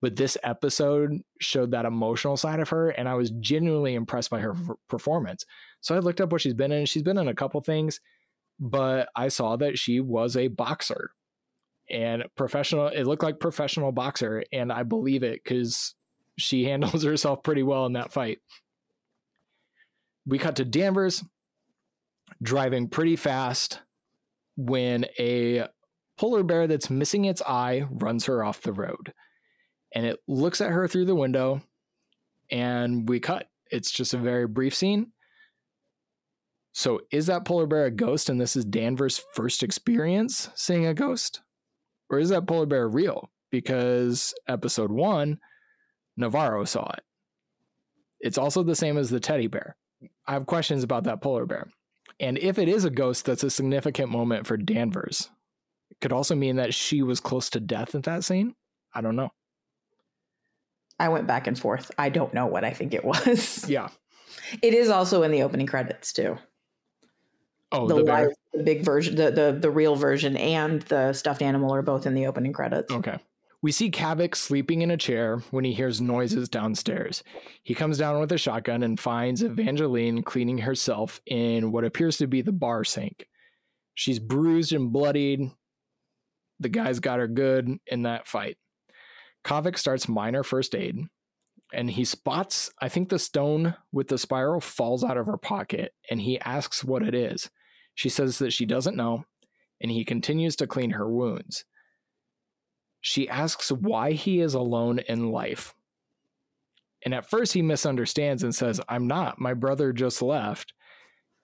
but 0.00 0.16
this 0.16 0.36
episode 0.42 1.20
showed 1.40 1.70
that 1.70 1.84
emotional 1.84 2.36
side 2.36 2.60
of 2.60 2.70
her, 2.70 2.90
and 2.90 3.08
I 3.08 3.14
was 3.14 3.30
genuinely 3.30 3.94
impressed 3.94 4.30
by 4.30 4.40
her 4.40 4.54
performance. 4.88 5.44
So 5.80 5.94
I 5.94 5.98
looked 5.98 6.20
up 6.20 6.32
what 6.32 6.40
she's 6.40 6.54
been 6.54 6.72
in. 6.72 6.86
She's 6.86 7.02
been 7.02 7.18
in 7.18 7.28
a 7.28 7.34
couple 7.34 7.60
things, 7.60 8.00
but 8.58 9.08
I 9.14 9.28
saw 9.28 9.56
that 9.56 9.78
she 9.78 10.00
was 10.00 10.36
a 10.36 10.48
boxer 10.48 11.10
and 11.90 12.24
professional. 12.36 12.88
It 12.88 13.04
looked 13.04 13.22
like 13.22 13.38
professional 13.38 13.92
boxer, 13.92 14.44
and 14.52 14.72
I 14.72 14.82
believe 14.82 15.22
it 15.22 15.40
because 15.44 15.94
she 16.38 16.64
handles 16.64 17.02
herself 17.04 17.42
pretty 17.42 17.62
well 17.62 17.86
in 17.86 17.94
that 17.94 18.12
fight. 18.12 18.38
We 20.26 20.38
cut 20.38 20.56
to 20.56 20.64
Danvers 20.64 21.22
driving 22.42 22.88
pretty 22.88 23.16
fast 23.16 23.80
when 24.56 25.04
a 25.18 25.66
polar 26.16 26.42
bear 26.42 26.66
that's 26.66 26.90
missing 26.90 27.24
its 27.24 27.42
eye 27.42 27.86
runs 27.90 28.26
her 28.26 28.44
off 28.44 28.62
the 28.62 28.72
road. 28.72 29.12
And 29.94 30.06
it 30.06 30.18
looks 30.26 30.60
at 30.60 30.70
her 30.70 30.88
through 30.88 31.04
the 31.04 31.14
window, 31.14 31.62
and 32.50 33.08
we 33.08 33.20
cut. 33.20 33.48
It's 33.70 33.92
just 33.92 34.14
a 34.14 34.18
very 34.18 34.46
brief 34.46 34.74
scene. 34.74 35.12
So 36.72 37.00
is 37.12 37.26
that 37.26 37.44
polar 37.44 37.66
bear 37.66 37.86
a 37.86 37.90
ghost 37.90 38.28
and 38.28 38.40
this 38.40 38.56
is 38.56 38.64
Danvers' 38.64 39.22
first 39.34 39.62
experience 39.62 40.50
seeing 40.56 40.86
a 40.86 40.94
ghost? 40.94 41.40
Or 42.10 42.18
is 42.18 42.30
that 42.30 42.48
polar 42.48 42.66
bear 42.66 42.88
real? 42.88 43.30
Because 43.50 44.34
episode 44.48 44.90
one, 44.90 45.38
Navarro 46.16 46.64
saw 46.64 46.90
it. 46.92 47.02
It's 48.20 48.38
also 48.38 48.62
the 48.62 48.76
same 48.76 48.96
as 48.96 49.10
the 49.10 49.20
teddy 49.20 49.46
bear. 49.46 49.76
I 50.26 50.32
have 50.32 50.46
questions 50.46 50.82
about 50.82 51.04
that 51.04 51.20
polar 51.20 51.46
bear. 51.46 51.68
And 52.20 52.38
if 52.38 52.58
it 52.58 52.68
is 52.68 52.84
a 52.84 52.90
ghost, 52.90 53.26
that's 53.26 53.44
a 53.44 53.50
significant 53.50 54.10
moment 54.10 54.46
for 54.46 54.56
Danvers. 54.56 55.30
It 55.90 56.00
could 56.00 56.12
also 56.12 56.34
mean 56.34 56.56
that 56.56 56.74
she 56.74 57.02
was 57.02 57.20
close 57.20 57.50
to 57.50 57.60
death 57.60 57.94
at 57.94 58.04
that 58.04 58.24
scene. 58.24 58.54
I 58.94 59.00
don't 59.00 59.16
know. 59.16 59.30
I 60.98 61.08
went 61.08 61.26
back 61.26 61.46
and 61.46 61.58
forth. 61.58 61.90
I 61.98 62.08
don't 62.08 62.32
know 62.32 62.46
what 62.46 62.64
I 62.64 62.72
think 62.72 62.94
it 62.94 63.04
was. 63.04 63.68
Yeah. 63.68 63.88
It 64.62 64.74
is 64.74 64.90
also 64.90 65.22
in 65.22 65.30
the 65.30 65.42
opening 65.42 65.66
credits 65.66 66.12
too. 66.12 66.36
Oh, 67.72 67.88
the, 67.88 67.96
the, 67.96 68.02
live, 68.02 68.28
the 68.52 68.62
big 68.62 68.84
version, 68.84 69.16
the, 69.16 69.30
the 69.30 69.58
the 69.60 69.70
real 69.70 69.96
version, 69.96 70.36
and 70.36 70.82
the 70.82 71.12
stuffed 71.12 71.42
animal 71.42 71.74
are 71.74 71.82
both 71.82 72.06
in 72.06 72.14
the 72.14 72.26
opening 72.26 72.52
credits. 72.52 72.92
Okay. 72.92 73.18
We 73.64 73.72
see 73.72 73.90
Qavvik 73.90 74.34
sleeping 74.34 74.82
in 74.82 74.90
a 74.90 74.98
chair 74.98 75.38
when 75.50 75.64
he 75.64 75.72
hears 75.72 75.98
noises 75.98 76.50
downstairs. 76.50 77.24
He 77.62 77.74
comes 77.74 77.96
down 77.96 78.20
with 78.20 78.30
a 78.30 78.36
shotgun 78.36 78.82
and 78.82 79.00
finds 79.00 79.42
Evangeline 79.42 80.22
cleaning 80.22 80.58
herself 80.58 81.22
in 81.24 81.72
what 81.72 81.84
appears 81.84 82.18
to 82.18 82.26
be 82.26 82.42
the 82.42 82.52
bar 82.52 82.84
sink. 82.84 83.26
She's 83.94 84.18
bruised 84.18 84.74
and 84.74 84.92
bloodied. 84.92 85.50
The 86.60 86.68
guy's 86.68 87.00
got 87.00 87.20
her 87.20 87.26
good 87.26 87.78
in 87.86 88.02
that 88.02 88.28
fight. 88.28 88.58
Qavvik 89.46 89.78
starts 89.78 90.10
minor 90.10 90.42
first 90.42 90.74
aid 90.74 90.98
and 91.72 91.90
he 91.90 92.04
spots, 92.04 92.68
I 92.82 92.90
think 92.90 93.08
the 93.08 93.18
stone 93.18 93.76
with 93.92 94.08
the 94.08 94.18
spiral 94.18 94.60
falls 94.60 95.02
out 95.02 95.16
of 95.16 95.24
her 95.24 95.38
pocket 95.38 95.94
and 96.10 96.20
he 96.20 96.38
asks 96.40 96.84
what 96.84 97.02
it 97.02 97.14
is. 97.14 97.48
She 97.94 98.10
says 98.10 98.36
that 98.40 98.52
she 98.52 98.66
doesn't 98.66 98.94
know 98.94 99.24
and 99.80 99.90
he 99.90 100.04
continues 100.04 100.54
to 100.56 100.66
clean 100.66 100.90
her 100.90 101.08
wounds. 101.10 101.64
She 103.06 103.28
asks 103.28 103.70
why 103.70 104.12
he 104.12 104.40
is 104.40 104.54
alone 104.54 104.98
in 104.98 105.30
life. 105.30 105.74
And 107.04 107.12
at 107.12 107.28
first 107.28 107.52
he 107.52 107.60
misunderstands 107.60 108.42
and 108.42 108.54
says, 108.54 108.80
I'm 108.88 109.06
not. 109.06 109.38
My 109.38 109.52
brother 109.52 109.92
just 109.92 110.22
left. 110.22 110.72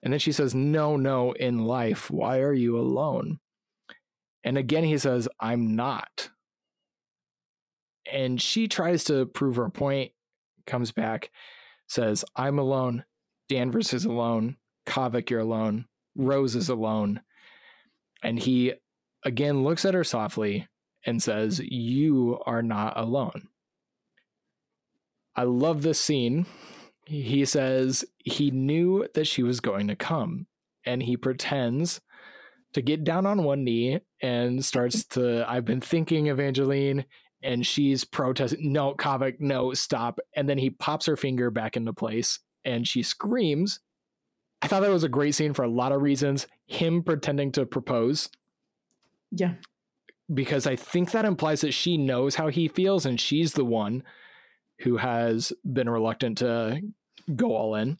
And 0.01 0.11
then 0.11 0.19
she 0.19 0.31
says, 0.31 0.55
No, 0.55 0.97
no, 0.97 1.33
in 1.33 1.59
life. 1.59 2.09
Why 2.09 2.39
are 2.39 2.51
you 2.51 2.79
alone? 2.79 3.37
And 4.43 4.57
again 4.57 4.83
he 4.83 4.97
says, 4.97 5.27
I'm 5.39 5.75
not. 5.75 6.31
And 8.11 8.41
she 8.41 8.67
tries 8.67 9.03
to 9.03 9.27
prove 9.27 9.57
her 9.57 9.69
point, 9.69 10.13
comes 10.65 10.91
back, 10.91 11.29
says, 11.85 12.25
I'm 12.35 12.57
alone. 12.57 13.05
Danvers 13.49 13.93
is 13.93 14.05
alone. 14.05 14.57
Qavvik, 14.87 15.29
you're 15.29 15.41
alone. 15.41 15.85
Rose 16.15 16.55
is 16.55 16.69
alone. 16.69 17.21
And 18.23 18.39
he 18.39 18.73
again 19.23 19.63
looks 19.63 19.85
at 19.85 19.93
her 19.93 20.03
softly 20.03 20.67
and 21.05 21.21
says, 21.21 21.59
You 21.59 22.39
are 22.45 22.61
not 22.61 22.97
alone. 22.97 23.47
I 25.35 25.43
love 25.43 25.81
this 25.81 25.99
scene. 25.99 26.45
He 27.05 27.45
says 27.45 28.05
he 28.17 28.51
knew 28.51 29.07
that 29.13 29.25
she 29.25 29.43
was 29.43 29.59
going 29.59 29.87
to 29.87 29.95
come, 29.95 30.47
and 30.85 31.01
he 31.01 31.17
pretends 31.17 32.01
to 32.73 32.81
get 32.81 33.03
down 33.03 33.25
on 33.25 33.43
one 33.43 33.63
knee 33.63 33.99
and 34.21 34.63
starts 34.63 35.03
to, 35.05 35.49
I've 35.49 35.65
been 35.65 35.81
thinking, 35.81 36.27
Evangeline, 36.27 37.05
and 37.43 37.65
she's 37.65 38.03
protesting, 38.03 38.71
No, 38.71 38.93
Qavvik, 38.93 39.39
no, 39.39 39.73
stop. 39.73 40.19
And 40.35 40.47
then 40.47 40.57
he 40.57 40.69
pops 40.69 41.05
her 41.07 41.17
finger 41.17 41.49
back 41.49 41.75
into 41.75 41.93
place 41.93 42.39
and 42.63 42.87
she 42.87 43.03
screams. 43.03 43.79
I 44.61 44.67
thought 44.67 44.81
that 44.81 44.91
was 44.91 45.03
a 45.03 45.09
great 45.09 45.33
scene 45.33 45.53
for 45.53 45.63
a 45.63 45.71
lot 45.71 45.91
of 45.91 46.01
reasons. 46.01 46.47
Him 46.67 47.03
pretending 47.03 47.51
to 47.53 47.65
propose, 47.65 48.29
Yeah. 49.31 49.55
Because 50.33 50.67
I 50.67 50.75
think 50.75 51.11
that 51.11 51.25
implies 51.25 51.61
that 51.61 51.73
she 51.73 51.97
knows 51.97 52.35
how 52.35 52.47
he 52.47 52.67
feels 52.67 53.05
and 53.05 53.19
she's 53.19 53.53
the 53.53 53.65
one 53.65 54.03
who 54.79 54.97
has 54.97 55.53
been 55.71 55.89
reluctant 55.89 56.39
to 56.39 56.81
go 57.35 57.55
all 57.55 57.75
in. 57.75 57.97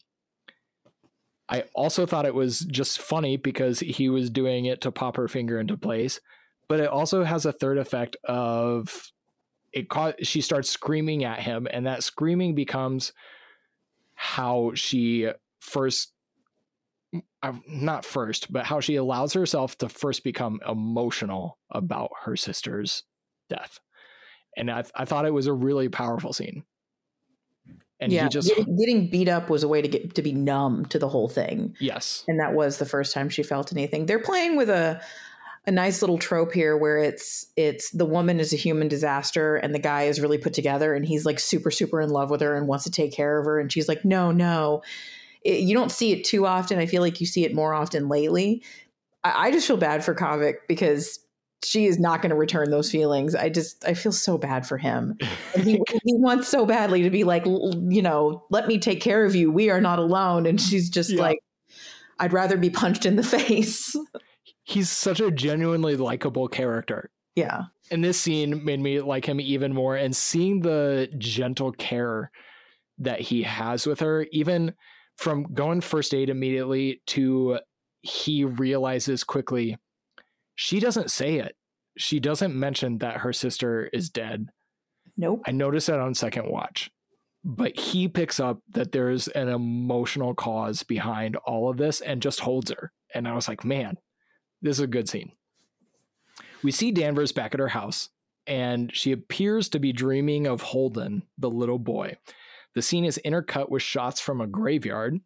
I 1.48 1.64
also 1.74 2.06
thought 2.06 2.26
it 2.26 2.34
was 2.34 2.60
just 2.60 3.00
funny 3.00 3.36
because 3.36 3.80
he 3.80 4.08
was 4.08 4.30
doing 4.30 4.64
it 4.64 4.80
to 4.82 4.92
pop 4.92 5.16
her 5.16 5.28
finger 5.28 5.60
into 5.60 5.76
place, 5.76 6.20
but 6.68 6.80
it 6.80 6.88
also 6.88 7.24
has 7.24 7.44
a 7.44 7.52
third 7.52 7.78
effect 7.78 8.16
of 8.24 9.12
it 9.72 9.88
caught 9.88 10.24
she 10.24 10.40
starts 10.40 10.70
screaming 10.70 11.24
at 11.24 11.40
him 11.40 11.66
and 11.70 11.86
that 11.86 12.02
screaming 12.02 12.54
becomes 12.54 13.12
how 14.14 14.72
she 14.74 15.28
first 15.60 16.12
Uh, 17.42 17.52
not 17.68 18.04
first, 18.04 18.52
but 18.52 18.64
how 18.64 18.80
she 18.80 18.96
allows 18.96 19.32
herself 19.32 19.76
to 19.78 19.88
first 19.88 20.24
become 20.24 20.60
emotional 20.66 21.58
about 21.70 22.10
her 22.24 22.36
sister's 22.36 23.02
death. 23.50 23.80
And 24.56 24.70
I, 24.70 24.84
I 24.94 25.04
thought 25.04 25.26
it 25.26 25.34
was 25.34 25.46
a 25.46 25.52
really 25.52 25.88
powerful 25.88 26.32
scene. 26.32 26.64
And 28.00 28.12
yeah, 28.12 28.24
he 28.24 28.28
just, 28.30 28.48
getting, 28.48 28.76
getting 28.76 29.10
beat 29.10 29.28
up 29.28 29.50
was 29.50 29.62
a 29.62 29.68
way 29.68 29.82
to 29.82 29.88
get 29.88 30.14
to 30.14 30.22
be 30.22 30.32
numb 30.32 30.86
to 30.86 30.98
the 30.98 31.08
whole 31.08 31.28
thing, 31.28 31.76
yes. 31.78 32.24
and 32.26 32.40
that 32.40 32.52
was 32.52 32.78
the 32.78 32.86
first 32.86 33.14
time 33.14 33.28
she 33.28 33.44
felt 33.44 33.72
anything. 33.72 34.06
They're 34.06 34.18
playing 34.18 34.56
with 34.56 34.70
a 34.70 35.00
a 35.66 35.70
nice 35.70 36.02
little 36.02 36.18
trope 36.18 36.52
here 36.52 36.76
where 36.76 36.98
it's 36.98 37.46
it's 37.56 37.90
the 37.90 38.04
woman 38.04 38.40
is 38.40 38.52
a 38.52 38.56
human 38.56 38.88
disaster 38.88 39.56
and 39.56 39.74
the 39.74 39.78
guy 39.78 40.04
is 40.04 40.20
really 40.20 40.38
put 40.38 40.52
together 40.52 40.94
and 40.94 41.06
he's 41.06 41.24
like 41.24 41.38
super 41.38 41.70
super 41.70 42.00
in 42.00 42.10
love 42.10 42.30
with 42.30 42.40
her 42.40 42.56
and 42.56 42.66
wants 42.66 42.84
to 42.84 42.90
take 42.90 43.12
care 43.12 43.38
of 43.38 43.44
her 43.44 43.60
and 43.60 43.70
she's 43.70 43.88
like 43.88 44.04
no 44.04 44.32
no 44.32 44.82
it, 45.44 45.60
you 45.60 45.74
don't 45.74 45.90
see 45.92 46.12
it 46.12 46.24
too 46.24 46.46
often. 46.46 46.78
I 46.78 46.86
feel 46.86 47.02
like 47.02 47.20
you 47.20 47.26
see 47.26 47.44
it 47.44 47.54
more 47.54 47.74
often 47.74 48.08
lately. 48.08 48.62
I, 49.24 49.48
I 49.48 49.50
just 49.50 49.66
feel 49.66 49.76
bad 49.76 50.04
for 50.04 50.14
Qavvik 50.14 50.54
because 50.68 51.18
she 51.64 51.86
is 51.86 51.98
not 51.98 52.22
going 52.22 52.30
to 52.30 52.36
return 52.36 52.70
those 52.70 52.90
feelings. 52.90 53.34
I 53.36 53.48
just 53.48 53.84
i 53.86 53.94
feel 53.94 54.10
so 54.12 54.36
bad 54.36 54.66
for 54.66 54.78
him. 54.78 55.16
And 55.54 55.64
he, 55.64 55.80
he 56.04 56.14
wants 56.14 56.48
so 56.48 56.66
badly 56.66 57.02
to 57.02 57.10
be 57.10 57.24
like 57.24 57.44
you 57.46 58.02
know 58.02 58.44
let 58.50 58.66
me 58.66 58.78
take 58.78 59.00
care 59.00 59.24
of 59.24 59.34
you. 59.36 59.50
We 59.52 59.70
are 59.70 59.80
not 59.80 59.98
alone. 59.98 60.46
And 60.46 60.60
she's 60.60 60.88
just 60.90 61.10
Yeah. 61.10 61.20
like 61.22 61.38
i'd 62.18 62.32
rather 62.32 62.56
be 62.56 62.70
punched 62.70 63.06
in 63.06 63.16
the 63.16 63.22
face. 63.38 63.94
He's 64.64 64.90
such 64.90 65.20
a 65.20 65.30
genuinely 65.30 65.96
likable 65.96 66.48
character. 66.48 67.10
yeah. 67.36 67.62
And 67.90 68.02
this 68.02 68.18
scene 68.18 68.64
made 68.64 68.80
me 68.80 69.00
like 69.02 69.26
him 69.26 69.38
even 69.40 69.74
more. 69.74 69.96
And 69.96 70.16
seeing 70.16 70.60
the 70.62 71.10
gentle 71.18 71.72
care 71.72 72.30
that 72.98 73.20
he 73.20 73.42
has 73.42 73.86
with 73.86 74.00
her 74.00 74.26
even 74.32 74.72
from 75.22 75.44
going 75.54 75.80
first 75.80 76.14
aid 76.14 76.28
immediately 76.28 77.00
to 77.06 77.58
he 78.02 78.44
realizes 78.44 79.22
quickly 79.22 79.78
she 80.54 80.80
doesn't 80.80 81.10
say 81.10 81.36
it. 81.36 81.56
She 81.96 82.20
doesn't 82.20 82.54
mention 82.54 82.98
that 82.98 83.18
her 83.18 83.32
sister 83.32 83.88
is 83.92 84.10
dead. 84.10 84.48
Nope. 85.16 85.42
I 85.46 85.52
noticed 85.52 85.86
that 85.86 86.00
on 86.00 86.14
second 86.14 86.50
watch 86.50 86.90
but 87.44 87.76
he 87.76 88.06
picks 88.06 88.38
up 88.38 88.60
that 88.68 88.92
there's 88.92 89.26
an 89.28 89.48
emotional 89.48 90.32
cause 90.32 90.84
behind 90.84 91.34
all 91.36 91.68
of 91.68 91.76
this 91.76 92.00
and 92.00 92.22
just 92.22 92.38
holds 92.38 92.70
her. 92.70 92.92
And 93.14 93.26
i 93.26 93.34
was 93.34 93.48
like 93.48 93.64
man 93.64 93.98
this 94.62 94.76
is 94.78 94.84
a 94.84 94.86
good 94.86 95.08
scene. 95.08 95.32
We 96.62 96.70
see 96.70 96.92
Danvers 96.92 97.32
back 97.32 97.52
at 97.52 97.60
her 97.60 97.68
house, 97.68 98.08
and 98.46 98.94
she 98.94 99.10
appears 99.10 99.68
to 99.70 99.80
be 99.80 99.92
dreaming 99.92 100.46
of 100.46 100.62
Holden, 100.62 101.24
the 101.36 101.50
little 101.50 101.80
boy. 101.80 102.16
The 102.74 102.82
scene 102.82 103.04
is 103.04 103.20
intercut 103.24 103.68
with 103.70 103.82
shots 103.82 104.20
from 104.20 104.40
a 104.40 104.46
graveyard. 104.46 105.20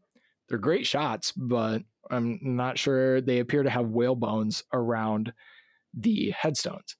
They're 0.48 0.58
great 0.58 0.86
shots, 0.86 1.32
but 1.32 1.82
I'm 2.10 2.38
not 2.42 2.78
sure 2.78 3.20
they 3.20 3.38
appear 3.38 3.62
to 3.62 3.70
have 3.70 3.88
whale 3.88 4.14
bones 4.14 4.64
around 4.72 5.32
the 5.94 6.30
headstones. 6.30 6.96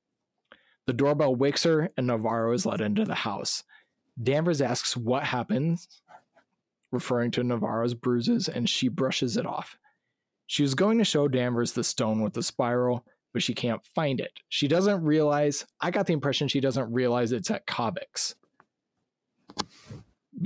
The 0.87 0.93
doorbell 0.93 1.35
wakes 1.35 1.65
her, 1.65 1.91
and 1.97 2.07
Navarro 2.07 2.53
is 2.53 2.65
let 2.65 2.81
into 2.81 3.05
the 3.05 3.15
house. 3.15 3.65
Danvers 4.23 4.61
asks 4.63 4.97
what 4.97 5.25
happens, 5.25 5.89
referring 6.93 7.33
to 7.33 7.43
Navarro's 7.43 7.95
bruises, 7.95 8.49
and 8.49 8.69
she 8.69 8.89
brushes 8.89 9.37
it 9.37 9.47
off. 9.47 9.79
She 10.47 10.63
was 10.63 10.75
going 10.75 10.99
to 10.99 11.05
show 11.05 11.27
Danvers 11.27 11.73
the 11.73 11.83
stone 11.83 12.23
with 12.23 12.35
the 12.35 12.43
spiral, 12.43 13.05
but 13.33 13.43
she 13.43 13.53
can't 13.53 13.85
find 13.95 14.21
it. 14.21 14.33
She 14.49 14.69
doesn't 14.69 15.03
realize, 15.03 15.67
I 15.81 15.91
got 15.91 16.07
the 16.07 16.13
impression 16.13 16.47
she 16.47 16.61
doesn't 16.61 16.93
realize 16.93 17.33
it's 17.33 17.51
at 17.51 17.67
Qavvik's. 17.67 18.37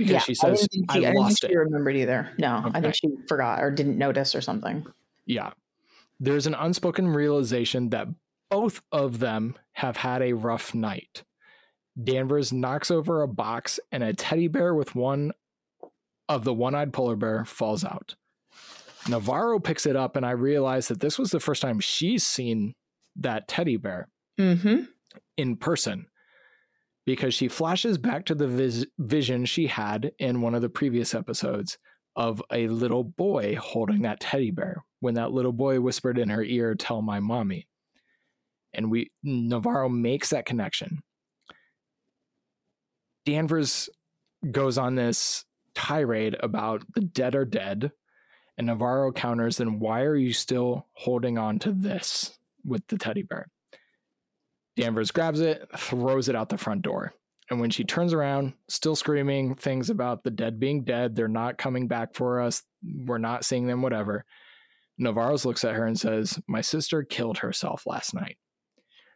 Because 0.07 0.23
she 0.23 0.31
I 0.31 0.35
says, 0.35 0.67
I, 0.89 0.99
she, 0.99 1.05
I 1.07 1.13
think 1.13 1.37
she 1.39 1.47
it. 1.47 1.55
remembered 1.57 1.95
either. 1.95 2.31
No, 2.37 2.69
I 2.73 2.81
think 2.81 2.95
she 2.95 3.09
forgot 3.27 3.61
or 3.63 3.71
didn't 3.71 3.97
notice 3.97 4.35
or 4.35 4.41
something. 4.41 4.85
Yeah. 5.25 5.51
There's 6.19 6.47
an 6.47 6.53
unspoken 6.55 7.07
realization 7.07 7.89
that 7.89 8.07
both 8.49 8.81
of 8.91 9.19
them 9.19 9.55
have 9.73 9.97
had 9.97 10.21
a 10.21 10.33
rough 10.33 10.73
night. 10.75 11.23
Danvers 12.01 12.53
knocks 12.53 12.91
over 12.91 13.21
a 13.21 13.27
box, 13.27 13.79
and 13.91 14.03
a 14.03 14.13
teddy 14.13 14.47
bear 14.47 14.73
with 14.75 14.95
one 14.95 15.31
of 16.29 16.43
the 16.43 16.53
one 16.53 16.75
eyed 16.75 16.93
polar 16.93 17.15
bear 17.15 17.43
falls 17.45 17.83
out. 17.83 18.15
Navarro 19.09 19.59
picks 19.59 19.85
it 19.85 19.95
up, 19.95 20.15
and 20.15 20.25
I 20.25 20.31
realize 20.31 20.87
that 20.89 20.99
this 20.99 21.17
was 21.17 21.31
the 21.31 21.39
first 21.39 21.61
time 21.61 21.79
she's 21.79 22.25
seen 22.25 22.75
that 23.15 23.47
teddy 23.47 23.77
bear 23.77 24.07
Mm-hmm. 24.39 24.83
in 25.37 25.57
person. 25.57 26.05
Because 27.05 27.33
she 27.33 27.47
flashes 27.47 27.97
back 27.97 28.25
to 28.25 28.35
the 28.35 28.47
vis- 28.47 28.85
vision 28.99 29.45
she 29.45 29.67
had 29.67 30.11
in 30.19 30.41
one 30.41 30.55
of 30.55 30.61
the 30.61 30.69
previous 30.69 31.13
episodes 31.13 31.77
of 32.15 32.41
a 32.51 32.67
little 32.67 33.03
boy 33.03 33.55
holding 33.55 34.01
that 34.01 34.19
teddy 34.19 34.51
bear 34.51 34.83
when 34.99 35.15
that 35.15 35.31
little 35.31 35.53
boy 35.53 35.79
whispered 35.79 36.17
in 36.17 36.29
her 36.29 36.43
ear, 36.43 36.75
Tell 36.75 37.01
my 37.01 37.19
mommy. 37.19 37.67
And 38.73 38.89
we 38.89 39.11
Navarro 39.23 39.89
makes 39.89 40.29
that 40.29 40.45
connection. 40.45 40.99
Danvers 43.25 43.89
goes 44.49 44.77
on 44.77 44.95
this 44.95 45.45
tirade 45.75 46.35
about 46.39 46.83
the 46.95 47.01
dead 47.01 47.35
are 47.35 47.45
dead. 47.45 47.91
And 48.57 48.67
Navarro 48.67 49.11
counters, 49.11 49.57
then 49.57 49.79
why 49.79 50.01
are 50.01 50.15
you 50.15 50.33
still 50.33 50.87
holding 50.93 51.37
on 51.37 51.59
to 51.59 51.71
this 51.71 52.37
with 52.63 52.85
the 52.87 52.97
teddy 52.97 53.23
bear? 53.23 53.47
Danvers 54.75 55.11
grabs 55.11 55.41
it, 55.41 55.67
throws 55.77 56.29
it 56.29 56.35
out 56.35 56.49
the 56.49 56.57
front 56.57 56.81
door. 56.81 57.13
And 57.49 57.59
when 57.59 57.69
she 57.69 57.83
turns 57.83 58.13
around, 58.13 58.53
still 58.69 58.95
screaming 58.95 59.55
things 59.55 59.89
about 59.89 60.23
the 60.23 60.31
dead 60.31 60.59
being 60.59 60.83
dead, 60.85 61.15
they're 61.15 61.27
not 61.27 61.57
coming 61.57 61.87
back 61.87 62.15
for 62.15 62.39
us, 62.39 62.63
we're 62.81 63.17
not 63.17 63.43
seeing 63.43 63.67
them, 63.67 63.81
whatever. 63.81 64.25
Navarro's 64.97 65.45
looks 65.45 65.65
at 65.65 65.75
her 65.75 65.85
and 65.85 65.99
says, 65.99 66.39
My 66.47 66.61
sister 66.61 67.03
killed 67.03 67.39
herself 67.39 67.85
last 67.85 68.13
night. 68.13 68.37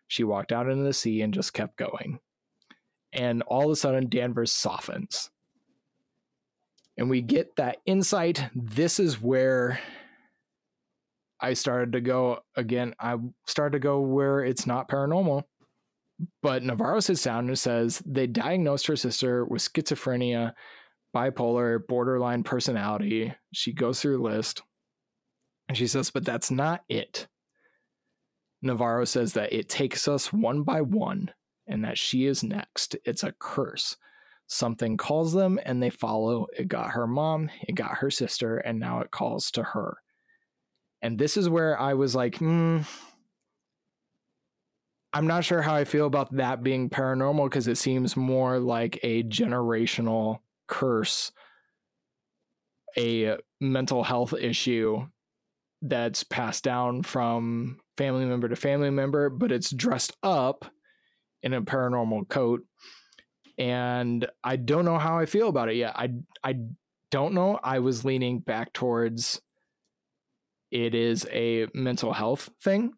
She 0.08 0.24
walked 0.24 0.52
out 0.52 0.70
into 0.70 0.84
the 0.84 0.94
sea 0.94 1.22
and 1.22 1.34
just 1.34 1.54
kept 1.54 1.78
going. 1.78 2.20
And 3.14 3.42
all 3.44 3.66
of 3.66 3.72
a 3.72 3.76
sudden, 3.76 4.10
Danvers 4.10 4.52
softens. 4.52 5.30
And 6.98 7.10
we 7.10 7.22
get 7.22 7.56
that 7.56 7.78
insight. 7.86 8.50
This 8.54 9.00
is 9.00 9.22
where 9.22 9.80
I 11.40 11.54
started 11.54 11.94
to 11.94 12.02
go 12.02 12.40
again. 12.56 12.96
I 13.00 13.18
started 13.48 13.74
to 13.74 13.80
go 13.80 14.02
where 14.02 14.42
it's 14.42 14.66
not 14.66 14.90
paranormal. 14.90 15.44
But 16.42 16.64
Navarro 16.64 17.02
sits 17.02 17.24
down 17.24 17.48
and 17.48 17.60
says 17.60 18.02
they 18.06 18.26
diagnosed 18.26 18.88
her 18.88 18.96
sister 18.96 19.44
with 19.46 19.62
schizophrenia, 19.62 20.54
bipolar, 21.14 21.80
borderline 21.88 22.44
personality. 22.44 23.34
She 23.54 23.74
goes 23.74 24.00
through 24.00 24.18
the 24.18 24.24
list 24.24 24.62
and 25.68 25.78
she 25.78 25.88
says, 25.88 26.12
but 26.12 26.24
that's 26.24 26.52
not 26.52 26.84
it. 26.88 27.28
Navarro 28.62 29.06
says 29.06 29.34
that 29.34 29.52
it 29.52 29.68
takes 29.68 30.08
us 30.08 30.32
one 30.32 30.64
by 30.64 30.82
one 30.82 31.32
and 31.68 31.84
that 31.84 31.98
she 31.98 32.26
is 32.26 32.44
next. 32.44 32.96
It's 33.04 33.24
a 33.24 33.34
curse. 33.38 33.98
Something 34.48 34.96
calls 34.96 35.34
them 35.34 35.60
and 35.66 35.82
they 35.82 35.90
follow. 35.90 36.48
It 36.58 36.68
got 36.68 36.92
her 36.92 37.08
mom, 37.08 37.50
it 37.68 37.74
got 37.74 37.98
her 37.98 38.12
sister, 38.12 38.58
and 38.58 38.80
now 38.80 39.02
it 39.02 39.12
calls 39.12 39.52
to 39.52 39.64
her. 39.64 39.98
And 41.06 41.20
this 41.20 41.38
is 41.38 41.48
where 41.48 41.80
I 41.80 41.94
was 41.94 42.16
like, 42.16 42.38
hmm, 42.38 42.80
I'm 45.14 45.28
not 45.28 45.46
sure 45.46 45.62
how 45.62 45.76
I 45.76 45.84
feel 45.84 46.08
about 46.08 46.36
that 46.38 46.64
being 46.64 46.90
paranormal 46.90 47.46
because 47.46 47.68
it 47.68 47.78
seems 47.78 48.18
more 48.18 48.58
like 48.58 49.00
a 49.04 49.22
generational 49.22 50.40
curse, 50.66 51.32
a 52.98 53.38
mental 53.62 54.04
health 54.04 54.34
issue 54.34 55.06
that's 55.84 56.24
passed 56.24 56.64
down 56.64 57.04
from 57.04 57.78
family 57.98 58.26
member 58.26 58.50
to 58.50 58.56
family 58.56 58.90
member, 58.90 59.30
but 59.30 59.52
it's 59.52 59.70
dressed 59.70 60.18
up 60.24 60.66
in 61.44 61.54
a 61.54 61.62
paranormal 61.62 62.28
coat. 62.30 62.62
And 63.60 64.26
I 64.44 64.56
don't 64.56 64.86
know 64.86 64.98
how 64.98 65.20
I 65.20 65.28
feel 65.28 65.50
about 65.50 65.70
it 65.70 65.76
yet. 65.76 65.94
I 65.96 66.16
I 66.44 66.56
don't 67.12 67.36
know. 67.36 67.60
I 67.64 67.78
was 67.78 68.06
leaning 68.06 68.40
back 68.40 68.74
towards 68.74 69.40
it 70.76 70.94
is 70.94 71.26
a 71.32 71.68
mental 71.74 72.12
health 72.12 72.50
thing. 72.62 72.94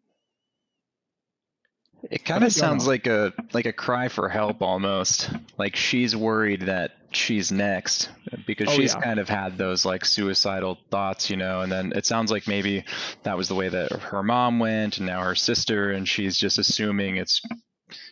It 2.10 2.24
kind 2.24 2.42
of 2.44 2.52
sounds 2.52 2.84
know. 2.84 2.90
like 2.90 3.06
a 3.06 3.32
like 3.52 3.66
a 3.66 3.72
cry 3.72 4.08
for 4.08 4.28
help 4.28 4.62
almost. 4.62 5.30
Like 5.58 5.76
she's 5.76 6.14
worried 6.16 6.62
that 6.62 6.92
she's 7.12 7.50
next 7.52 8.08
because 8.46 8.68
oh, 8.68 8.72
she's 8.72 8.94
yeah. 8.94 9.00
kind 9.00 9.20
of 9.20 9.28
had 9.28 9.58
those 9.58 9.84
like 9.84 10.04
suicidal 10.04 10.78
thoughts, 10.90 11.30
you 11.30 11.36
know, 11.36 11.60
and 11.60 11.70
then 11.70 11.92
it 11.94 12.04
sounds 12.04 12.30
like 12.30 12.46
maybe 12.48 12.84
that 13.22 13.36
was 13.36 13.48
the 13.48 13.54
way 13.54 13.68
that 13.68 13.92
her 13.92 14.22
mom 14.22 14.58
went 14.58 14.98
and 14.98 15.06
now 15.06 15.22
her 15.22 15.34
sister 15.34 15.90
and 15.92 16.08
she's 16.08 16.36
just 16.36 16.58
assuming 16.58 17.16
it's 17.16 17.40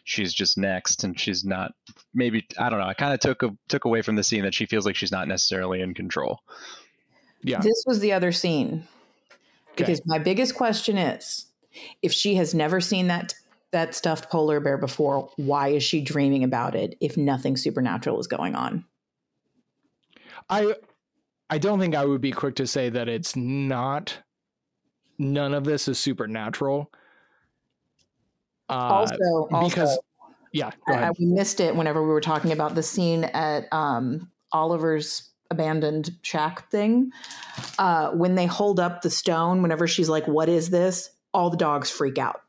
she's 0.05 0.33
just 0.33 0.59
next 0.59 1.05
and 1.05 1.19
she's 1.19 1.45
not 1.45 1.73
maybe 2.15 2.47
I 2.59 2.71
don't 2.71 2.79
know. 2.79 2.87
I 2.87 2.95
kind 2.95 3.15
of 3.15 3.21
took 3.21 3.43
a, 3.43 3.57
took 3.69 3.85
away 3.85 4.03
from 4.03 4.17
the 4.17 4.25
scene 4.25 4.43
that 4.43 4.55
she 4.55 4.67
feels 4.67 4.87
like 4.87 4.97
she's 4.97 5.13
not 5.13 5.29
necessarily 5.29 5.81
in 5.81 5.95
control. 5.95 6.41
Yeah. 7.43 7.61
This 7.61 7.85
was 7.87 8.01
the 8.01 8.13
other 8.13 8.33
scene 8.33 8.87
because 9.77 10.01
my 10.07 10.19
biggest 10.19 10.55
question 10.55 10.99
is 10.99 11.47
if 12.03 12.13
she 12.13 12.35
has 12.37 12.55
never 12.55 12.81
seen 12.81 13.09
that 13.09 13.35
that 13.73 13.95
stuffed 13.95 14.31
polar 14.31 14.61
bear 14.61 14.79
before, 14.79 15.29
why 15.37 15.69
is 15.69 15.83
she 15.83 16.01
dreaming 16.01 16.45
about 16.45 16.75
it 16.75 16.97
if 17.01 17.17
nothing 17.17 17.57
supernatural 17.57 18.19
is 18.19 18.27
going 18.27 18.55
on? 18.55 18.85
I 20.49 20.75
I 21.51 21.59
don't 21.59 21.79
think 21.79 21.95
I 21.95 22.05
would 22.05 22.21
be 22.21 22.33
quick 22.33 22.57
to 22.57 22.67
say 22.67 22.89
that 22.91 23.09
it's 23.09 23.37
not 23.37 24.19
none 25.19 25.55
of 25.55 25.65
this 25.65 25.89
is 25.89 25.99
supernatural. 25.99 26.91
Uh, 28.69 28.73
also, 28.73 29.47
because 29.51 29.91
also, 29.91 30.01
yeah, 30.53 30.71
I, 30.89 31.11
we 31.19 31.27
missed 31.27 31.61
it 31.61 31.75
whenever 31.75 32.03
we 32.03 32.09
were 32.09 32.21
talking 32.21 32.53
about 32.53 32.75
the 32.75 32.83
scene 32.83 33.25
at 33.25 33.73
um, 33.73 34.31
Oliver's 34.53 35.31
abandoned 35.51 36.11
shack 36.23 36.71
thing. 36.71 37.11
Uh, 37.79 38.11
when 38.11 38.35
they 38.35 38.47
hold 38.47 38.81
up 38.81 39.03
the 39.03 39.11
stone, 39.11 39.63
whenever 39.63 39.87
she's 39.87 40.09
like, 40.09 40.27
"What 40.27 40.49
is 40.49 40.71
this?" 40.71 41.11
All 41.33 41.51
the 41.51 41.57
dogs 41.57 41.91
freak 41.91 42.19
out. 42.19 42.41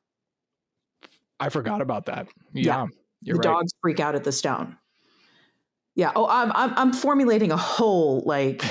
I 1.39 1.49
forgot 1.49 1.81
about 1.81 2.05
that. 2.05 2.27
Yeah, 2.53 2.87
yeah 3.21 3.33
the 3.33 3.33
right. 3.33 3.43
dogs 3.43 3.71
freak 3.81 3.99
out 3.99 4.15
at 4.15 4.23
the 4.23 4.31
stone. 4.31 4.77
Yeah. 5.95 6.11
Oh, 6.15 6.27
I'm 6.27 6.51
I'm, 6.53 6.73
I'm 6.77 6.93
formulating 6.93 7.51
a 7.51 7.57
whole 7.57 8.21
like. 8.25 8.63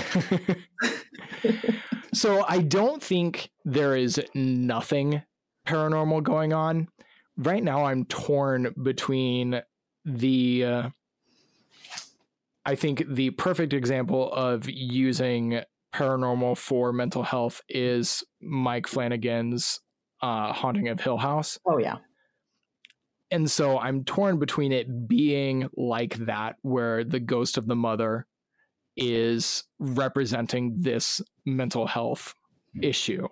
so 2.14 2.44
I 2.48 2.60
don't 2.60 3.02
think 3.02 3.50
there 3.64 3.96
is 3.96 4.20
nothing 4.34 5.22
paranormal 5.66 6.22
going 6.22 6.52
on 6.52 6.88
right 7.36 7.62
now. 7.62 7.84
I'm 7.84 8.04
torn 8.04 8.74
between 8.82 9.62
the. 10.04 10.64
Uh, 10.64 10.88
I 12.66 12.74
think 12.74 13.04
the 13.08 13.30
perfect 13.30 13.72
example 13.72 14.32
of 14.32 14.68
using 14.68 15.60
paranormal 15.94 16.58
for 16.58 16.92
mental 16.92 17.22
health 17.22 17.62
is 17.68 18.22
Mike 18.42 18.86
Flanagan's 18.86 19.80
uh, 20.20 20.52
Haunting 20.52 20.88
of 20.88 21.00
Hill 21.00 21.16
House. 21.16 21.58
Oh 21.64 21.78
yeah 21.78 21.96
and 23.30 23.50
so 23.50 23.78
I'm 23.78 24.04
torn 24.04 24.38
between 24.38 24.72
it 24.72 25.08
being 25.08 25.68
like 25.76 26.14
that, 26.26 26.56
where 26.62 27.04
the 27.04 27.20
ghost 27.20 27.58
of 27.58 27.66
the 27.66 27.76
mother 27.76 28.26
is 28.96 29.64
representing 29.78 30.76
this 30.80 31.20
mental 31.44 31.86
health 31.86 32.34
issue. 32.80 33.28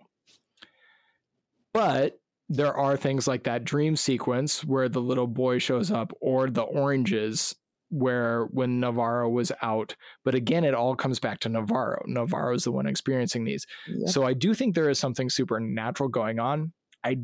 But 1.72 2.18
there 2.49 2.74
are 2.74 2.97
things 2.97 3.26
like 3.26 3.45
that 3.45 3.64
dream 3.64 3.97
sequence 3.97 4.64
where 4.64 4.89
the 4.89 5.01
little 5.01 5.26
boy 5.26 5.59
shows 5.59 5.91
up, 5.91 6.12
or 6.20 6.51
the 6.51 6.62
oranges, 6.62 7.55
where 7.95 8.47
when 8.47 8.81
Navarro 8.81 9.29
was 9.29 9.53
out. 9.63 9.95
But 10.25 10.35
again, 10.35 10.65
it 10.65 10.75
all 10.75 10.97
comes 10.97 11.21
back 11.21 11.39
to 11.41 11.49
Navarro. 11.49 12.03
Navarro 12.07 12.55
is 12.55 12.65
the 12.65 12.73
one 12.73 12.87
experiencing 12.87 13.45
these. 13.45 13.67
Yep. 13.87 14.11
So 14.11 14.25
I 14.25 14.33
do 14.33 14.53
think 14.53 14.75
there 14.75 14.91
is 14.91 14.99
something 14.99 15.31
supernatural 15.31 16.09
going 16.09 16.41
on. 16.41 16.73
I 17.05 17.19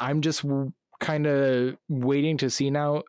I'm 0.00 0.20
just 0.20 0.44
kind 0.98 1.26
of 1.26 1.76
waiting 1.88 2.38
to 2.38 2.50
see 2.50 2.70
now 2.70 3.04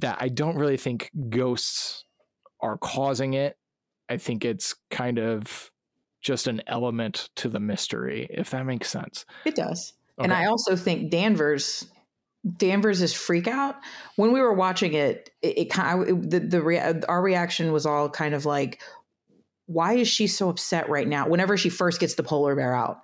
that 0.00 0.18
I 0.20 0.28
don't 0.28 0.56
really 0.56 0.76
think 0.76 1.10
ghosts 1.28 2.04
are 2.60 2.76
causing 2.76 3.34
it. 3.34 3.56
I 4.08 4.16
think 4.16 4.44
it's 4.44 4.74
kind 4.90 5.18
of 5.18 5.70
just 6.20 6.48
an 6.48 6.62
element 6.66 7.30
to 7.36 7.48
the 7.48 7.60
mystery, 7.60 8.26
if 8.30 8.50
that 8.50 8.66
makes 8.66 8.90
sense. 8.90 9.24
It 9.44 9.54
does. 9.54 9.92
Okay. 10.18 10.24
And 10.24 10.32
I 10.32 10.46
also 10.46 10.74
think 10.74 11.10
Danvers 11.10 11.88
Danvers's 12.56 13.12
freak 13.12 13.46
out 13.46 13.76
when 14.16 14.32
we 14.32 14.40
were 14.40 14.52
watching 14.52 14.94
it, 14.94 15.30
it, 15.42 15.58
it 15.58 15.70
kind 15.70 16.08
of 16.08 16.30
the 16.30 16.40
the 16.40 16.62
rea- 16.62 17.02
our 17.08 17.22
reaction 17.22 17.72
was 17.72 17.86
all 17.86 18.08
kind 18.08 18.34
of 18.34 18.46
like, 18.46 18.80
why 19.66 19.94
is 19.94 20.08
she 20.08 20.26
so 20.26 20.48
upset 20.48 20.88
right 20.88 21.06
now? 21.06 21.28
Whenever 21.28 21.56
she 21.56 21.68
first 21.68 22.00
gets 22.00 22.14
the 22.14 22.22
polar 22.22 22.56
bear 22.56 22.74
out, 22.74 23.00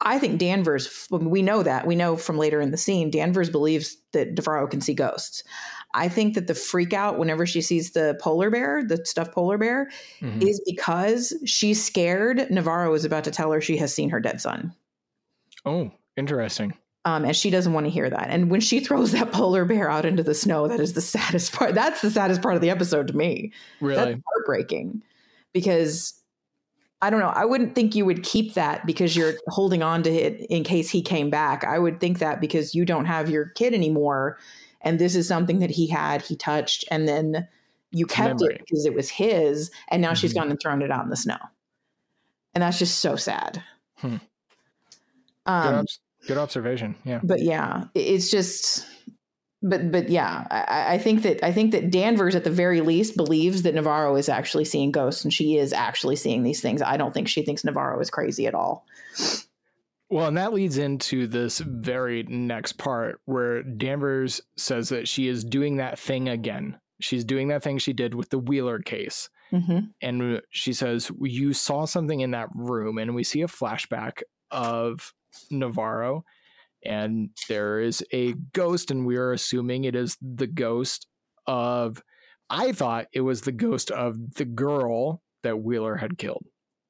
I 0.00 0.18
think 0.18 0.38
Danvers, 0.38 1.08
we 1.10 1.42
know 1.42 1.62
that. 1.62 1.86
We 1.86 1.96
know 1.96 2.16
from 2.16 2.38
later 2.38 2.60
in 2.60 2.70
the 2.70 2.76
scene, 2.76 3.10
Danvers 3.10 3.50
believes 3.50 3.96
that 4.12 4.34
Navarro 4.34 4.68
can 4.68 4.80
see 4.80 4.94
ghosts. 4.94 5.42
I 5.94 6.08
think 6.08 6.34
that 6.34 6.46
the 6.46 6.54
freak 6.54 6.92
out 6.92 7.18
whenever 7.18 7.46
she 7.46 7.60
sees 7.60 7.92
the 7.92 8.16
polar 8.20 8.50
bear, 8.50 8.84
the 8.84 9.04
stuffed 9.04 9.32
polar 9.32 9.58
bear, 9.58 9.90
mm-hmm. 10.20 10.42
is 10.42 10.60
because 10.66 11.34
she's 11.44 11.84
scared 11.84 12.48
Navarro 12.50 12.94
is 12.94 13.04
about 13.04 13.24
to 13.24 13.30
tell 13.30 13.50
her 13.50 13.60
she 13.60 13.76
has 13.78 13.92
seen 13.92 14.10
her 14.10 14.20
dead 14.20 14.40
son. 14.40 14.72
Oh, 15.64 15.90
interesting. 16.16 16.74
Um, 17.08 17.24
and 17.24 17.34
she 17.34 17.48
doesn't 17.48 17.72
want 17.72 17.86
to 17.86 17.90
hear 17.90 18.10
that. 18.10 18.28
And 18.28 18.50
when 18.50 18.60
she 18.60 18.80
throws 18.84 19.12
that 19.12 19.32
polar 19.32 19.64
bear 19.64 19.90
out 19.90 20.04
into 20.04 20.22
the 20.22 20.34
snow, 20.34 20.68
that 20.68 20.80
is 20.80 20.92
the 20.92 21.00
saddest 21.00 21.52
part. 21.52 21.74
That's 21.74 22.02
the 22.02 22.10
saddest 22.10 22.42
part 22.42 22.54
of 22.54 22.60
the 22.60 22.70
episode 22.70 23.08
to 23.08 23.16
me. 23.16 23.52
Really? 23.80 23.96
That's 23.96 24.20
heartbreaking 24.26 25.02
because 25.52 26.14
I 27.00 27.10
don't 27.10 27.20
know. 27.20 27.28
I 27.34 27.44
wouldn't 27.44 27.74
think 27.74 27.94
you 27.94 28.04
would 28.04 28.22
keep 28.24 28.54
that 28.54 28.84
because 28.84 29.16
you're 29.16 29.34
holding 29.46 29.82
on 29.82 30.02
to 30.02 30.10
it 30.10 30.44
in 30.50 30.64
case 30.64 30.90
he 30.90 31.00
came 31.00 31.30
back. 31.30 31.64
I 31.64 31.78
would 31.78 32.00
think 32.00 32.18
that 32.18 32.40
because 32.40 32.74
you 32.74 32.84
don't 32.84 33.06
have 33.06 33.30
your 33.30 33.46
kid 33.50 33.72
anymore 33.72 34.36
and 34.82 34.98
this 34.98 35.14
is 35.16 35.26
something 35.26 35.60
that 35.60 35.70
he 35.70 35.86
had, 35.88 36.22
he 36.22 36.36
touched, 36.36 36.84
and 36.90 37.08
then 37.08 37.48
you 37.90 38.06
kept 38.06 38.40
Memory. 38.40 38.54
it 38.56 38.60
because 38.60 38.84
it 38.86 38.94
was 38.94 39.08
his, 39.10 39.70
and 39.88 40.00
now 40.00 40.14
she's 40.14 40.32
Mhm. 40.32 40.36
gone 40.36 40.50
and 40.50 40.60
thrown 40.60 40.82
it 40.82 40.90
out 40.92 41.02
in 41.02 41.10
the 41.10 41.16
snow, 41.16 41.38
and 42.54 42.62
that's 42.62 42.78
just 42.78 42.98
so 43.00 43.16
sad. 43.16 43.62
Hmm. 43.96 44.16
Um, 45.46 45.84
good 46.28 46.38
observation. 46.38 46.94
Yeah. 47.04 47.20
but 47.24 47.40
yeah, 47.40 47.84
it's 47.94 48.30
just, 48.30 48.86
but 49.62 49.90
but 49.90 50.08
yeah, 50.08 50.46
I, 50.50 50.94
I 50.94 50.98
think 50.98 51.22
that 51.22 51.44
I 51.44 51.50
think 51.50 51.72
that 51.72 51.90
Danvers 51.90 52.36
at 52.36 52.44
the 52.44 52.50
very 52.50 52.80
least 52.80 53.16
believes 53.16 53.62
that 53.62 53.74
Navarro 53.74 54.14
is 54.14 54.28
actually 54.28 54.64
seeing 54.64 54.92
ghosts, 54.92 55.24
and 55.24 55.34
she 55.34 55.56
is 55.56 55.72
actually 55.72 56.16
seeing 56.16 56.44
these 56.44 56.60
things. 56.60 56.82
I 56.82 56.96
don't 56.96 57.12
think 57.12 57.26
she 57.26 57.42
thinks 57.42 57.64
Navarro 57.64 57.98
is 58.00 58.10
crazy 58.10 58.46
at 58.46 58.54
all. 58.54 58.86
Well, 60.10 60.26
and 60.28 60.36
that 60.38 60.54
leads 60.54 60.78
into 60.78 61.26
this 61.26 61.58
very 61.58 62.22
next 62.22 62.74
part 62.78 63.20
where 63.26 63.62
Danvers 63.62 64.40
says 64.56 64.88
that 64.88 65.06
she 65.06 65.28
is 65.28 65.44
doing 65.44 65.76
that 65.76 65.98
thing 65.98 66.28
again. 66.28 66.78
She's 67.00 67.24
doing 67.24 67.48
that 67.48 67.62
thing 67.62 67.78
she 67.78 67.92
did 67.92 68.14
with 68.14 68.30
the 68.30 68.38
Wheeler 68.38 68.78
case. 68.78 69.28
hmm 69.50 69.80
And 70.00 70.40
she 70.50 70.72
says, 70.72 71.10
You 71.20 71.52
saw 71.52 71.84
something 71.84 72.20
in 72.20 72.30
that 72.30 72.48
room. 72.54 72.98
And 72.98 73.14
we 73.14 73.22
see 73.22 73.42
a 73.42 73.48
flashback 73.48 74.22
of 74.50 75.12
Navarro. 75.50 76.24
And 76.84 77.30
there 77.48 77.80
is 77.80 78.04
a 78.12 78.34
ghost, 78.52 78.90
and 78.90 79.04
we 79.04 79.16
are 79.16 79.32
assuming 79.32 79.84
it 79.84 79.96
is 79.96 80.16
the 80.20 80.46
ghost 80.46 81.06
of. 81.46 82.02
I 82.50 82.72
thought 82.72 83.08
it 83.12 83.20
was 83.20 83.42
the 83.42 83.52
ghost 83.52 83.90
of 83.90 84.34
the 84.34 84.46
girl 84.46 85.20
that 85.42 85.60
Wheeler 85.60 85.96
had 85.96 86.16
killed 86.16 86.46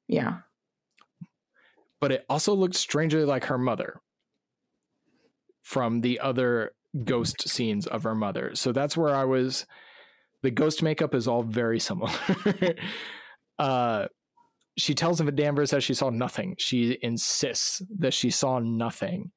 Yeah, 0.07 0.37
but 1.99 2.11
it 2.11 2.25
also 2.29 2.53
looked 2.53 2.75
strangely 2.75 3.25
like 3.25 3.45
her 3.45 3.57
mother 3.57 4.01
from 5.63 6.01
the 6.01 6.19
other 6.19 6.71
ghost 7.03 7.47
scenes 7.47 7.87
of 7.87 8.03
her 8.03 8.15
mother. 8.15 8.51
So 8.55 8.71
that's 8.71 8.97
where 8.97 9.13
I 9.13 9.25
was. 9.25 9.65
The 10.41 10.51
ghost 10.51 10.81
makeup 10.81 11.13
is 11.13 11.27
all 11.27 11.43
very 11.43 11.79
similar. 11.79 12.13
uh, 13.59 14.07
she 14.77 14.93
tells 14.95 15.19
him 15.19 15.25
that 15.25 15.35
Danvers 15.35 15.71
that 15.71 15.83
she 15.83 15.93
saw 15.93 16.09
nothing. 16.09 16.55
She 16.57 16.97
insists 17.01 17.81
that 17.99 18.13
she 18.13 18.29
saw 18.29 18.59
nothing. 18.59 19.31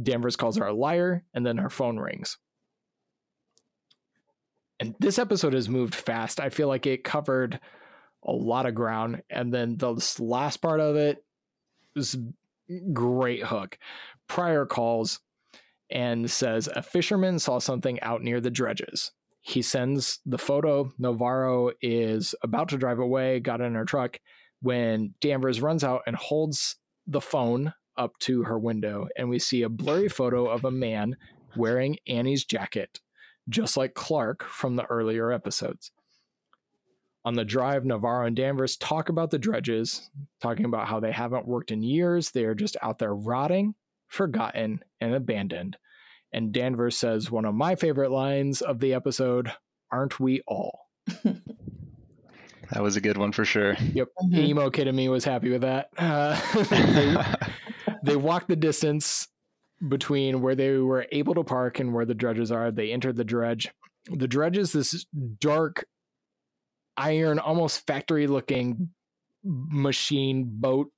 Danvers 0.00 0.36
calls 0.36 0.56
her 0.56 0.66
a 0.66 0.72
liar, 0.72 1.24
and 1.34 1.44
then 1.44 1.58
her 1.58 1.70
phone 1.70 1.98
rings. 1.98 2.38
And 4.80 4.94
this 4.98 5.18
episode 5.18 5.52
has 5.52 5.68
moved 5.68 5.94
fast. 5.94 6.40
I 6.40 6.48
feel 6.48 6.66
like 6.66 6.86
it 6.86 7.04
covered 7.04 7.60
a 8.24 8.32
lot 8.32 8.66
of 8.66 8.74
ground, 8.74 9.22
and 9.30 9.52
then 9.52 9.76
the 9.76 9.94
last 10.18 10.58
part 10.58 10.80
of 10.80 10.96
it 10.96 11.24
was 11.94 12.16
great 12.92 13.44
hook. 13.44 13.78
Prior 14.28 14.64
calls 14.64 15.20
and 15.90 16.30
says 16.30 16.68
a 16.68 16.82
fisherman 16.82 17.38
saw 17.38 17.58
something 17.58 18.00
out 18.00 18.22
near 18.22 18.40
the 18.40 18.50
dredges. 18.50 19.12
He 19.42 19.60
sends 19.60 20.20
the 20.24 20.38
photo. 20.38 20.90
Navarro 20.98 21.72
is 21.82 22.34
about 22.42 22.70
to 22.70 22.78
drive 22.78 22.98
away, 22.98 23.40
got 23.40 23.60
in 23.60 23.74
her 23.74 23.84
truck 23.84 24.18
when 24.62 25.14
Danvers 25.20 25.60
runs 25.60 25.84
out 25.84 26.02
and 26.06 26.16
holds 26.16 26.76
the 27.06 27.20
phone 27.20 27.74
up 27.96 28.18
to 28.20 28.44
her 28.44 28.58
window. 28.58 29.08
And 29.16 29.28
we 29.28 29.38
see 29.38 29.62
a 29.62 29.68
blurry 29.68 30.08
photo 30.08 30.48
of 30.48 30.64
a 30.64 30.70
man 30.70 31.16
wearing 31.56 31.98
Annie's 32.06 32.44
jacket, 32.44 33.00
just 33.48 33.76
like 33.76 33.94
Clark 33.94 34.44
from 34.44 34.76
the 34.76 34.84
earlier 34.84 35.30
episodes. 35.30 35.90
On 37.24 37.34
the 37.34 37.44
drive, 37.44 37.84
Navarro 37.84 38.26
and 38.26 38.34
Danvers 38.34 38.76
talk 38.76 39.08
about 39.08 39.30
the 39.30 39.38
dredges, 39.38 40.10
talking 40.40 40.64
about 40.64 40.88
how 40.88 40.98
they 40.98 41.12
haven't 41.12 41.46
worked 41.46 41.70
in 41.70 41.82
years. 41.82 42.30
They 42.30 42.44
are 42.44 42.54
just 42.54 42.76
out 42.82 42.98
there 42.98 43.14
rotting, 43.14 43.74
forgotten, 44.08 44.82
and 45.00 45.14
abandoned. 45.14 45.76
And 46.32 46.52
Danvers 46.52 46.96
says 46.96 47.30
one 47.30 47.44
of 47.44 47.54
my 47.54 47.76
favorite 47.76 48.10
lines 48.10 48.60
of 48.60 48.80
the 48.80 48.94
episode 48.94 49.52
Aren't 49.92 50.18
we 50.18 50.40
all? 50.48 50.88
That 52.72 52.82
was 52.82 52.96
a 52.96 53.00
good 53.00 53.18
one 53.18 53.32
for 53.32 53.44
sure. 53.44 53.76
Yep. 53.92 54.08
Mhm. 54.22 54.38
Emo 54.38 54.70
kid 54.70 54.86
in 54.86 54.96
me 54.96 55.08
was 55.08 55.24
happy 55.24 55.50
with 55.50 55.60
that. 55.60 55.90
Uh, 55.98 56.40
they, 56.70 57.16
they 58.02 58.16
walked 58.16 58.48
the 58.48 58.56
distance 58.56 59.28
between 59.88 60.40
where 60.40 60.54
they 60.54 60.78
were 60.78 61.06
able 61.12 61.34
to 61.34 61.44
park 61.44 61.80
and 61.80 61.92
where 61.92 62.04
the 62.06 62.14
dredges 62.14 62.50
are. 62.50 62.70
They 62.70 62.92
entered 62.92 63.16
the 63.16 63.24
dredge. 63.24 63.70
The 64.10 64.28
dredge 64.28 64.56
is 64.56 64.72
this 64.72 65.04
dark, 65.38 65.86
iron, 66.96 67.38
almost 67.38 67.86
factory 67.86 68.26
looking 68.26 68.90
machine 69.44 70.48
boat. 70.48 70.90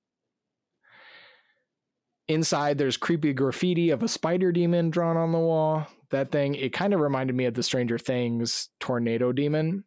Inside, 2.29 2.79
there's 2.79 2.97
creepy 2.97 3.33
graffiti 3.35 3.91
of 3.91 4.03
a 4.03 4.09
spider 4.09 4.53
demon 4.53 4.91
drawn 4.91 5.16
on 5.16 5.33
the 5.33 5.39
wall. 5.39 5.87
That 6.11 6.31
thing, 6.31 6.55
it 6.55 6.72
kind 6.72 6.95
of 6.95 7.01
reminded 7.01 7.37
me 7.37 7.45
of 7.47 7.55
the 7.55 7.62
Stranger 7.62 7.99
Things 7.99 8.68
tornado 8.81 9.33
demon, 9.33 9.85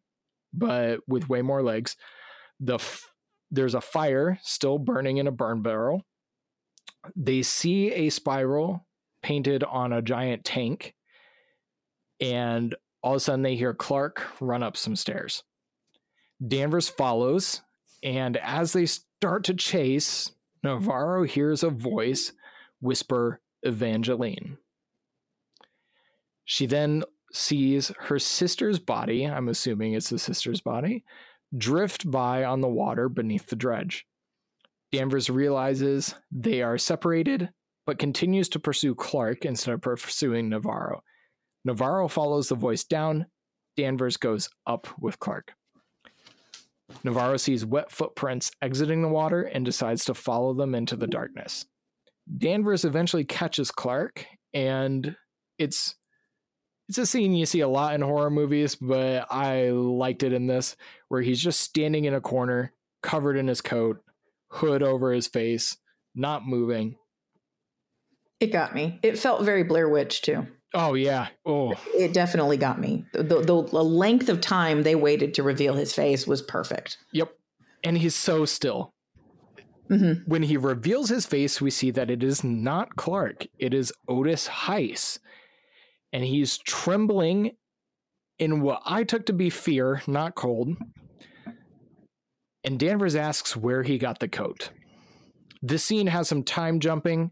but 0.54 1.00
with 1.08 1.30
way 1.30 1.42
more 1.42 1.62
legs. 1.62 1.96
The 2.60 2.76
f- 2.76 3.12
there's 3.52 3.76
a 3.76 3.82
fire 3.82 4.40
still 4.44 4.78
burning 4.78 5.18
in 5.18 5.28
a 5.28 5.32
burn 5.32 5.62
barrel. 5.62 6.04
They 7.16 7.42
see 7.42 7.92
a 7.92 8.10
spiral 8.10 8.86
painted 9.22 9.64
on 9.64 9.94
a 9.94 10.02
giant 10.02 10.44
tank, 10.44 10.96
and 12.20 12.76
all 13.02 13.14
of 13.14 13.18
a 13.18 13.20
sudden 13.20 13.44
they 13.44 13.56
hear 13.56 13.74
Clark 13.74 14.24
run 14.42 14.64
up 14.64 14.76
some 14.76 14.96
stairs. 14.96 15.44
Danvers 16.46 16.90
follows, 16.90 17.62
and 18.04 18.38
as 18.38 18.74
they 18.74 18.86
start 18.86 19.44
to 19.46 19.54
chase, 19.54 20.32
Navarro 20.64 21.24
hears 21.24 21.64
a 21.64 21.70
voice 21.70 22.34
whisper 22.82 23.42
Evangeline. 23.64 24.58
She 26.46 26.66
then 26.66 27.04
sees 27.38 27.92
her 28.00 28.20
sister's 28.20 28.80
body, 28.80 29.26
I'm 29.26 29.50
assuming 29.50 29.94
it's 29.94 30.10
the 30.10 30.20
sister's 30.20 30.62
body, 30.62 31.04
drift 31.58 32.10
by 32.10 32.44
on 32.44 32.62
the 32.62 32.68
water 32.68 33.08
beneath 33.08 33.48
the 33.48 33.56
dredge. 33.56 34.06
Danvers 34.92 35.30
realizes 35.30 36.16
they 36.32 36.62
are 36.62 36.78
separated, 36.78 37.50
but 37.86 38.00
continues 38.00 38.50
to 38.50 38.60
pursue 38.60 38.96
Clark 38.96 39.46
instead 39.46 39.74
of 39.74 39.82
pursuing 39.82 40.50
Navarro. 40.50 41.02
Navarro 41.66 42.08
follows 42.08 42.50
the 42.50 42.56
voice 42.56 42.84
down. 42.84 43.28
Danvers 43.76 44.18
goes 44.18 44.50
up 44.66 44.88
with 45.00 45.20
Clark. 45.20 45.54
Navarro 47.04 47.38
sees 47.38 47.66
wet 47.66 47.92
footprints 47.92 48.50
exiting 48.62 49.02
the 49.02 49.10
water 49.10 49.44
and 49.44 49.66
decides 49.66 50.06
to 50.06 50.14
follow 50.14 50.54
them 50.54 50.74
into 50.74 50.96
the 50.96 51.08
darkness. 51.08 51.66
Danvers 52.38 52.86
eventually 52.86 53.26
catches 53.26 53.72
Clark, 53.72 54.26
and 54.54 55.16
it's 55.58 55.96
it's 56.90 56.98
a 56.98 57.06
scene 57.06 57.34
you 57.34 57.46
see 57.46 57.60
a 57.62 57.68
lot 57.68 57.94
in 57.96 58.02
horror 58.02 58.30
movies, 58.30 58.76
but 58.76 59.28
I 59.32 59.70
liked 59.70 60.24
it 60.24 60.34
in 60.34 60.48
this, 60.48 60.76
where 61.10 61.22
he's 61.22 61.42
just 61.42 61.62
standing 61.62 62.06
in 62.06 62.14
a 62.14 62.22
corner, 62.22 62.74
covered 63.02 63.38
in 63.38 63.48
his 63.48 63.62
coat, 63.62 63.98
hood 64.50 64.82
over 64.84 65.12
his 65.12 65.28
face, 65.28 65.78
not 66.16 66.48
moving. 66.48 66.96
It 68.40 68.52
got 68.52 68.76
me. 68.76 69.00
It 69.04 69.18
felt 69.18 69.44
very 69.44 69.64
Blair 69.64 69.90
Witch 69.90 70.22
too. 70.22 70.46
Oh 70.74 70.94
yeah. 70.94 71.28
Oh, 71.46 71.74
It 71.96 72.14
definitely 72.14 72.58
got 72.58 72.80
me. 72.80 73.06
The, 73.14 73.24
the, 73.24 73.42
the 73.42 73.84
length 73.84 74.30
of 74.30 74.42
time 74.42 74.84
they 74.84 74.96
waited 74.96 75.34
to 75.36 75.44
reveal 75.44 75.74
his 75.74 75.94
face 75.94 76.28
was 76.28 76.42
perfect. 76.42 76.98
yep. 77.14 77.32
And 77.84 77.98
he's 77.98 78.16
so 78.16 78.44
still. 78.46 78.92
hmm 79.88 80.14
When 80.26 80.44
he 80.44 80.58
reveals 80.58 81.10
his 81.10 81.26
face, 81.26 81.62
we 81.62 81.70
see 81.72 81.92
that 81.92 82.10
it 82.12 82.22
is 82.22 82.44
not 82.44 82.96
Clark. 82.96 83.46
It 83.60 83.74
is 83.74 83.94
Otis 84.08 84.48
Heiss. 84.48 85.20
And 86.14 86.24
he's 86.24 86.58
trembling 86.58 87.52
in 88.40 88.62
what 88.62 88.82
I 88.86 89.04
took 89.04 89.26
to 89.28 89.34
be 89.34 89.50
fear, 89.50 90.02
not 90.08 90.36
cold. 90.36 90.78
And 92.64 92.80
Danvers 92.80 93.16
asks 93.16 93.56
where 93.56 93.84
he 93.84 93.98
got 93.98 94.20
the 94.20 94.28
coat. 94.28 94.72
This 95.62 95.84
scene 95.84 96.08
has 96.08 96.28
some 96.28 96.44
time 96.44 96.80
jumping, 96.80 97.32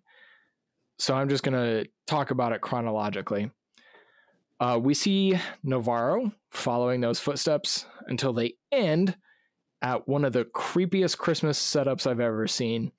so 0.97 1.13
I'm 1.13 1.29
just 1.29 1.43
going 1.43 1.55
to 1.55 1.89
talk 2.07 2.31
about 2.31 2.53
it 2.53 2.61
chronologically. 2.61 3.51
Uh, 4.59 4.79
we 4.81 4.93
see 4.93 5.39
Navarro 5.63 6.31
following 6.51 7.01
those 7.01 7.19
footsteps 7.19 7.85
until 8.07 8.33
they 8.33 8.53
end 8.71 9.15
at 9.81 10.07
one 10.07 10.25
of 10.25 10.33
the 10.33 10.45
creepiest 10.45 11.17
Christmas 11.17 11.59
setups 11.59 12.07
I've 12.07 12.21
ever 12.21 12.47
seen. 12.47 12.91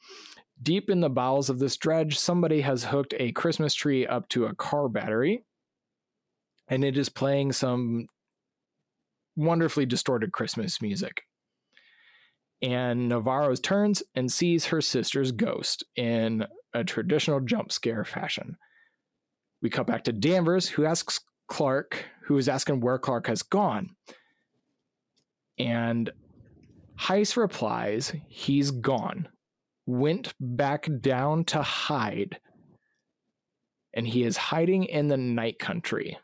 Deep 0.63 0.91
in 0.91 1.01
the 1.01 1.11
bowels 1.11 1.51
of 1.51 1.59
this 1.59 1.77
dredge, 1.77 2.19
somebody 2.19 2.61
has 2.61 2.85
hooked 2.85 3.15
a 3.19 3.33
Christmas 3.33 3.75
tree 3.75 4.07
up 4.07 4.29
to 4.31 4.47
a 4.47 4.55
car 4.55 4.89
battery, 4.89 5.45
and 6.69 6.85
it 6.85 6.97
is 6.97 7.09
playing 7.09 7.53
some 7.53 8.07
wonderfully 9.37 9.87
distorted 9.87 10.33
Christmas 10.33 10.81
music. 10.81 11.23
And 12.63 13.09
Navarro 13.09 13.55
turns 13.55 14.03
and 14.15 14.33
sees 14.33 14.67
her 14.67 14.81
sister's 14.81 15.31
ghost 15.31 15.85
in 15.95 16.47
a 16.73 16.85
traditional 16.85 17.41
jump 17.41 17.71
scare 17.71 18.05
fashion. 18.05 18.57
We 19.63 19.71
cut 19.71 19.87
back 19.87 20.05
to 20.05 20.13
Danvers, 20.13 20.69
who 20.69 20.85
asks 20.85 21.21
Clark, 21.49 22.05
who 22.25 22.39
is 22.39 22.49
asking 22.49 22.81
where 22.81 22.99
Clark 22.99 23.27
has 23.27 23.43
gone. 23.43 23.91
And 25.59 26.11
Heiss 26.99 27.37
replies, 27.37 28.15
he's 28.29 28.71
gone. 28.71 29.29
Went 29.87 30.35
back 30.41 30.89
down 31.01 31.45
to 31.45 31.63
hide. 31.63 32.39
And 33.95 34.07
he 34.07 34.25
is 34.25 34.37
hiding 34.37 34.85
in 34.85 35.09
the 35.09 35.17
night 35.17 35.59
country. 35.59 36.19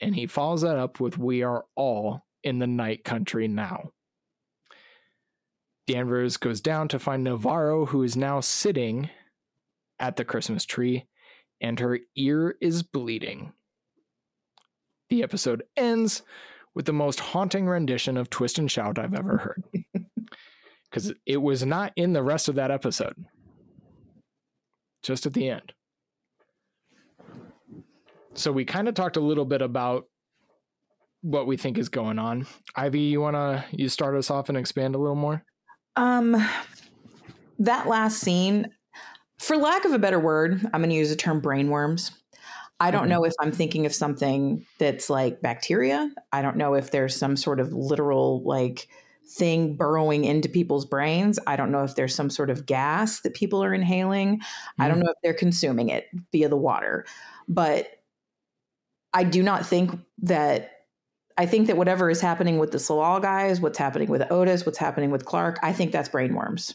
And 0.00 0.14
he 0.14 0.26
follows 0.26 0.62
that 0.62 0.76
up 0.76 1.00
with 1.00 1.18
We 1.18 1.42
are 1.42 1.64
all 1.74 2.24
in 2.42 2.58
the 2.58 2.66
night 2.66 3.04
country 3.04 3.48
now. 3.48 3.90
Danvers 5.86 6.36
goes 6.36 6.60
down 6.60 6.88
to 6.88 6.98
find 6.98 7.24
Navarro, 7.24 7.86
who 7.86 8.02
is 8.02 8.16
now 8.16 8.40
sitting 8.40 9.10
at 9.98 10.16
the 10.16 10.24
Christmas 10.24 10.64
tree, 10.64 11.06
and 11.60 11.78
her 11.80 11.98
ear 12.16 12.56
is 12.60 12.82
bleeding. 12.82 13.52
The 15.10 15.22
episode 15.22 15.62
ends 15.76 16.22
with 16.74 16.86
the 16.86 16.92
most 16.92 17.20
haunting 17.20 17.66
rendition 17.66 18.16
of 18.16 18.30
Twist 18.30 18.58
and 18.58 18.70
Shout 18.70 18.98
I've 18.98 19.14
ever 19.14 19.38
heard. 19.38 19.64
Because 20.90 21.12
it 21.26 21.38
was 21.38 21.66
not 21.66 21.92
in 21.96 22.12
the 22.12 22.22
rest 22.22 22.48
of 22.48 22.54
that 22.54 22.70
episode, 22.70 23.16
just 25.02 25.26
at 25.26 25.32
the 25.32 25.48
end. 25.48 25.72
So 28.34 28.52
we 28.52 28.64
kind 28.64 28.88
of 28.88 28.94
talked 28.94 29.16
a 29.16 29.20
little 29.20 29.44
bit 29.44 29.62
about 29.62 30.06
what 31.22 31.46
we 31.46 31.56
think 31.56 31.78
is 31.78 31.88
going 31.88 32.18
on. 32.18 32.46
Ivy, 32.76 33.00
you 33.00 33.20
want 33.20 33.34
to 33.34 33.64
you 33.70 33.88
start 33.88 34.14
us 34.16 34.30
off 34.30 34.48
and 34.48 34.58
expand 34.58 34.94
a 34.94 34.98
little 34.98 35.14
more? 35.16 35.42
Um, 35.96 36.36
that 37.58 37.86
last 37.86 38.20
scene, 38.20 38.70
for 39.38 39.56
lack 39.56 39.84
of 39.84 39.92
a 39.92 39.98
better 39.98 40.18
word, 40.20 40.60
I'm 40.72 40.80
going 40.80 40.90
to 40.90 40.96
use 40.96 41.10
the 41.10 41.16
term 41.16 41.40
brainworms. 41.40 42.10
I 42.80 42.90
don't 42.90 43.06
Mhm. 43.06 43.10
know 43.10 43.24
if 43.24 43.32
I'm 43.40 43.52
thinking 43.52 43.86
of 43.86 43.94
something 43.94 44.66
that's 44.78 45.08
like 45.08 45.40
bacteria. 45.40 46.10
I 46.32 46.42
don't 46.42 46.56
know 46.56 46.74
if 46.74 46.90
there's 46.90 47.16
some 47.16 47.36
sort 47.36 47.60
of 47.60 47.72
literal 47.72 48.42
like 48.42 48.88
thing 49.26 49.76
burrowing 49.76 50.24
into 50.24 50.48
people's 50.48 50.84
brains. 50.84 51.38
I 51.46 51.56
don't 51.56 51.70
know 51.70 51.84
if 51.84 51.94
there's 51.94 52.14
some 52.14 52.28
sort 52.28 52.50
of 52.50 52.66
gas 52.66 53.20
that 53.20 53.34
people 53.34 53.62
are 53.64 53.72
inhaling. 53.72 54.42
I 54.78 54.88
don't 54.88 54.98
know 54.98 55.10
if 55.10 55.16
they're 55.22 55.32
consuming 55.32 55.88
it 55.88 56.08
via 56.32 56.48
the 56.48 56.56
water. 56.56 57.06
But 57.48 58.03
I 59.14 59.24
do 59.24 59.42
not 59.42 59.64
think 59.64 59.98
that 60.22 60.72
I 61.38 61.46
think 61.46 61.68
that 61.68 61.76
whatever 61.76 62.10
is 62.10 62.20
happening 62.20 62.58
with 62.58 62.72
the 62.72 62.78
Tsalal 62.78 63.22
guys, 63.22 63.60
what's 63.60 63.78
happening 63.78 64.08
with 64.08 64.30
Otis, 64.30 64.66
what's 64.66 64.78
happening 64.78 65.10
with 65.10 65.24
Clark, 65.24 65.58
I 65.62 65.72
think 65.72 65.92
that's 65.92 66.08
brainworms. 66.08 66.74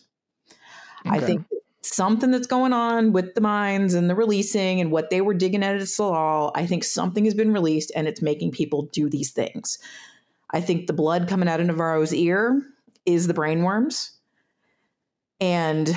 I 1.06 1.20
think 1.20 1.46
something 1.82 2.30
that's 2.30 2.48
going 2.48 2.74
on 2.74 3.14
with 3.14 3.36
the 3.36 3.42
mines 3.42 3.94
and 3.94 4.10
the 4.10 4.16
releasing 4.16 4.82
and 4.82 4.92
what 4.92 5.10
they 5.10 5.22
were 5.22 5.34
digging 5.34 5.64
at 5.64 5.76
at 5.76 5.82
Tsalal. 5.82 6.52
I 6.56 6.66
think 6.66 6.84
something 6.84 7.24
has 7.24 7.34
been 7.34 7.54
released 7.54 7.92
and 7.96 8.08
it's 8.08 8.22
making 8.22 8.52
people 8.52 8.84
do 8.92 9.10
these 9.10 9.32
things. 9.32 9.78
I 10.52 10.60
think 10.60 10.88
the 10.88 10.94
blood 10.94 11.28
coming 11.28 11.48
out 11.48 11.62
of 11.62 11.68
Navarro's 11.68 12.14
ear 12.14 12.62
is 13.06 13.28
the 13.28 13.34
brainworms. 13.34 14.12
And 15.40 15.96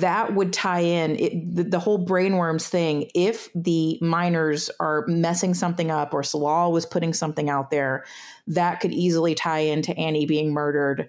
that 0.00 0.34
would 0.34 0.52
tie 0.52 0.80
in 0.80 1.16
it, 1.16 1.54
the, 1.54 1.64
the 1.64 1.78
whole 1.78 2.04
brainworms 2.04 2.66
thing. 2.68 3.10
If 3.14 3.48
the 3.54 3.98
miners 4.00 4.70
are 4.80 5.04
messing 5.06 5.54
something 5.54 5.90
up 5.90 6.14
or 6.14 6.22
Tsalal 6.22 6.72
was 6.72 6.86
putting 6.86 7.12
something 7.12 7.48
out 7.48 7.70
there, 7.70 8.04
that 8.46 8.80
could 8.80 8.92
easily 8.92 9.34
tie 9.34 9.60
into 9.60 9.96
Annie 9.96 10.26
being 10.26 10.52
murdered 10.52 11.08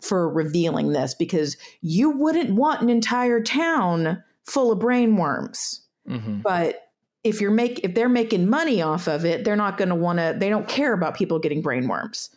for 0.00 0.28
revealing 0.28 0.92
this 0.92 1.14
because 1.14 1.56
you 1.80 2.10
wouldn't 2.10 2.50
want 2.50 2.82
an 2.82 2.90
entire 2.90 3.42
town 3.42 4.22
full 4.44 4.70
of 4.72 4.78
brainworms. 4.78 5.80
Mhm. 6.08 6.42
But 6.42 6.90
if 7.22 7.40
you're 7.40 7.50
make 7.50 7.80
if 7.84 7.94
they're 7.94 8.08
making 8.08 8.50
money 8.50 8.82
off 8.82 9.08
of 9.08 9.24
it, 9.24 9.44
they're 9.44 9.56
not 9.56 9.78
going 9.78 9.88
to 9.88 9.94
want 9.94 10.18
to. 10.18 10.36
They 10.38 10.50
don't 10.50 10.68
care 10.68 10.92
about 10.92 11.16
people 11.16 11.38
getting 11.38 11.62
brainworms. 11.62 12.28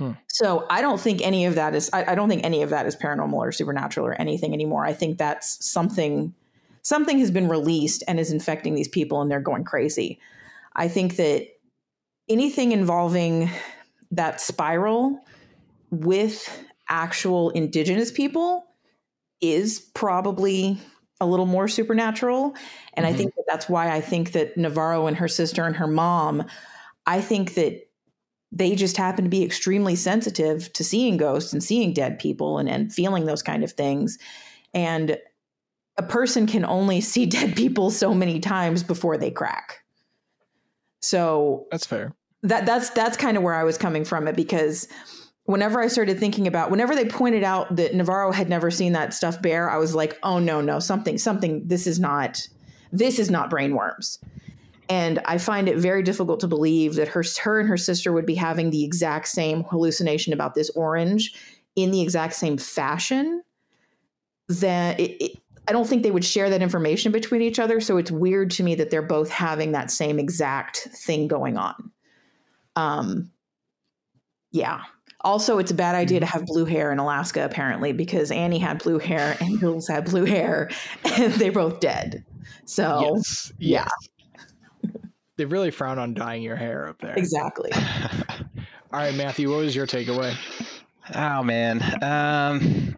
Hmm. 0.00 0.12
So 0.28 0.66
I 0.70 0.80
don't 0.80 0.98
think 0.98 1.20
any 1.20 1.44
of 1.44 1.54
that 1.56 1.74
is. 1.74 1.90
I, 1.92 2.12
I 2.12 2.14
don't 2.14 2.30
think 2.30 2.42
any 2.42 2.62
of 2.62 2.70
that 2.70 2.86
is 2.86 2.96
paranormal 2.96 3.34
or 3.34 3.52
supernatural 3.52 4.06
or 4.06 4.14
anything 4.14 4.54
anymore. 4.54 4.86
I 4.86 4.94
think 4.94 5.18
that's 5.18 5.62
something. 5.64 6.34
Something 6.80 7.18
has 7.18 7.30
been 7.30 7.48
released 7.48 8.02
and 8.08 8.18
is 8.18 8.32
infecting 8.32 8.74
these 8.74 8.88
people, 8.88 9.20
and 9.20 9.30
they're 9.30 9.40
going 9.40 9.64
crazy. 9.64 10.18
I 10.74 10.88
think 10.88 11.16
that 11.16 11.48
anything 12.30 12.72
involving 12.72 13.50
that 14.12 14.40
spiral 14.40 15.22
with 15.90 16.48
actual 16.88 17.50
indigenous 17.50 18.10
people 18.10 18.64
is 19.42 19.80
probably 19.80 20.80
a 21.20 21.26
little 21.26 21.44
more 21.44 21.68
supernatural. 21.68 22.54
And 22.94 23.04
I 23.04 23.12
Mhm. 23.12 23.16
think 23.16 23.34
that 23.34 23.44
that's 23.46 23.68
why 23.68 23.90
I 23.90 24.00
think 24.00 24.32
that 24.32 24.56
Navarro 24.56 25.06
and 25.06 25.18
her 25.18 25.28
sister 25.28 25.64
and 25.64 25.76
her 25.76 25.86
mom, 25.86 26.44
I 27.06 27.20
think 27.20 27.54
that 27.54 27.89
they 28.52 28.74
just 28.74 28.96
happen 28.96 29.24
to 29.24 29.30
be 29.30 29.44
extremely 29.44 29.94
sensitive 29.94 30.72
to 30.72 30.82
seeing 30.82 31.16
ghosts 31.16 31.52
and 31.52 31.62
seeing 31.62 31.92
dead 31.92 32.18
people 32.18 32.58
and, 32.58 32.68
and 32.68 32.92
feeling 32.92 33.26
those 33.26 33.42
kind 33.42 33.62
of 33.62 33.72
things. 33.72 34.18
And 34.74 35.18
a 35.96 36.02
person 36.02 36.46
can 36.46 36.64
only 36.64 37.00
see 37.12 37.26
dead 37.26 37.56
people 37.56 37.90
so 37.90 38.14
many 38.14 38.40
times 38.40 38.82
before 38.82 39.16
they 39.16 39.30
crack. 39.30 39.78
So 41.00 41.66
That's 41.70 41.86
fair. 41.86 42.12
that 42.42 42.66
that's 42.66 42.90
that's 42.90 43.16
kind 43.16 43.36
of 43.36 43.42
where 43.42 43.54
I 43.54 43.64
was 43.64 43.78
coming 43.78 44.04
from 44.04 44.28
it 44.28 44.36
because 44.36 44.86
whenever 45.44 45.80
I 45.80 45.88
started 45.88 46.18
thinking 46.20 46.46
about 46.46 46.70
whenever 46.70 46.94
they 46.94 47.06
pointed 47.06 47.42
out 47.42 47.74
that 47.76 47.94
Navarro 47.94 48.32
had 48.32 48.48
never 48.48 48.70
seen 48.70 48.92
that 48.92 49.14
stuffed 49.14 49.42
bear, 49.42 49.70
I 49.70 49.78
was 49.78 49.94
like, 49.94 50.18
oh 50.22 50.38
no, 50.38 50.60
no, 50.60 50.78
something, 50.78 51.16
something, 51.18 51.66
this 51.66 51.86
is 51.86 51.98
not 51.98 52.46
this 52.92 53.18
is 53.18 53.30
not 53.30 53.50
brainworms. 53.50 54.18
And 54.90 55.20
I 55.24 55.38
find 55.38 55.68
it 55.68 55.78
very 55.78 56.02
difficult 56.02 56.40
to 56.40 56.48
believe 56.48 56.96
that 56.96 57.08
her 57.08 57.22
her 57.42 57.60
and 57.60 57.68
her 57.68 57.76
sister 57.76 58.12
would 58.12 58.26
be 58.26 58.34
having 58.34 58.70
the 58.70 58.84
exact 58.84 59.28
same 59.28 59.62
hallucination 59.64 60.32
about 60.32 60.54
this 60.54 60.68
orange 60.70 61.32
in 61.76 61.92
the 61.92 62.02
exact 62.02 62.34
same 62.34 62.58
fashion. 62.58 63.42
That 64.48 64.98
it, 64.98 65.22
it 65.22 65.38
I 65.68 65.72
don't 65.72 65.86
think 65.86 66.02
they 66.02 66.10
would 66.10 66.24
share 66.24 66.50
that 66.50 66.60
information 66.60 67.12
between 67.12 67.40
each 67.40 67.60
other. 67.60 67.80
So 67.80 67.96
it's 67.96 68.10
weird 68.10 68.50
to 68.52 68.64
me 68.64 68.74
that 68.74 68.90
they're 68.90 69.00
both 69.00 69.30
having 69.30 69.70
that 69.72 69.92
same 69.92 70.18
exact 70.18 70.88
thing 70.92 71.28
going 71.28 71.56
on. 71.56 71.92
Um, 72.74 73.30
yeah. 74.50 74.80
Also, 75.20 75.58
it's 75.58 75.70
a 75.70 75.74
bad 75.74 75.94
idea 75.94 76.18
to 76.18 76.26
have 76.26 76.46
blue 76.46 76.64
hair 76.64 76.90
in 76.90 76.98
Alaska, 76.98 77.44
apparently, 77.44 77.92
because 77.92 78.32
Annie 78.32 78.58
had 78.58 78.82
blue 78.82 78.98
hair 78.98 79.36
and 79.40 79.60
Jules 79.60 79.86
had 79.86 80.06
blue 80.06 80.24
hair, 80.24 80.70
and 81.04 81.32
they're 81.34 81.52
both 81.52 81.78
dead. 81.78 82.24
So, 82.64 83.14
yes. 83.14 83.52
yeah. 83.58 83.84
Yes. 83.84 84.19
They 85.40 85.46
really 85.46 85.70
frown 85.70 85.98
on 85.98 86.12
dyeing 86.12 86.42
your 86.42 86.56
hair 86.56 86.86
up 86.86 87.00
there. 87.00 87.14
exactly. 87.16 87.70
All 88.92 89.00
right, 89.00 89.14
Matthew, 89.14 89.50
what 89.50 89.60
was 89.60 89.74
your 89.74 89.86
takeaway? 89.86 90.36
Oh 91.14 91.42
man, 91.42 91.80
um, 92.02 92.94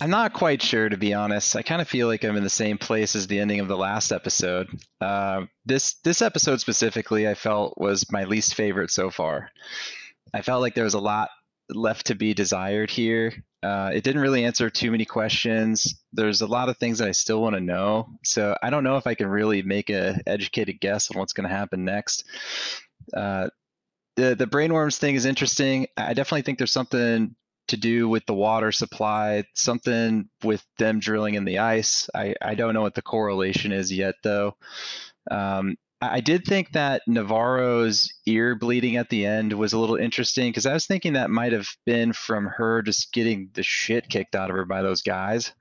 I'm 0.00 0.10
not 0.10 0.32
quite 0.32 0.62
sure 0.62 0.88
to 0.88 0.96
be 0.96 1.12
honest. 1.12 1.56
I 1.56 1.62
kind 1.62 1.82
of 1.82 1.88
feel 1.88 2.06
like 2.06 2.22
I'm 2.22 2.36
in 2.36 2.44
the 2.44 2.48
same 2.48 2.78
place 2.78 3.16
as 3.16 3.26
the 3.26 3.40
ending 3.40 3.58
of 3.58 3.66
the 3.66 3.76
last 3.76 4.12
episode. 4.12 4.68
Uh, 5.00 5.46
this 5.64 5.94
this 6.04 6.22
episode 6.22 6.60
specifically, 6.60 7.26
I 7.26 7.34
felt 7.34 7.76
was 7.76 8.12
my 8.12 8.24
least 8.24 8.54
favorite 8.54 8.92
so 8.92 9.10
far. 9.10 9.50
I 10.32 10.42
felt 10.42 10.60
like 10.60 10.76
there 10.76 10.84
was 10.84 10.94
a 10.94 11.00
lot 11.00 11.30
left 11.68 12.06
to 12.06 12.14
be 12.14 12.32
desired 12.32 12.90
here. 12.90 13.34
Uh, 13.66 13.90
it 13.92 14.04
didn't 14.04 14.22
really 14.22 14.44
answer 14.44 14.70
too 14.70 14.92
many 14.92 15.04
questions. 15.04 16.00
There's 16.12 16.40
a 16.40 16.46
lot 16.46 16.68
of 16.68 16.76
things 16.76 16.98
that 16.98 17.08
I 17.08 17.12
still 17.12 17.42
want 17.42 17.56
to 17.56 17.60
know. 17.60 18.10
So 18.22 18.56
I 18.62 18.70
don't 18.70 18.84
know 18.84 18.96
if 18.96 19.08
I 19.08 19.14
can 19.14 19.26
really 19.26 19.62
make 19.62 19.90
a 19.90 20.20
educated 20.24 20.78
guess 20.80 21.10
on 21.10 21.18
what's 21.18 21.32
going 21.32 21.48
to 21.48 21.54
happen 21.54 21.84
next. 21.84 22.24
Uh, 23.12 23.48
the 24.14 24.36
the 24.36 24.46
brainworms 24.46 24.98
thing 24.98 25.16
is 25.16 25.24
interesting. 25.24 25.88
I 25.96 26.14
definitely 26.14 26.42
think 26.42 26.58
there's 26.58 26.70
something 26.70 27.34
to 27.68 27.76
do 27.76 28.08
with 28.08 28.24
the 28.26 28.34
water 28.34 28.70
supply, 28.70 29.42
something 29.54 30.28
with 30.44 30.64
them 30.78 31.00
drilling 31.00 31.34
in 31.34 31.44
the 31.44 31.58
ice. 31.58 32.08
I, 32.14 32.36
I 32.40 32.54
don't 32.54 32.72
know 32.72 32.82
what 32.82 32.94
the 32.94 33.02
correlation 33.02 33.72
is 33.72 33.92
yet, 33.92 34.14
though. 34.22 34.56
Um, 35.28 35.76
I 36.00 36.16
I 36.16 36.20
did 36.20 36.44
think 36.44 36.72
that 36.72 37.02
Navarro's 37.06 38.12
ear 38.26 38.54
bleeding 38.54 38.96
at 38.96 39.08
the 39.08 39.24
end 39.26 39.52
was 39.52 39.72
a 39.72 39.78
little 39.78 39.96
interesting 39.96 40.50
because 40.50 40.66
I 40.66 40.72
was 40.74 40.86
thinking 40.86 41.14
that 41.14 41.30
might 41.30 41.52
have 41.52 41.68
been 41.84 42.12
from 42.12 42.46
her 42.46 42.82
just 42.82 43.12
getting 43.12 43.50
the 43.54 43.62
shit 43.62 44.08
kicked 44.08 44.34
out 44.34 44.50
of 44.50 44.56
her 44.56 44.64
by 44.64 44.82
those 44.82 45.02
guys. 45.02 45.52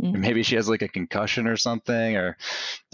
Mhm. 0.00 0.18
Maybe 0.18 0.42
she 0.42 0.56
has 0.56 0.68
like 0.68 0.82
a 0.82 0.88
concussion 0.88 1.46
or 1.46 1.56
something, 1.56 2.16
or 2.16 2.36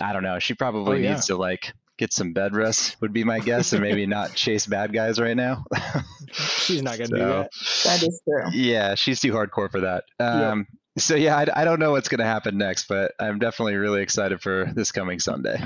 I 0.00 0.12
don't 0.12 0.22
know. 0.22 0.38
She 0.38 0.54
probably 0.54 0.98
Oh, 0.98 1.00
yeah. 1.00 1.10
needs 1.14 1.26
to 1.26 1.36
like 1.36 1.72
get 1.96 2.12
some 2.12 2.32
bed 2.32 2.54
rest, 2.54 2.96
would 3.00 3.12
be 3.12 3.24
my 3.24 3.38
guess, 3.40 3.72
and 3.72 3.82
maybe 3.82 4.06
not 4.06 4.34
chase 4.34 4.66
bad 4.66 4.92
guys 4.92 5.18
right 5.18 5.36
now. 5.36 5.64
She's 6.32 6.82
not 6.82 6.96
going 6.98 7.10
to 7.10 7.16
do 7.16 7.22
that. 7.24 7.50
That 7.84 8.02
is 8.02 8.20
true. 8.28 8.50
yeah, 8.52 8.94
she's 8.94 9.20
too 9.20 9.32
hardcore 9.32 9.70
for 9.70 9.80
that. 9.80 10.04
Yep. 10.20 10.28
Um, 10.30 10.66
So 10.98 11.14
yeah, 11.14 11.36
I, 11.36 11.46
I 11.62 11.64
don't 11.64 11.78
know 11.80 11.92
what's 11.92 12.08
going 12.08 12.18
to 12.20 12.24
happen 12.24 12.56
next, 12.58 12.86
but 12.88 13.12
I'm 13.18 13.38
definitely 13.38 13.76
really 13.76 14.02
excited 14.02 14.40
for 14.42 14.70
this 14.74 14.92
coming 14.92 15.18
Sunday. 15.20 15.58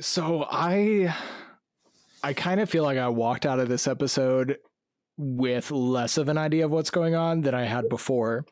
So 0.00 0.46
I 0.50 1.14
I 2.22 2.32
kind 2.34 2.60
of 2.60 2.68
feel 2.68 2.82
like 2.82 2.98
I 2.98 3.08
walked 3.08 3.46
out 3.46 3.60
of 3.60 3.68
this 3.68 3.86
episode 3.86 4.58
with 5.16 5.70
less 5.70 6.18
of 6.18 6.28
an 6.28 6.36
idea 6.36 6.64
of 6.64 6.70
what's 6.70 6.90
going 6.90 7.14
on 7.14 7.40
than 7.40 7.54
I 7.54 7.64
had 7.64 7.88
before. 7.88 8.44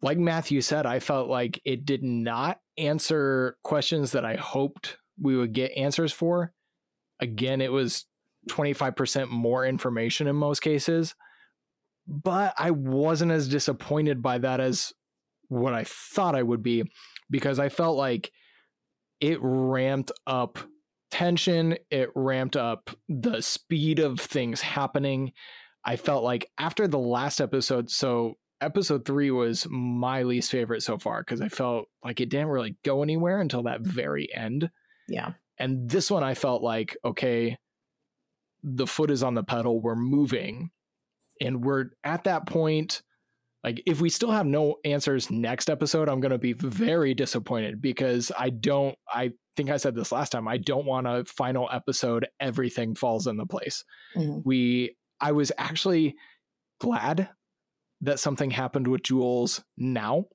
Like 0.00 0.18
Matthew 0.18 0.60
said, 0.60 0.86
I 0.86 1.00
felt 1.00 1.28
like 1.28 1.60
it 1.64 1.84
did 1.84 2.04
not 2.04 2.60
answer 2.76 3.56
questions 3.64 4.12
that 4.12 4.24
I 4.24 4.36
hoped 4.36 4.96
we 5.20 5.36
would 5.36 5.52
get 5.52 5.76
answers 5.76 6.12
for. 6.12 6.52
Again, 7.20 7.60
it 7.60 7.72
was 7.72 8.06
25% 8.48 9.28
more 9.28 9.66
information 9.66 10.28
in 10.28 10.36
most 10.36 10.60
cases, 10.60 11.16
but 12.06 12.54
I 12.56 12.70
wasn't 12.70 13.32
as 13.32 13.48
disappointed 13.48 14.22
by 14.22 14.38
that 14.38 14.60
as 14.60 14.92
what 15.48 15.74
I 15.74 15.82
thought 15.84 16.36
I 16.36 16.44
would 16.44 16.62
be 16.62 16.84
because 17.28 17.58
I 17.58 17.68
felt 17.68 17.96
like 17.96 18.30
it 19.20 19.38
ramped 19.40 20.12
up 20.26 20.58
tension. 21.10 21.76
It 21.90 22.10
ramped 22.14 22.56
up 22.56 22.90
the 23.08 23.40
speed 23.40 23.98
of 23.98 24.20
things 24.20 24.60
happening. 24.60 25.32
I 25.84 25.96
felt 25.96 26.24
like 26.24 26.50
after 26.58 26.86
the 26.86 26.98
last 26.98 27.40
episode, 27.40 27.90
so 27.90 28.34
episode 28.60 29.04
three 29.04 29.30
was 29.30 29.66
my 29.70 30.22
least 30.22 30.50
favorite 30.50 30.82
so 30.82 30.98
far 30.98 31.22
because 31.22 31.40
I 31.40 31.48
felt 31.48 31.86
like 32.04 32.20
it 32.20 32.28
didn't 32.28 32.48
really 32.48 32.76
go 32.84 33.02
anywhere 33.02 33.40
until 33.40 33.62
that 33.64 33.80
very 33.80 34.28
end. 34.34 34.70
Yeah. 35.08 35.32
And 35.58 35.88
this 35.88 36.10
one, 36.10 36.22
I 36.22 36.34
felt 36.34 36.62
like, 36.62 36.96
okay, 37.04 37.56
the 38.62 38.86
foot 38.86 39.10
is 39.10 39.22
on 39.22 39.34
the 39.34 39.44
pedal. 39.44 39.80
We're 39.80 39.96
moving. 39.96 40.70
And 41.40 41.64
we're 41.64 41.86
at 42.04 42.24
that 42.24 42.46
point. 42.46 43.02
Like, 43.64 43.82
if 43.86 44.00
we 44.00 44.08
still 44.08 44.30
have 44.30 44.46
no 44.46 44.76
answers 44.84 45.30
next 45.30 45.68
episode, 45.68 46.08
I'm 46.08 46.20
going 46.20 46.32
to 46.32 46.38
be 46.38 46.52
very 46.52 47.12
disappointed 47.12 47.80
because 47.80 48.30
I 48.38 48.50
don't, 48.50 48.96
I 49.12 49.32
think 49.56 49.70
I 49.70 49.76
said 49.78 49.94
this 49.96 50.12
last 50.12 50.30
time, 50.30 50.46
I 50.46 50.58
don't 50.58 50.86
want 50.86 51.08
a 51.08 51.24
final 51.24 51.68
episode, 51.72 52.28
everything 52.38 52.94
falls 52.94 53.26
into 53.26 53.46
place. 53.46 53.84
Mhm. 54.16 54.42
We, 54.44 54.96
I 55.20 55.32
was 55.32 55.50
actually 55.58 56.14
glad 56.80 57.28
that 58.02 58.20
something 58.20 58.50
happened 58.52 58.86
with 58.86 59.02
Jules 59.02 59.62
now 59.76 60.26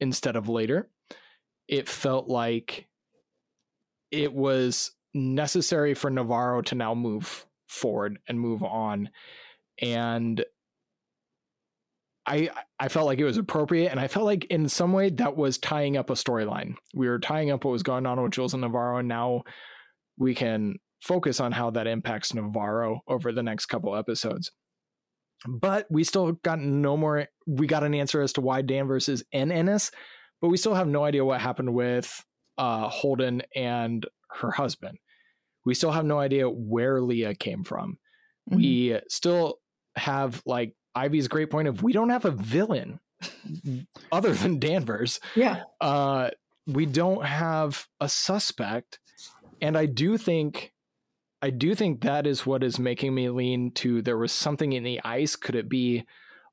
instead 0.00 0.36
of 0.36 0.48
later. 0.48 0.88
It 1.68 1.88
felt 1.88 2.28
like 2.28 2.88
it 4.10 4.32
was 4.32 4.92
necessary 5.12 5.92
for 5.92 6.08
Navarro 6.08 6.62
to 6.62 6.74
now 6.74 6.94
move 6.94 7.46
forward 7.68 8.18
and 8.28 8.40
move 8.40 8.62
on. 8.62 9.10
And 9.82 10.42
I 12.26 12.50
I 12.78 12.88
felt 12.88 13.06
like 13.06 13.18
it 13.18 13.24
was 13.24 13.36
appropriate 13.36 13.90
and 13.90 14.00
I 14.00 14.08
felt 14.08 14.24
like 14.24 14.44
in 14.46 14.68
some 14.68 14.92
way 14.92 15.10
that 15.10 15.36
was 15.36 15.58
tying 15.58 15.96
up 15.96 16.10
a 16.10 16.14
storyline. 16.14 16.74
We 16.94 17.08
were 17.08 17.18
tying 17.18 17.50
up 17.50 17.64
what 17.64 17.70
was 17.70 17.82
going 17.82 18.06
on 18.06 18.20
with 18.20 18.32
Jules 18.32 18.52
and 18.54 18.62
Navarro 18.62 18.98
and 18.98 19.08
now 19.08 19.42
we 20.18 20.34
can 20.34 20.76
focus 21.02 21.40
on 21.40 21.52
how 21.52 21.70
that 21.70 21.86
impacts 21.86 22.34
Navarro 22.34 23.00
over 23.06 23.32
the 23.32 23.42
next 23.42 23.66
couple 23.66 23.94
episodes. 23.94 24.50
But 25.46 25.86
we 25.90 26.02
still 26.02 26.32
got 26.32 26.58
no 26.58 26.96
more 26.96 27.26
we 27.46 27.66
got 27.66 27.84
an 27.84 27.94
answer 27.94 28.20
as 28.22 28.32
to 28.34 28.40
why 28.40 28.62
Danvers 28.62 29.08
is 29.08 29.24
in 29.32 29.52
Ennis, 29.52 29.90
but 30.40 30.48
we 30.48 30.56
still 30.56 30.74
have 30.74 30.88
no 30.88 31.04
idea 31.04 31.24
what 31.24 31.40
happened 31.40 31.74
with 31.74 32.24
uh 32.58 32.88
Holden 32.88 33.42
and 33.54 34.04
her 34.30 34.50
husband. 34.50 34.98
We 35.64 35.74
still 35.74 35.92
have 35.92 36.04
no 36.04 36.18
idea 36.18 36.48
where 36.48 37.00
Leah 37.00 37.34
came 37.34 37.62
from. 37.64 37.98
Mhm. 38.50 38.56
We 38.56 39.00
still 39.08 39.58
have 39.96 40.42
like 40.46 40.74
Ivy's 40.96 41.28
great 41.28 41.50
point 41.50 41.68
of 41.68 41.82
we 41.82 41.92
don't 41.92 42.08
have 42.08 42.24
a 42.24 42.30
villain 42.30 42.98
other 44.10 44.32
than 44.32 44.58
Danvers. 44.58 45.20
yeah. 45.34 45.62
Uh 45.80 46.30
we 46.66 46.86
don't 46.86 47.24
have 47.24 47.86
a 48.00 48.08
suspect. 48.08 48.98
And 49.60 49.78
I 49.78 49.86
do 49.86 50.18
think 50.18 50.72
I 51.42 51.50
do 51.50 51.74
think 51.74 52.02
that 52.02 52.26
is 52.26 52.46
what 52.46 52.64
is 52.64 52.78
making 52.78 53.14
me 53.14 53.28
lean 53.28 53.70
to 53.72 54.02
there 54.02 54.18
was 54.18 54.32
something 54.32 54.72
in 54.72 54.82
the 54.82 55.00
ice. 55.04 55.36
Could 55.36 55.54
it 55.54 55.68
be 55.68 56.04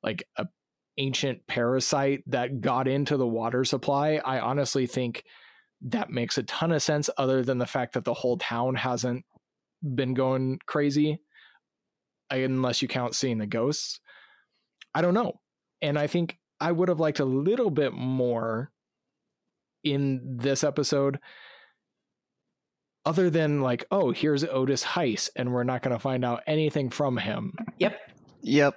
like 0.02 0.28
a 0.36 0.46
ancient 0.98 1.44
parasite 1.48 2.22
that 2.26 2.60
got 2.60 2.86
into 2.86 3.16
the 3.16 3.26
water 3.26 3.64
supply? 3.64 4.20
I 4.24 4.38
honestly 4.38 4.86
think 4.86 5.24
that 5.86 6.10
makes 6.10 6.38
a 6.38 6.44
ton 6.44 6.70
of 6.70 6.82
sense 6.82 7.10
other 7.18 7.42
than 7.42 7.58
the 7.58 7.66
fact 7.66 7.94
that 7.94 8.04
the 8.04 8.14
whole 8.14 8.38
town 8.38 8.74
hasn't 8.76 9.24
been 9.82 10.14
going 10.14 10.58
crazy 10.66 11.18
unless 12.30 12.80
you 12.80 12.88
count 12.88 13.14
seeing 13.14 13.38
the 13.38 13.46
ghosts 13.46 14.00
i 14.94 15.00
don't 15.02 15.14
know 15.14 15.32
and 15.82 15.98
i 15.98 16.06
think 16.06 16.38
i 16.60 16.70
would 16.72 16.88
have 16.88 17.00
liked 17.00 17.20
a 17.20 17.24
little 17.24 17.70
bit 17.70 17.92
more 17.92 18.70
in 19.82 20.20
this 20.38 20.64
episode 20.64 21.18
other 23.04 23.28
than 23.30 23.60
like 23.60 23.84
oh 23.90 24.10
here's 24.12 24.44
otis 24.44 24.82
heiss 24.84 25.28
and 25.36 25.52
we're 25.52 25.64
not 25.64 25.82
going 25.82 25.94
to 25.94 25.98
find 26.00 26.24
out 26.24 26.42
anything 26.46 26.88
from 26.90 27.16
him 27.16 27.52
Yep. 27.78 27.98
Yep. 28.42 28.74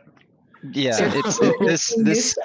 Yeah, 0.74 0.91
So- 0.93 1.11
it's 1.13 1.39
it, 1.41 1.55
this 1.59 1.95
this 2.03 2.38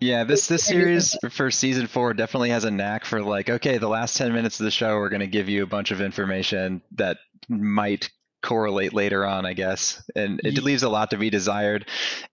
yeah 0.00 0.22
this 0.24 0.46
this 0.48 0.64
series 0.64 1.16
for 1.30 1.50
season 1.50 1.86
four 1.86 2.12
definitely 2.14 2.50
has 2.50 2.64
a 2.64 2.70
knack 2.70 3.04
for 3.04 3.22
like 3.22 3.48
okay 3.48 3.78
the 3.78 3.88
last 3.88 4.16
ten 4.16 4.32
minutes 4.32 4.60
of 4.60 4.64
the 4.64 4.70
show 4.70 4.96
we're 4.96 5.08
going 5.08 5.20
to 5.20 5.26
give 5.26 5.48
you 5.48 5.62
a 5.62 5.66
bunch 5.66 5.90
of 5.90 6.00
information 6.00 6.82
that 6.92 7.16
might 7.48 8.10
correlate 8.44 8.92
later 8.92 9.26
on 9.26 9.46
I 9.46 9.54
guess 9.54 10.02
and 10.14 10.40
it 10.44 10.62
leaves 10.62 10.82
a 10.84 10.88
lot 10.90 11.10
to 11.10 11.16
be 11.16 11.30
desired. 11.30 11.86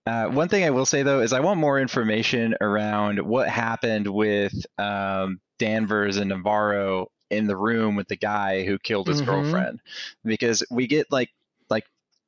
Uh, 0.06 0.26
one 0.26 0.48
thing 0.48 0.64
I 0.64 0.70
will 0.70 0.86
say 0.86 1.02
though 1.02 1.20
is 1.20 1.32
I 1.32 1.40
want 1.40 1.58
more 1.58 1.80
information 1.80 2.54
around 2.60 3.18
what 3.20 3.48
happened 3.48 4.06
with 4.06 4.52
um, 4.78 5.40
Danvers 5.58 6.18
and 6.18 6.28
Navarro 6.28 7.08
in 7.30 7.46
the 7.46 7.56
room 7.56 7.96
with 7.96 8.08
the 8.08 8.16
guy 8.16 8.64
who 8.64 8.78
killed 8.78 9.08
his 9.08 9.22
Mhm. 9.22 9.26
girlfriend 9.26 9.80
because 10.24 10.62
we 10.70 10.86
get 10.86 11.06
like 11.10 11.30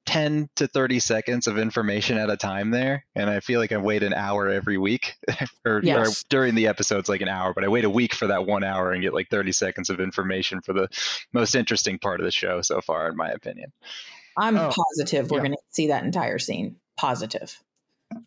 10 0.07 0.49
to 0.57 0.67
30 0.67 1.01
seconds 1.01 1.47
of 1.47 1.57
information 1.59 2.19
at 2.19 2.29
a 2.31 2.37
time 2.37 2.71
there 2.71 3.05
and 3.15 3.31
i 3.31 3.41
feel 3.41 3.59
like 3.61 3.73
i 3.73 3.77
wait 3.79 4.03
an 4.03 4.13
hour 4.13 4.49
every 4.49 4.77
week 4.77 5.15
or, 5.65 5.77
or 5.87 6.07
during 6.29 6.55
the 6.55 6.67
episodes 6.67 7.09
like 7.09 7.21
an 7.23 7.29
hour 7.29 7.55
but 7.55 7.65
i 7.65 7.69
wait 7.69 7.85
a 7.85 7.91
week 7.91 8.13
for 8.15 8.27
that 8.27 8.45
one 8.47 8.63
hour 8.65 8.93
and 8.93 9.03
get 9.03 9.15
like 9.15 9.29
30 9.31 9.53
seconds 9.53 9.89
of 9.91 10.01
information 10.01 10.61
for 10.61 10.73
the 10.75 10.89
most 11.33 11.55
interesting 11.55 11.99
part 11.99 12.21
of 12.21 12.25
the 12.25 12.31
show 12.31 12.61
so 12.61 12.81
far 12.81 13.09
in 13.09 13.17
my 13.17 13.31
opinion 13.31 13.73
I'm 14.37 14.57
Oh, 14.59 14.71
positive 14.75 15.31
we're 15.31 15.39
yeah. 15.39 15.43
going 15.45 15.53
to 15.53 15.59
see 15.71 15.87
that 15.89 16.03
entire 16.03 16.41
scene. 16.41 16.75
Positive. 16.97 17.57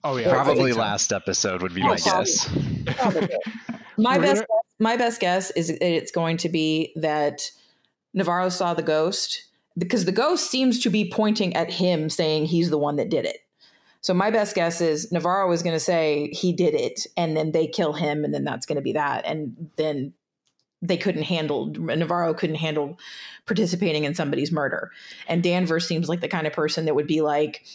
oh 0.05 0.15
yeah 0.17 0.31
probably 0.31 0.71
last 0.73 1.11
episode 1.11 1.61
would 1.61 1.73
be 1.75 1.81
Oh, 1.83 1.87
my 1.87 1.97
probably. 1.97 2.23
guess 2.23 2.95
Probably. 2.97 3.29
my 3.97 4.17
best 4.17 4.35
gonna- 4.35 4.39
guess, 4.39 4.47
my 4.79 4.95
best 4.97 5.19
guess 5.19 5.51
is 5.51 5.69
it's 5.69 6.11
going 6.11 6.37
to 6.37 6.49
be 6.49 6.93
that 6.95 7.41
Navarro 8.13 8.47
saw 8.49 8.73
the 8.73 8.83
ghost 8.83 9.46
because 9.77 10.05
the 10.05 10.11
ghost 10.11 10.49
seems 10.49 10.79
to 10.81 10.89
be 10.89 11.09
pointing 11.09 11.55
at 11.55 11.71
him 11.71 12.09
saying 12.09 12.45
he's 12.45 12.69
the 12.69 12.77
one 12.77 12.95
that 12.95 13.09
did 13.09 13.25
it. 13.25 13.37
So 14.01 14.13
my 14.13 14.31
best 14.31 14.55
guess 14.55 14.79
is 14.79 15.11
Navarro 15.11 15.51
is 15.51 15.63
going 15.63 15.75
to 15.75 15.79
say 15.79 16.29
he 16.31 16.53
did 16.53 16.73
it 16.73 17.05
and 17.17 17.35
then 17.35 17.51
they 17.51 17.67
kill 17.67 17.93
him 17.93 18.23
and 18.23 18.33
then 18.33 18.43
that's 18.43 18.65
going 18.65 18.77
to 18.77 18.81
be 18.81 18.93
that 18.93 19.25
and 19.25 19.69
then 19.75 20.13
they 20.81 20.97
couldn't 20.97 21.23
handle 21.23 21.67
Navarro 21.67 22.33
couldn't 22.33 22.57
handle 22.57 22.99
participating 23.45 24.03
in 24.03 24.13
somebody's 24.13 24.51
murder. 24.51 24.91
And 25.27 25.43
Danvers 25.43 25.87
seems 25.87 26.07
like 26.07 26.21
the 26.21 26.27
kind 26.27 26.45
of 26.45 26.53
person 26.53 26.85
that 26.85 26.95
would 26.95 27.07
be 27.07 27.21
like 27.21 27.65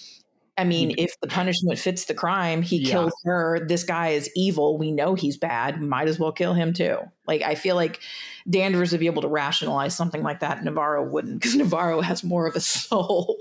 I 0.59 0.65
mean, 0.65 0.95
if 0.99 1.19
the 1.23 1.29
punishment 1.29 1.79
fits 1.79 2.05
the 2.05 2.15
crime, 2.15 2.61
he 2.63 2.77
Yeah. 2.79 2.91
killed 2.91 3.13
her. 3.25 3.65
This 3.67 3.85
guy 3.85 4.09
is 4.11 4.31
evil. 4.37 4.77
We 4.77 4.93
know 4.93 5.15
he's 5.15 5.37
bad. 5.39 5.81
Might 5.81 6.09
as 6.09 6.19
well 6.19 6.31
kill 6.33 6.53
him 6.53 6.73
too. 6.75 6.99
Like 7.27 7.41
I 7.43 7.55
feel 7.55 7.75
like 7.75 8.01
Danvers 8.49 8.93
would 8.93 9.01
be 9.01 9.07
able 9.07 9.23
to 9.23 9.29
rationalize 9.29 9.95
something 9.97 10.23
like 10.23 10.41
that. 10.41 10.63
Navarro 10.63 11.09
wouldn't, 11.09 11.41
because 11.41 11.57
Navarro 11.57 12.01
has 12.03 12.23
more 12.23 12.47
of 12.47 12.55
a 12.55 12.61
soul. 12.61 13.39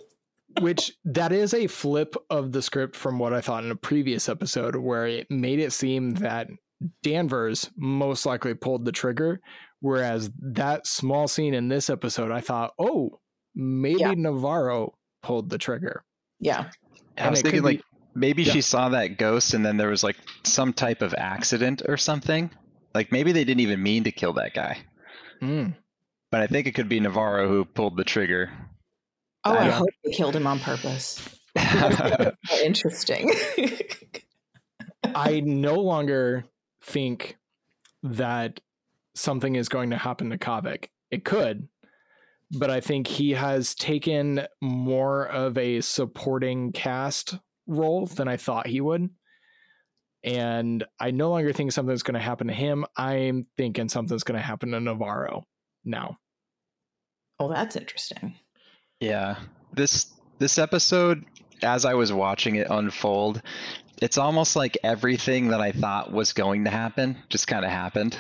which 0.62 0.94
that 1.06 1.32
is 1.32 1.54
a 1.54 1.68
flip 1.68 2.16
of 2.30 2.52
the 2.54 2.62
script 2.62 2.96
from 2.96 3.20
what 3.20 3.34
I 3.34 3.42
thought 3.42 3.64
in 3.66 3.72
a 3.72 3.76
previous 3.76 4.28
episode 4.30 4.76
where 4.78 5.06
it 5.08 5.30
made 5.30 5.60
it 5.60 5.72
seem 5.74 6.12
that 6.16 6.48
Danvers 7.04 7.70
most 7.78 8.26
likely 8.26 8.54
pulled 8.54 8.86
the 8.86 8.92
trigger 8.92 9.40
whereas 9.82 10.30
that 10.42 10.86
small 10.88 11.28
scene 11.28 11.54
in 11.54 11.68
this 11.70 11.90
episode 11.90 12.32
I 12.32 12.42
thought 12.42 12.74
oh 12.80 13.20
maybe 13.56 14.00
Yeah. 14.00 14.14
Navarro 14.16 14.94
pulled 15.24 15.50
the 15.50 15.58
trigger 15.58 16.04
Yeah. 16.40 16.70
I 17.22 17.30
was 17.30 17.40
it 17.40 17.44
could 17.44 17.52
thinking 17.52 17.62
be- 17.70 17.76
like 17.78 17.82
maybe 18.16 18.44
Yeah. 18.44 18.54
she 18.54 18.62
saw 18.62 18.90
that 18.90 19.18
ghost 19.18 19.54
and 19.54 19.66
then 19.66 19.78
there 19.78 19.90
was 19.90 20.04
like 20.04 20.18
some 20.44 20.74
type 20.74 21.02
of 21.02 21.14
accident 21.18 21.82
or 21.88 21.96
something 21.98 22.50
like 22.94 23.12
maybe 23.12 23.32
they 23.32 23.44
didn't 23.46 23.62
even 23.62 23.82
mean 23.82 24.04
to 24.04 24.12
kill 24.12 24.34
that 24.34 24.54
guy 24.54 24.78
Mm. 25.42 25.76
but 26.30 26.42
i 26.42 26.48
think 26.48 26.68
it 26.68 26.74
could 26.76 26.90
be 26.90 27.00
navarro 27.00 27.48
who 27.48 27.64
pulled 27.66 27.96
the 27.98 28.04
trigger 28.04 28.52
Oh, 29.44 29.54
I 29.56 29.66
Yeah. 29.66 29.72
hope 29.72 29.90
they 30.04 30.12
killed 30.12 30.36
him 30.36 30.46
on 30.46 30.60
purpose. 30.60 31.20
Interesting. 32.64 33.32
I 35.16 35.40
no 35.46 35.76
longer 35.76 36.46
think 36.84 37.38
that 38.04 38.60
something 39.16 39.56
is 39.56 39.68
going 39.68 39.90
to 39.90 39.98
happen 39.98 40.30
to 40.30 40.38
Qavvik. 40.38 40.90
It 41.10 41.26
could, 41.26 41.68
but 42.52 42.70
I 42.70 42.82
think 42.82 43.08
he 43.08 43.32
has 43.32 43.74
taken 43.76 44.46
more 44.62 45.26
of 45.28 45.58
a 45.58 45.82
supporting 45.82 46.72
cast 46.72 47.38
role 47.68 48.06
than 48.08 48.28
I 48.28 48.38
thought 48.38 48.68
he 48.68 48.82
would. 48.82 49.10
And 50.24 50.84
I 51.00 51.12
no 51.12 51.30
longer 51.30 51.54
think 51.54 51.72
something's 51.72 52.04
going 52.04 52.16
to 52.16 52.20
happen 52.20 52.48
to 52.48 52.54
him. 52.54 52.86
I'm 52.96 53.46
thinking 53.58 53.90
something's 53.90 54.24
going 54.24 54.40
to 54.40 54.46
happen 54.46 54.72
to 54.72 54.80
Navarro 54.80 55.46
now. 55.84 56.18
oh, 57.40 57.50
that's 57.50 57.76
interesting. 57.76 58.36
Yeah. 59.00 59.38
This 59.74 60.14
this 60.38 60.60
episode 60.60 61.26
as 61.64 61.86
I 61.86 61.94
was 61.94 62.12
watching 62.12 62.56
it 62.56 62.68
unfold, 62.70 63.42
it's 64.02 64.18
almost 64.18 64.56
like 64.56 64.78
everything 64.84 65.50
that 65.50 65.62
I 65.62 65.72
thought 65.72 66.12
was 66.12 66.34
going 66.34 66.66
to 66.66 66.70
happen 66.70 67.18
just 67.30 67.48
kind 67.48 67.66
of 67.66 67.72
happened 67.72 68.18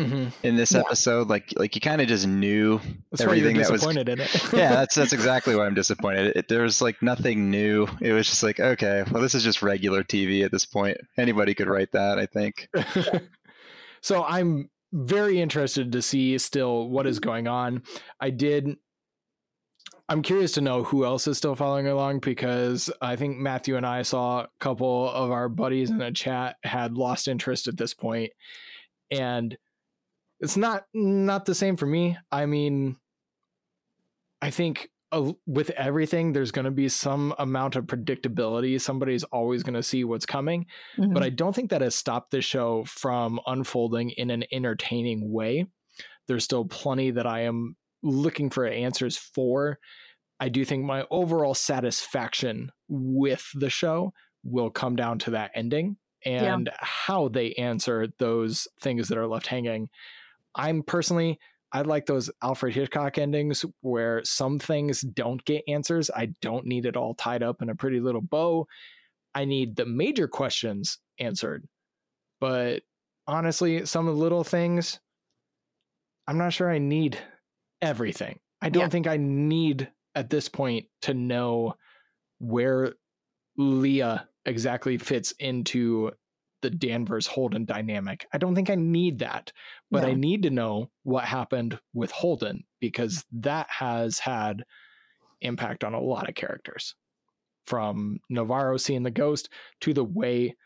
Mm-hmm. 0.00 0.46
in 0.46 0.56
this 0.56 0.72
Yeah. 0.72 0.80
episode. 0.80 1.28
Like 1.28 1.52
like 1.56 1.74
you 1.74 1.80
kind 1.80 2.00
of 2.00 2.08
just 2.08 2.26
knew 2.26 2.80
That's 3.10 3.24
why 3.24 3.34
you're 3.34 3.46
everything 3.46 3.56
that 3.58 3.70
was 3.70 3.80
disappointed 3.82 4.08
in 4.08 4.20
it. 4.20 4.52
Yeah, 4.52 4.70
that's 4.70 4.94
that's 4.94 5.12
exactly 5.18 5.54
why 5.54 5.66
I'm 5.66 5.74
disappointed. 5.74 6.36
It, 6.36 6.48
there 6.48 6.62
was 6.62 6.80
like 6.80 7.02
nothing 7.02 7.50
new. 7.50 7.86
It 8.00 8.12
was 8.12 8.26
just 8.26 8.42
like, 8.42 8.58
okay, 8.60 9.04
well 9.10 9.22
this 9.22 9.34
is 9.34 9.44
just 9.44 9.62
regular 9.62 10.02
TV 10.02 10.44
at 10.44 10.52
this 10.52 10.64
point. 10.64 10.96
Anybody 11.18 11.54
could 11.54 11.68
write 11.68 11.92
that, 11.92 12.18
I 12.18 12.26
think. 12.26 12.68
so 14.00 14.24
I'm 14.24 14.70
very 14.92 15.40
interested 15.40 15.92
to 15.92 16.02
see 16.02 16.36
still 16.38 16.88
what 16.88 17.06
is 17.06 17.18
going 17.20 17.46
on. 17.46 17.82
I 18.20 18.30
did. 18.30 18.76
I'm 20.08 20.22
curious 20.22 20.50
to 20.52 20.60
know 20.60 20.82
who 20.82 21.04
else 21.04 21.28
is 21.28 21.38
still 21.38 21.54
following 21.54 21.86
along 21.86 22.18
because 22.18 22.90
I 23.00 23.14
think 23.14 23.38
Matthew 23.38 23.76
and 23.76 23.86
I 23.86 24.02
saw 24.02 24.40
a 24.40 24.48
couple 24.58 25.08
of 25.08 25.30
our 25.30 25.48
buddies 25.48 25.90
in 25.90 26.00
a 26.00 26.10
chat 26.10 26.56
had 26.64 26.98
lost 26.98 27.28
interest 27.28 27.68
at 27.68 27.76
this 27.76 27.94
point, 27.94 28.32
and 29.12 29.56
it's 30.40 30.56
not 30.56 30.84
not 30.94 31.44
the 31.44 31.54
same 31.54 31.76
for 31.76 31.86
me. 31.86 32.16
I 32.32 32.46
mean, 32.46 32.96
I 34.42 34.50
think 34.50 34.90
uh, 35.12 35.32
with 35.46 35.70
everything, 35.70 36.32
there's 36.32 36.52
going 36.52 36.64
to 36.66 36.70
be 36.70 36.88
some 36.88 37.34
amount 37.38 37.74
of 37.76 37.84
predictability. 37.86 38.80
Somebody's 38.80 39.24
always 39.24 39.62
going 39.64 39.74
to 39.74 39.82
see 39.82 40.04
what's 40.04 40.24
coming, 40.26 40.66
Mhm. 40.98 41.12
but 41.12 41.22
I 41.22 41.30
don't 41.30 41.54
think 41.54 41.70
that 41.70 41.80
has 41.82 41.94
stopped 41.96 42.30
the 42.30 42.40
show 42.40 42.84
from 42.84 43.40
unfolding 43.46 44.10
in 44.10 44.30
an 44.30 44.44
entertaining 44.52 45.32
way. 45.32 45.66
There's 46.28 46.44
still 46.44 46.64
plenty 46.64 47.10
that 47.10 47.26
I 47.26 47.40
am 47.40 47.76
looking 48.02 48.50
for 48.50 48.66
answers 48.66 49.16
for. 49.16 49.78
I 50.38 50.48
do 50.48 50.64
think 50.64 50.84
my 50.84 51.04
overall 51.10 51.54
satisfaction 51.54 52.70
with 52.88 53.44
the 53.54 53.68
show 53.68 54.14
will 54.44 54.70
come 54.70 54.94
down 54.96 55.18
to 55.20 55.32
that 55.32 55.50
ending 55.54 55.96
Yeah. 56.24 56.54
and 56.54 56.70
how 56.78 57.28
they 57.28 57.52
answer 57.54 58.06
those 58.18 58.68
things 58.80 59.08
that 59.08 59.18
are 59.18 59.26
left 59.26 59.48
hanging. 59.48 59.90
I'm 60.54 60.82
personally, 60.82 61.38
I 61.72 61.82
like 61.82 62.06
those 62.06 62.30
Alfred 62.42 62.74
Hitchcock 62.74 63.18
endings 63.18 63.64
where 63.80 64.24
some 64.24 64.58
things 64.58 65.02
don't 65.02 65.44
get 65.44 65.62
answers. 65.68 66.10
I 66.10 66.26
don't 66.40 66.66
need 66.66 66.86
it 66.86 66.96
all 66.96 67.14
tied 67.14 67.42
up 67.42 67.62
in 67.62 67.68
a 67.70 67.74
pretty 67.74 68.00
little 68.00 68.20
bow. 68.20 68.66
I 69.34 69.44
need 69.44 69.76
the 69.76 69.86
major 69.86 70.26
questions 70.26 70.98
answered. 71.18 71.66
But 72.40 72.82
honestly, 73.26 73.86
some 73.86 74.08
of 74.08 74.16
the 74.16 74.20
little 74.20 74.42
things, 74.44 74.98
I'm 76.26 76.38
not 76.38 76.52
sure 76.52 76.70
I 76.70 76.78
need 76.78 77.18
everything. 77.80 78.40
I 78.60 78.68
don't 78.68 78.84
Yeah. 78.84 78.88
think 78.88 79.06
I 79.06 79.16
need 79.16 79.90
at 80.14 80.30
this 80.30 80.48
point 80.48 80.86
to 81.02 81.14
know 81.14 81.74
where 82.38 82.94
Leah 83.56 84.28
exactly 84.44 84.98
fits 84.98 85.32
into 85.38 86.12
the 86.62 86.70
Danvers 86.70 87.26
Holden 87.26 87.64
dynamic. 87.64 88.26
I 88.32 88.38
don't 88.38 88.54
think 88.54 88.70
I 88.70 88.74
need 88.74 89.20
that, 89.20 89.52
but 89.90 90.04
I 90.04 90.12
need 90.12 90.42
to 90.42 90.50
know 90.50 90.90
what 91.02 91.24
happened 91.24 91.78
with 91.94 92.10
Holden 92.10 92.64
because 92.80 93.24
that 93.32 93.66
has 93.70 94.18
had 94.18 94.64
impact 95.40 95.84
on 95.84 95.94
a 95.94 96.00
lot 96.00 96.28
of 96.28 96.34
characters 96.34 96.94
from 97.66 98.18
Navarro 98.28 98.76
seeing 98.76 99.02
the 99.02 99.10
ghost 99.10 99.48
to 99.80 99.94
the 99.94 100.04
way 100.04 100.56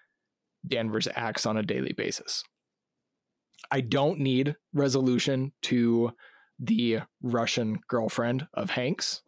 Danvers 0.67 1.09
acts 1.15 1.47
on 1.47 1.57
a 1.57 1.63
daily 1.63 1.93
basis. 1.93 2.43
I 3.71 3.81
don't 3.81 4.21
need 4.21 4.57
resolution 4.73 5.53
to 5.63 6.13
the 6.59 7.01
Russian 7.23 7.79
girlfriend 7.89 8.47
of 8.55 8.71
Hank's. 8.71 9.23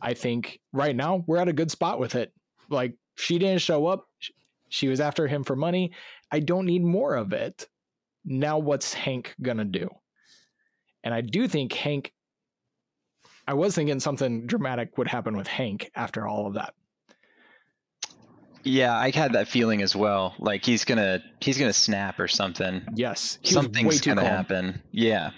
I 0.00 0.14
think 0.14 0.60
right 0.72 0.94
now 0.94 1.24
we're 1.26 1.38
at 1.38 1.48
a 1.48 1.52
good 1.52 1.70
spot 1.70 1.98
with 1.98 2.14
it. 2.14 2.32
Like 2.68 2.94
she 3.16 3.38
didn't 3.38 3.62
show 3.62 3.86
up. 3.86 4.06
Sh- 4.68 4.76
She 4.76 4.88
was 4.88 5.00
after 5.00 5.26
him 5.26 5.44
for 5.44 5.56
money. 5.56 5.92
I 6.30 6.40
don't 6.40 6.66
need 6.66 6.82
more 6.84 7.14
of 7.16 7.32
it. 7.32 7.68
Now 8.24 8.58
what's 8.58 8.92
Hank 8.94 9.34
going 9.40 9.56
to 9.58 9.64
do? 9.64 9.88
And 11.04 11.14
I 11.14 11.20
do 11.20 11.48
think 11.48 11.72
Hank 11.72 12.12
I 13.46 13.54
was 13.54 13.74
thinking 13.74 13.98
something 13.98 14.46
dramatic 14.46 14.98
would 14.98 15.08
happen 15.08 15.34
with 15.34 15.46
Hank 15.46 15.90
after 15.94 16.28
all 16.28 16.46
of 16.46 16.54
that. 16.54 16.74
Yeah, 18.62 18.94
I 18.94 19.10
had 19.10 19.32
that 19.32 19.48
feeling 19.48 19.80
as 19.80 19.96
well. 19.96 20.34
Like 20.38 20.64
he's 20.66 20.84
gonna 20.84 21.22
he's 21.40 21.56
gonna 21.58 21.72
snap 21.72 22.18
or 22.20 22.28
something. 22.28 22.82
Yes, 22.94 23.38
he 23.40 23.54
was 23.54 23.64
Something's 23.64 24.00
gonna 24.02 24.20
calm. 24.20 24.30
happen. 24.30 24.82
Yeah, 24.90 25.30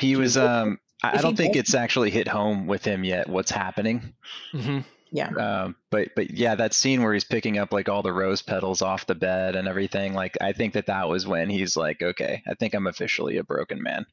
he 0.00 0.16
was. 0.16 0.36
Um, 0.36 0.78
I, 1.04 1.18
I 1.18 1.20
don't 1.20 1.36
think 1.36 1.54
it's 1.54 1.74
actually 1.74 2.10
hit 2.10 2.26
home 2.26 2.66
with 2.66 2.84
him 2.84 3.04
yet. 3.04 3.28
What's 3.28 3.50
happening? 3.52 4.14
Mhm. 4.52 4.84
Yeah. 5.14 5.28
Um, 5.28 5.76
but 5.90 6.08
but 6.16 6.30
yeah, 6.30 6.54
that 6.54 6.72
scene 6.72 7.02
where 7.02 7.12
he's 7.12 7.22
picking 7.24 7.58
up 7.58 7.70
like 7.70 7.88
all 7.90 8.02
the 8.02 8.12
rose 8.12 8.40
petals 8.40 8.80
off 8.80 9.06
the 9.06 9.14
bed 9.14 9.56
and 9.56 9.68
everything. 9.68 10.14
Like 10.14 10.38
I 10.40 10.52
think 10.54 10.72
that 10.72 10.86
that 10.86 11.08
was 11.08 11.26
when 11.26 11.50
he's 11.50 11.76
like, 11.76 12.00
okay, 12.00 12.42
I 12.48 12.54
think 12.54 12.72
I'm 12.74 12.86
officially 12.86 13.36
a 13.36 13.44
broken 13.44 13.82
man. 13.82 14.06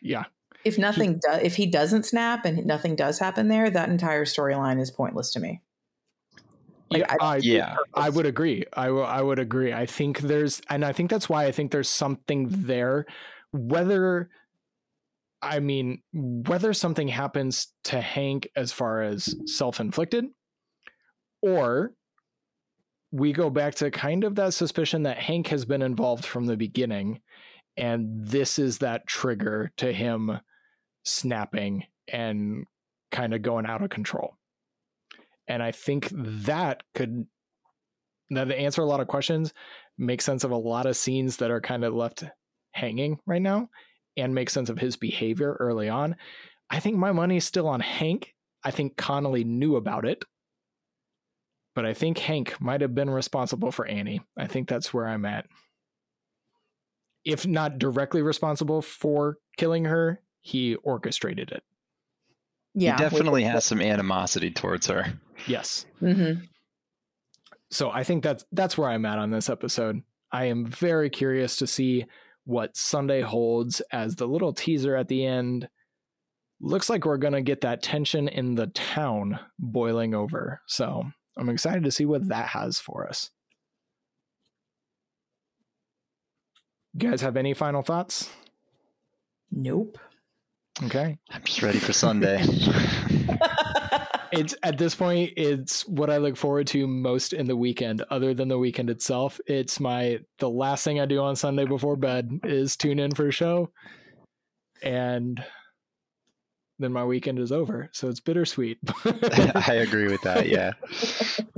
Yeah, 0.00 0.24
If 0.64 0.78
nothing 0.78 1.18
does, 1.18 1.42
if 1.42 1.56
he 1.56 1.66
doesn't 1.66 2.04
snap 2.06 2.44
and 2.44 2.64
nothing 2.64 2.94
does 2.94 3.18
happen 3.18 3.48
there, 3.48 3.68
that 3.70 3.88
entire 3.88 4.24
storyline 4.24 4.80
is 4.80 4.90
pointless 4.90 5.32
to 5.32 5.40
me. 5.40 5.62
Like, 6.90 7.00
yeah, 7.00 7.06
I 7.08 7.16
don't 7.16 7.22
I, 7.28 7.36
Yeah. 7.38 7.76
I 7.94 8.08
would 8.10 8.26
agree. 8.26 8.64
I 8.72 8.86
w- 8.86 9.04
I 9.04 9.20
would 9.20 9.40
agree. 9.40 9.72
I 9.72 9.86
think 9.86 10.20
there's, 10.20 10.62
and 10.70 10.84
I 10.84 10.92
think 10.92 11.10
that's 11.10 11.28
why 11.28 11.46
I 11.46 11.52
think 11.52 11.72
there's 11.72 11.88
something 11.88 12.46
there. 12.50 13.06
Whether, 13.52 14.28
I 15.42 15.60
mean, 15.60 16.02
whether 16.12 16.72
something 16.72 17.08
happens 17.08 17.68
to 17.84 18.00
Hank 18.00 18.48
as 18.56 18.72
far 18.72 19.02
as 19.02 19.34
self 19.46 19.80
inflicted, 19.80 20.26
or 21.42 21.92
we 23.12 23.32
go 23.32 23.50
back 23.50 23.74
to 23.76 23.90
kind 23.90 24.24
of 24.24 24.34
that 24.36 24.54
suspicion 24.54 25.04
that 25.04 25.18
Hank 25.18 25.48
has 25.48 25.64
been 25.64 25.82
involved 25.82 26.24
from 26.24 26.46
the 26.46 26.56
beginning, 26.56 27.20
and 27.76 28.26
this 28.26 28.58
is 28.58 28.78
that 28.78 29.06
trigger 29.06 29.72
to 29.76 29.92
him 29.92 30.40
snapping 31.04 31.84
and 32.08 32.64
kind 33.12 33.34
of 33.34 33.42
going 33.42 33.66
out 33.66 33.82
of 33.82 33.90
control. 33.90 34.36
And 35.48 35.62
I 35.62 35.70
think 35.70 36.08
that 36.12 36.82
could 36.94 37.26
that 38.30 38.50
answer 38.50 38.82
a 38.82 38.86
lot 38.86 39.00
of 39.00 39.06
questions, 39.06 39.52
make 39.98 40.20
sense 40.20 40.42
of 40.42 40.50
a 40.50 40.56
lot 40.56 40.86
of 40.86 40.96
scenes 40.96 41.36
that 41.36 41.50
are 41.50 41.60
kind 41.60 41.84
of 41.84 41.94
left 41.94 42.24
hanging 42.72 43.18
right 43.26 43.40
now, 43.42 43.68
and 44.16 44.34
make 44.34 44.50
sense 44.50 44.68
of 44.68 44.78
his 44.78 44.96
behavior 44.96 45.56
early 45.60 45.88
on. 45.88 46.16
I 46.70 46.80
think 46.80 46.96
my 46.96 47.12
money 47.12 47.36
is 47.36 47.44
still 47.44 47.68
on 47.68 47.80
Hank. 47.80 48.34
I 48.64 48.70
think 48.70 48.96
Connelly 48.96 49.44
knew 49.44 49.76
about 49.76 50.04
it, 50.04 50.24
but 51.74 51.86
I 51.86 51.94
think 51.94 52.18
Hank 52.18 52.60
might 52.60 52.80
have 52.80 52.94
been 52.94 53.10
responsible 53.10 53.70
for 53.70 53.86
Annie. 53.86 54.20
I 54.36 54.46
think 54.46 54.68
that's 54.68 54.92
where 54.92 55.06
I'm 55.06 55.24
at. 55.24 55.46
If 57.24 57.46
not 57.46 57.78
directly 57.78 58.22
responsible 58.22 58.82
for 58.82 59.38
killing 59.56 59.84
her, 59.84 60.20
he 60.40 60.76
orchestrated 60.76 61.52
it. 61.52 61.62
Yeah. 62.74 62.96
he 62.96 63.02
definitely 63.02 63.44
has 63.44 63.64
some 63.64 63.80
animosity 63.80 64.50
towards 64.50 64.86
her. 64.88 65.20
Yes. 65.46 65.86
hmm 66.00 66.32
so 67.70 67.90
I 67.90 68.04
think 68.04 68.22
that's 68.22 68.44
that's 68.52 68.78
where 68.78 68.88
I'm 68.88 69.04
at 69.06 69.18
on 69.18 69.30
this 69.30 69.50
episode. 69.50 70.02
I 70.32 70.46
am 70.46 70.66
very 70.66 71.10
curious 71.10 71.56
to 71.56 71.66
see 71.66 72.06
what 72.46 72.76
Sunday 72.76 73.20
holds 73.20 73.82
as 73.92 74.16
the 74.16 74.26
little 74.26 74.54
teaser 74.54 74.96
at 74.96 75.08
the 75.08 75.26
end 75.26 75.68
looks 76.60 76.88
like 76.88 77.04
we're 77.04 77.18
going 77.18 77.34
to 77.34 77.42
get 77.42 77.60
that 77.60 77.82
tension 77.82 78.28
in 78.28 78.54
the 78.54 78.68
town 78.68 79.38
boiling 79.58 80.14
over. 80.14 80.62
So, 80.66 81.04
I'm 81.36 81.50
excited 81.50 81.84
to 81.84 81.90
see 81.90 82.06
what 82.06 82.28
that 82.28 82.48
has 82.48 82.78
for 82.78 83.06
us. 83.06 83.30
You 86.94 87.10
guys 87.10 87.20
have 87.20 87.36
any 87.36 87.52
final 87.52 87.82
thoughts? 87.82 88.30
Nope. 89.50 89.98
Okay. 90.82 91.18
I'm 91.30 91.44
just 91.44 91.62
ready 91.62 91.78
for 91.78 91.92
Sunday. 91.92 92.42
It's 94.32 94.54
at 94.62 94.76
this 94.76 94.94
point 94.94 95.32
it's 95.36 95.86
what 95.86 96.10
I 96.10 96.16
look 96.18 96.36
forward 96.36 96.66
to 96.68 96.86
most 96.86 97.32
in 97.32 97.46
the 97.46 97.56
weekend 97.56 98.02
other 98.10 98.34
than 98.34 98.48
the 98.48 98.58
weekend 98.58 98.90
itself. 98.90 99.40
It's 99.46 99.78
my 99.80 100.20
the 100.38 100.50
last 100.50 100.84
thing 100.84 101.00
I 101.00 101.06
do 101.06 101.20
on 101.20 101.36
Sunday 101.36 101.64
before 101.64 101.96
bed 101.96 102.40
is 102.44 102.76
tune 102.76 102.98
in 102.98 103.14
for 103.14 103.28
a 103.28 103.32
show 103.32 103.70
and 104.82 105.42
then 106.78 106.92
my 106.92 107.04
weekend 107.04 107.38
is 107.38 107.52
over. 107.52 107.88
So 107.92 108.08
it's 108.08 108.20
bittersweet. 108.20 108.78
I 109.04 109.82
agree 109.86 110.08
with 110.08 110.20
that. 110.22 110.48
Yeah. 110.48 110.72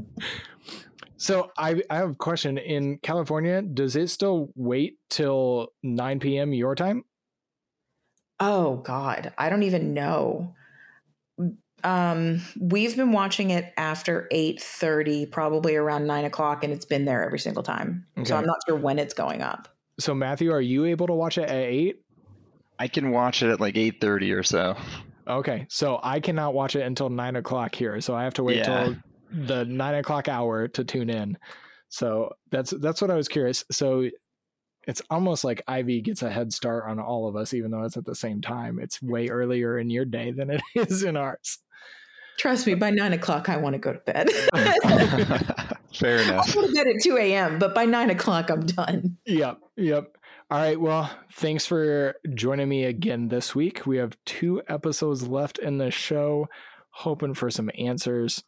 so 1.17 1.51
I 1.57 1.83
I 1.91 1.97
have 1.97 2.11
a 2.11 2.15
question 2.15 2.59
in 2.59 2.99
California, 2.99 3.63
does 3.63 3.97
it 3.97 4.09
still 4.09 4.51
wait 4.55 4.99
till 5.11 5.73
9 5.83 6.21
p.m. 6.21 6.53
your 6.53 6.75
time? 6.75 7.05
Oh 8.39 8.77
God, 8.77 9.33
I 9.37 9.49
don't 9.49 9.65
even 9.65 9.95
know. 9.95 10.55
Um, 11.85 12.41
we've 12.59 12.97
been 12.97 13.13
watching 13.13 13.51
it 13.51 13.73
after 13.77 14.27
eight 14.31 14.61
thirty, 14.61 15.27
probably 15.27 15.77
around 15.77 16.07
nine 16.07 16.25
o'clock, 16.25 16.65
and 16.65 16.73
it's 16.73 16.85
been 16.85 17.05
there 17.05 17.25
every 17.25 17.39
single 17.39 17.63
time. 17.63 18.07
Okay. 18.17 18.29
So 18.29 18.37
I'm 18.37 18.47
not 18.47 18.59
sure 18.67 18.77
when 18.77 18.99
it's 18.99 19.15
going 19.15 19.43
up. 19.43 19.69
So 20.01 20.15
Matthew, 20.15 20.53
are 20.53 20.61
you 20.61 20.85
able 20.85 21.07
to 21.09 21.13
watch 21.13 21.39
it 21.39 21.49
at 21.49 21.51
8? 21.51 21.97
I 22.79 22.87
can 22.89 23.11
watch 23.11 23.43
it 23.43 23.51
at 23.51 23.61
like 23.61 23.75
8:30 23.77 24.33
or 24.37 24.43
so. 24.43 24.77
Okay, 25.27 25.67
so 25.69 26.01
I 26.03 26.21
cannot 26.21 26.55
watch 26.55 26.75
it 26.77 26.83
until 26.83 27.11
nine 27.11 27.37
o'clock 27.37 27.75
here, 27.75 28.01
so 28.01 28.15
I 28.15 28.25
have 28.25 28.35
to 28.35 28.43
wait 28.45 28.59
Yeah. 28.59 28.63
till 28.85 28.97
the 29.31 29.65
nine 29.65 29.95
o'clock 29.97 30.29
hour 30.29 30.69
to 30.69 30.85
tune 30.85 31.11
in. 31.11 31.37
So 31.91 32.33
that's 32.51 32.71
that's 32.71 33.03
what 33.03 33.11
I 33.11 33.15
was 33.15 33.29
curious. 33.29 33.65
So 33.71 34.09
it's 34.87 35.03
almost 35.11 35.45
like 35.45 35.63
Ivy 35.69 36.01
gets 36.01 36.23
a 36.23 36.31
head 36.31 36.53
start 36.53 36.85
on 36.89 36.99
all 36.99 37.29
of 37.29 37.37
us, 37.37 37.53
even 37.53 37.71
though 37.71 37.83
it's 37.83 37.97
at 37.99 38.07
the 38.07 38.15
same 38.15 38.41
time. 38.41 38.79
It's 38.79 39.03
way 39.03 39.29
earlier 39.29 39.79
in 39.79 39.91
your 39.91 40.07
day 40.07 40.31
than 40.31 40.49
it 40.51 40.63
is 40.75 41.03
in 41.03 41.17
ours. 41.17 41.59
Trust 42.39 42.67
me, 42.69 42.75
by 42.75 42.91
nine 42.91 43.13
o'clock, 43.13 43.49
I 43.49 43.57
want 43.57 43.75
to 43.75 43.79
go 43.79 43.93
to 43.93 43.99
bed. 43.99 44.31
Fair 45.93 46.19
enough. 46.19 46.49
I'll 46.57 46.63
go 46.63 46.69
to 46.69 46.73
bed 46.73 46.87
at 46.87 47.03
two 47.03 47.17
a.m., 47.17 47.59
but 47.59 47.75
by 47.75 47.85
nine 47.85 48.11
o'clock, 48.11 48.49
I'm 48.51 48.65
done. 48.65 49.19
Yep, 49.27 49.59
yep. 49.77 50.17
All 50.51 50.59
right. 50.59 50.81
Well, 50.81 51.11
thanks 51.33 51.67
for 51.67 52.15
joining 52.35 52.69
me 52.69 52.85
again 52.85 53.29
this 53.29 53.55
week. 53.55 53.87
We 53.87 53.99
have 53.99 54.17
two 54.25 54.63
episodes 54.69 55.27
left 55.27 55.59
in 55.59 55.79
the 55.79 55.91
show, 55.91 56.49
hoping 56.91 57.35
for 57.35 57.51
some 57.51 57.71
answers. 57.77 58.45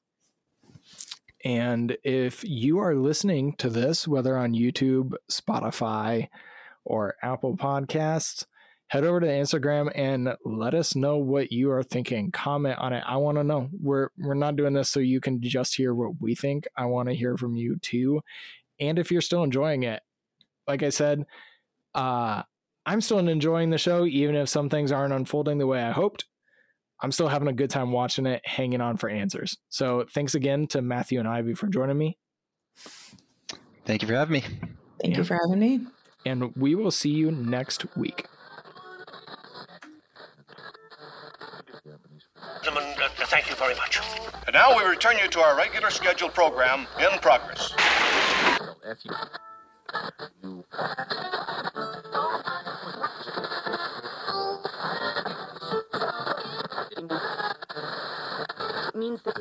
And 1.44 1.96
if 2.04 2.44
you 2.44 2.78
are 2.78 2.94
listening 2.94 3.54
to 3.58 3.68
this, 3.68 4.06
whether 4.06 4.36
on 4.36 4.54
YouTube, 4.54 5.14
Spotify, 5.30 6.28
or 6.84 7.16
Apple 7.22 7.56
Podcasts, 7.56 8.46
head 8.90 9.04
over 9.04 9.20
to 9.20 9.26
Instagram 9.26 9.88
and 9.94 10.34
let 10.44 10.74
us 10.74 10.96
know 10.96 11.16
what 11.16 11.52
you 11.52 11.70
are 11.70 11.82
thinking. 11.84 12.32
Comment 12.32 12.76
on 12.78 12.92
it. 12.92 13.04
I 13.06 13.18
want 13.18 13.38
to 13.38 13.44
know. 13.44 13.68
We're 13.80 14.08
we're 14.18 14.34
not 14.34 14.56
doing 14.56 14.72
this 14.74 14.90
so 14.90 14.98
you 14.98 15.20
can 15.20 15.40
just 15.40 15.76
hear 15.76 15.94
what 15.94 16.20
we 16.20 16.34
think. 16.34 16.66
I 16.76 16.86
want 16.86 17.08
to 17.08 17.14
hear 17.14 17.36
from 17.36 17.54
you 17.54 17.78
too. 17.80 18.20
And 18.80 18.98
if 18.98 19.12
you're 19.12 19.20
still 19.20 19.44
enjoying 19.44 19.84
it, 19.84 20.02
like 20.66 20.82
I 20.82 20.88
said, 20.90 21.24
uh 21.94 22.42
I'm 22.84 23.00
still 23.00 23.18
enjoying 23.20 23.70
the 23.70 23.78
show 23.78 24.04
even 24.06 24.34
if 24.34 24.48
some 24.48 24.68
things 24.68 24.90
aren't 24.90 25.12
unfolding 25.14 25.58
the 25.58 25.66
way 25.68 25.80
I 25.80 25.92
hoped. 25.92 26.24
I'm 27.00 27.12
still 27.12 27.28
having 27.28 27.46
a 27.48 27.52
good 27.52 27.70
time 27.70 27.92
watching 27.92 28.26
it, 28.26 28.42
hanging 28.44 28.80
on 28.80 28.96
for 28.96 29.08
answers. 29.08 29.56
So 29.68 30.04
thanks 30.12 30.34
again 30.34 30.66
to 30.68 30.82
Matthew 30.82 31.18
and 31.20 31.28
Ivy 31.28 31.54
for 31.54 31.68
joining 31.68 31.96
me. 31.96 32.18
Thank 33.84 34.02
you 34.02 34.08
for 34.08 34.14
having 34.14 34.32
me. 34.32 34.40
Thank 35.00 35.14
Yeah. 35.14 35.18
you 35.18 35.24
for 35.24 35.38
having 35.46 35.60
me. 35.60 35.86
And 36.26 36.54
we 36.56 36.74
will 36.74 36.90
see 36.90 37.10
you 37.10 37.30
next 37.30 37.96
week. 37.96 38.26
Gentlemen, 42.62 42.94
uh, 43.02 43.08
thank 43.26 43.48
you 43.48 43.56
very 43.56 43.74
much. 43.74 44.00
And 44.46 44.54
now 44.54 44.76
we 44.76 44.84
return 44.84 45.16
you 45.18 45.28
to 45.28 45.40
our 45.40 45.56
regular 45.56 45.90
scheduled 45.90 46.34
program 46.34 46.86
in 46.98 47.18
progress. 47.20 47.74
means 58.94 59.22
that 59.22 59.34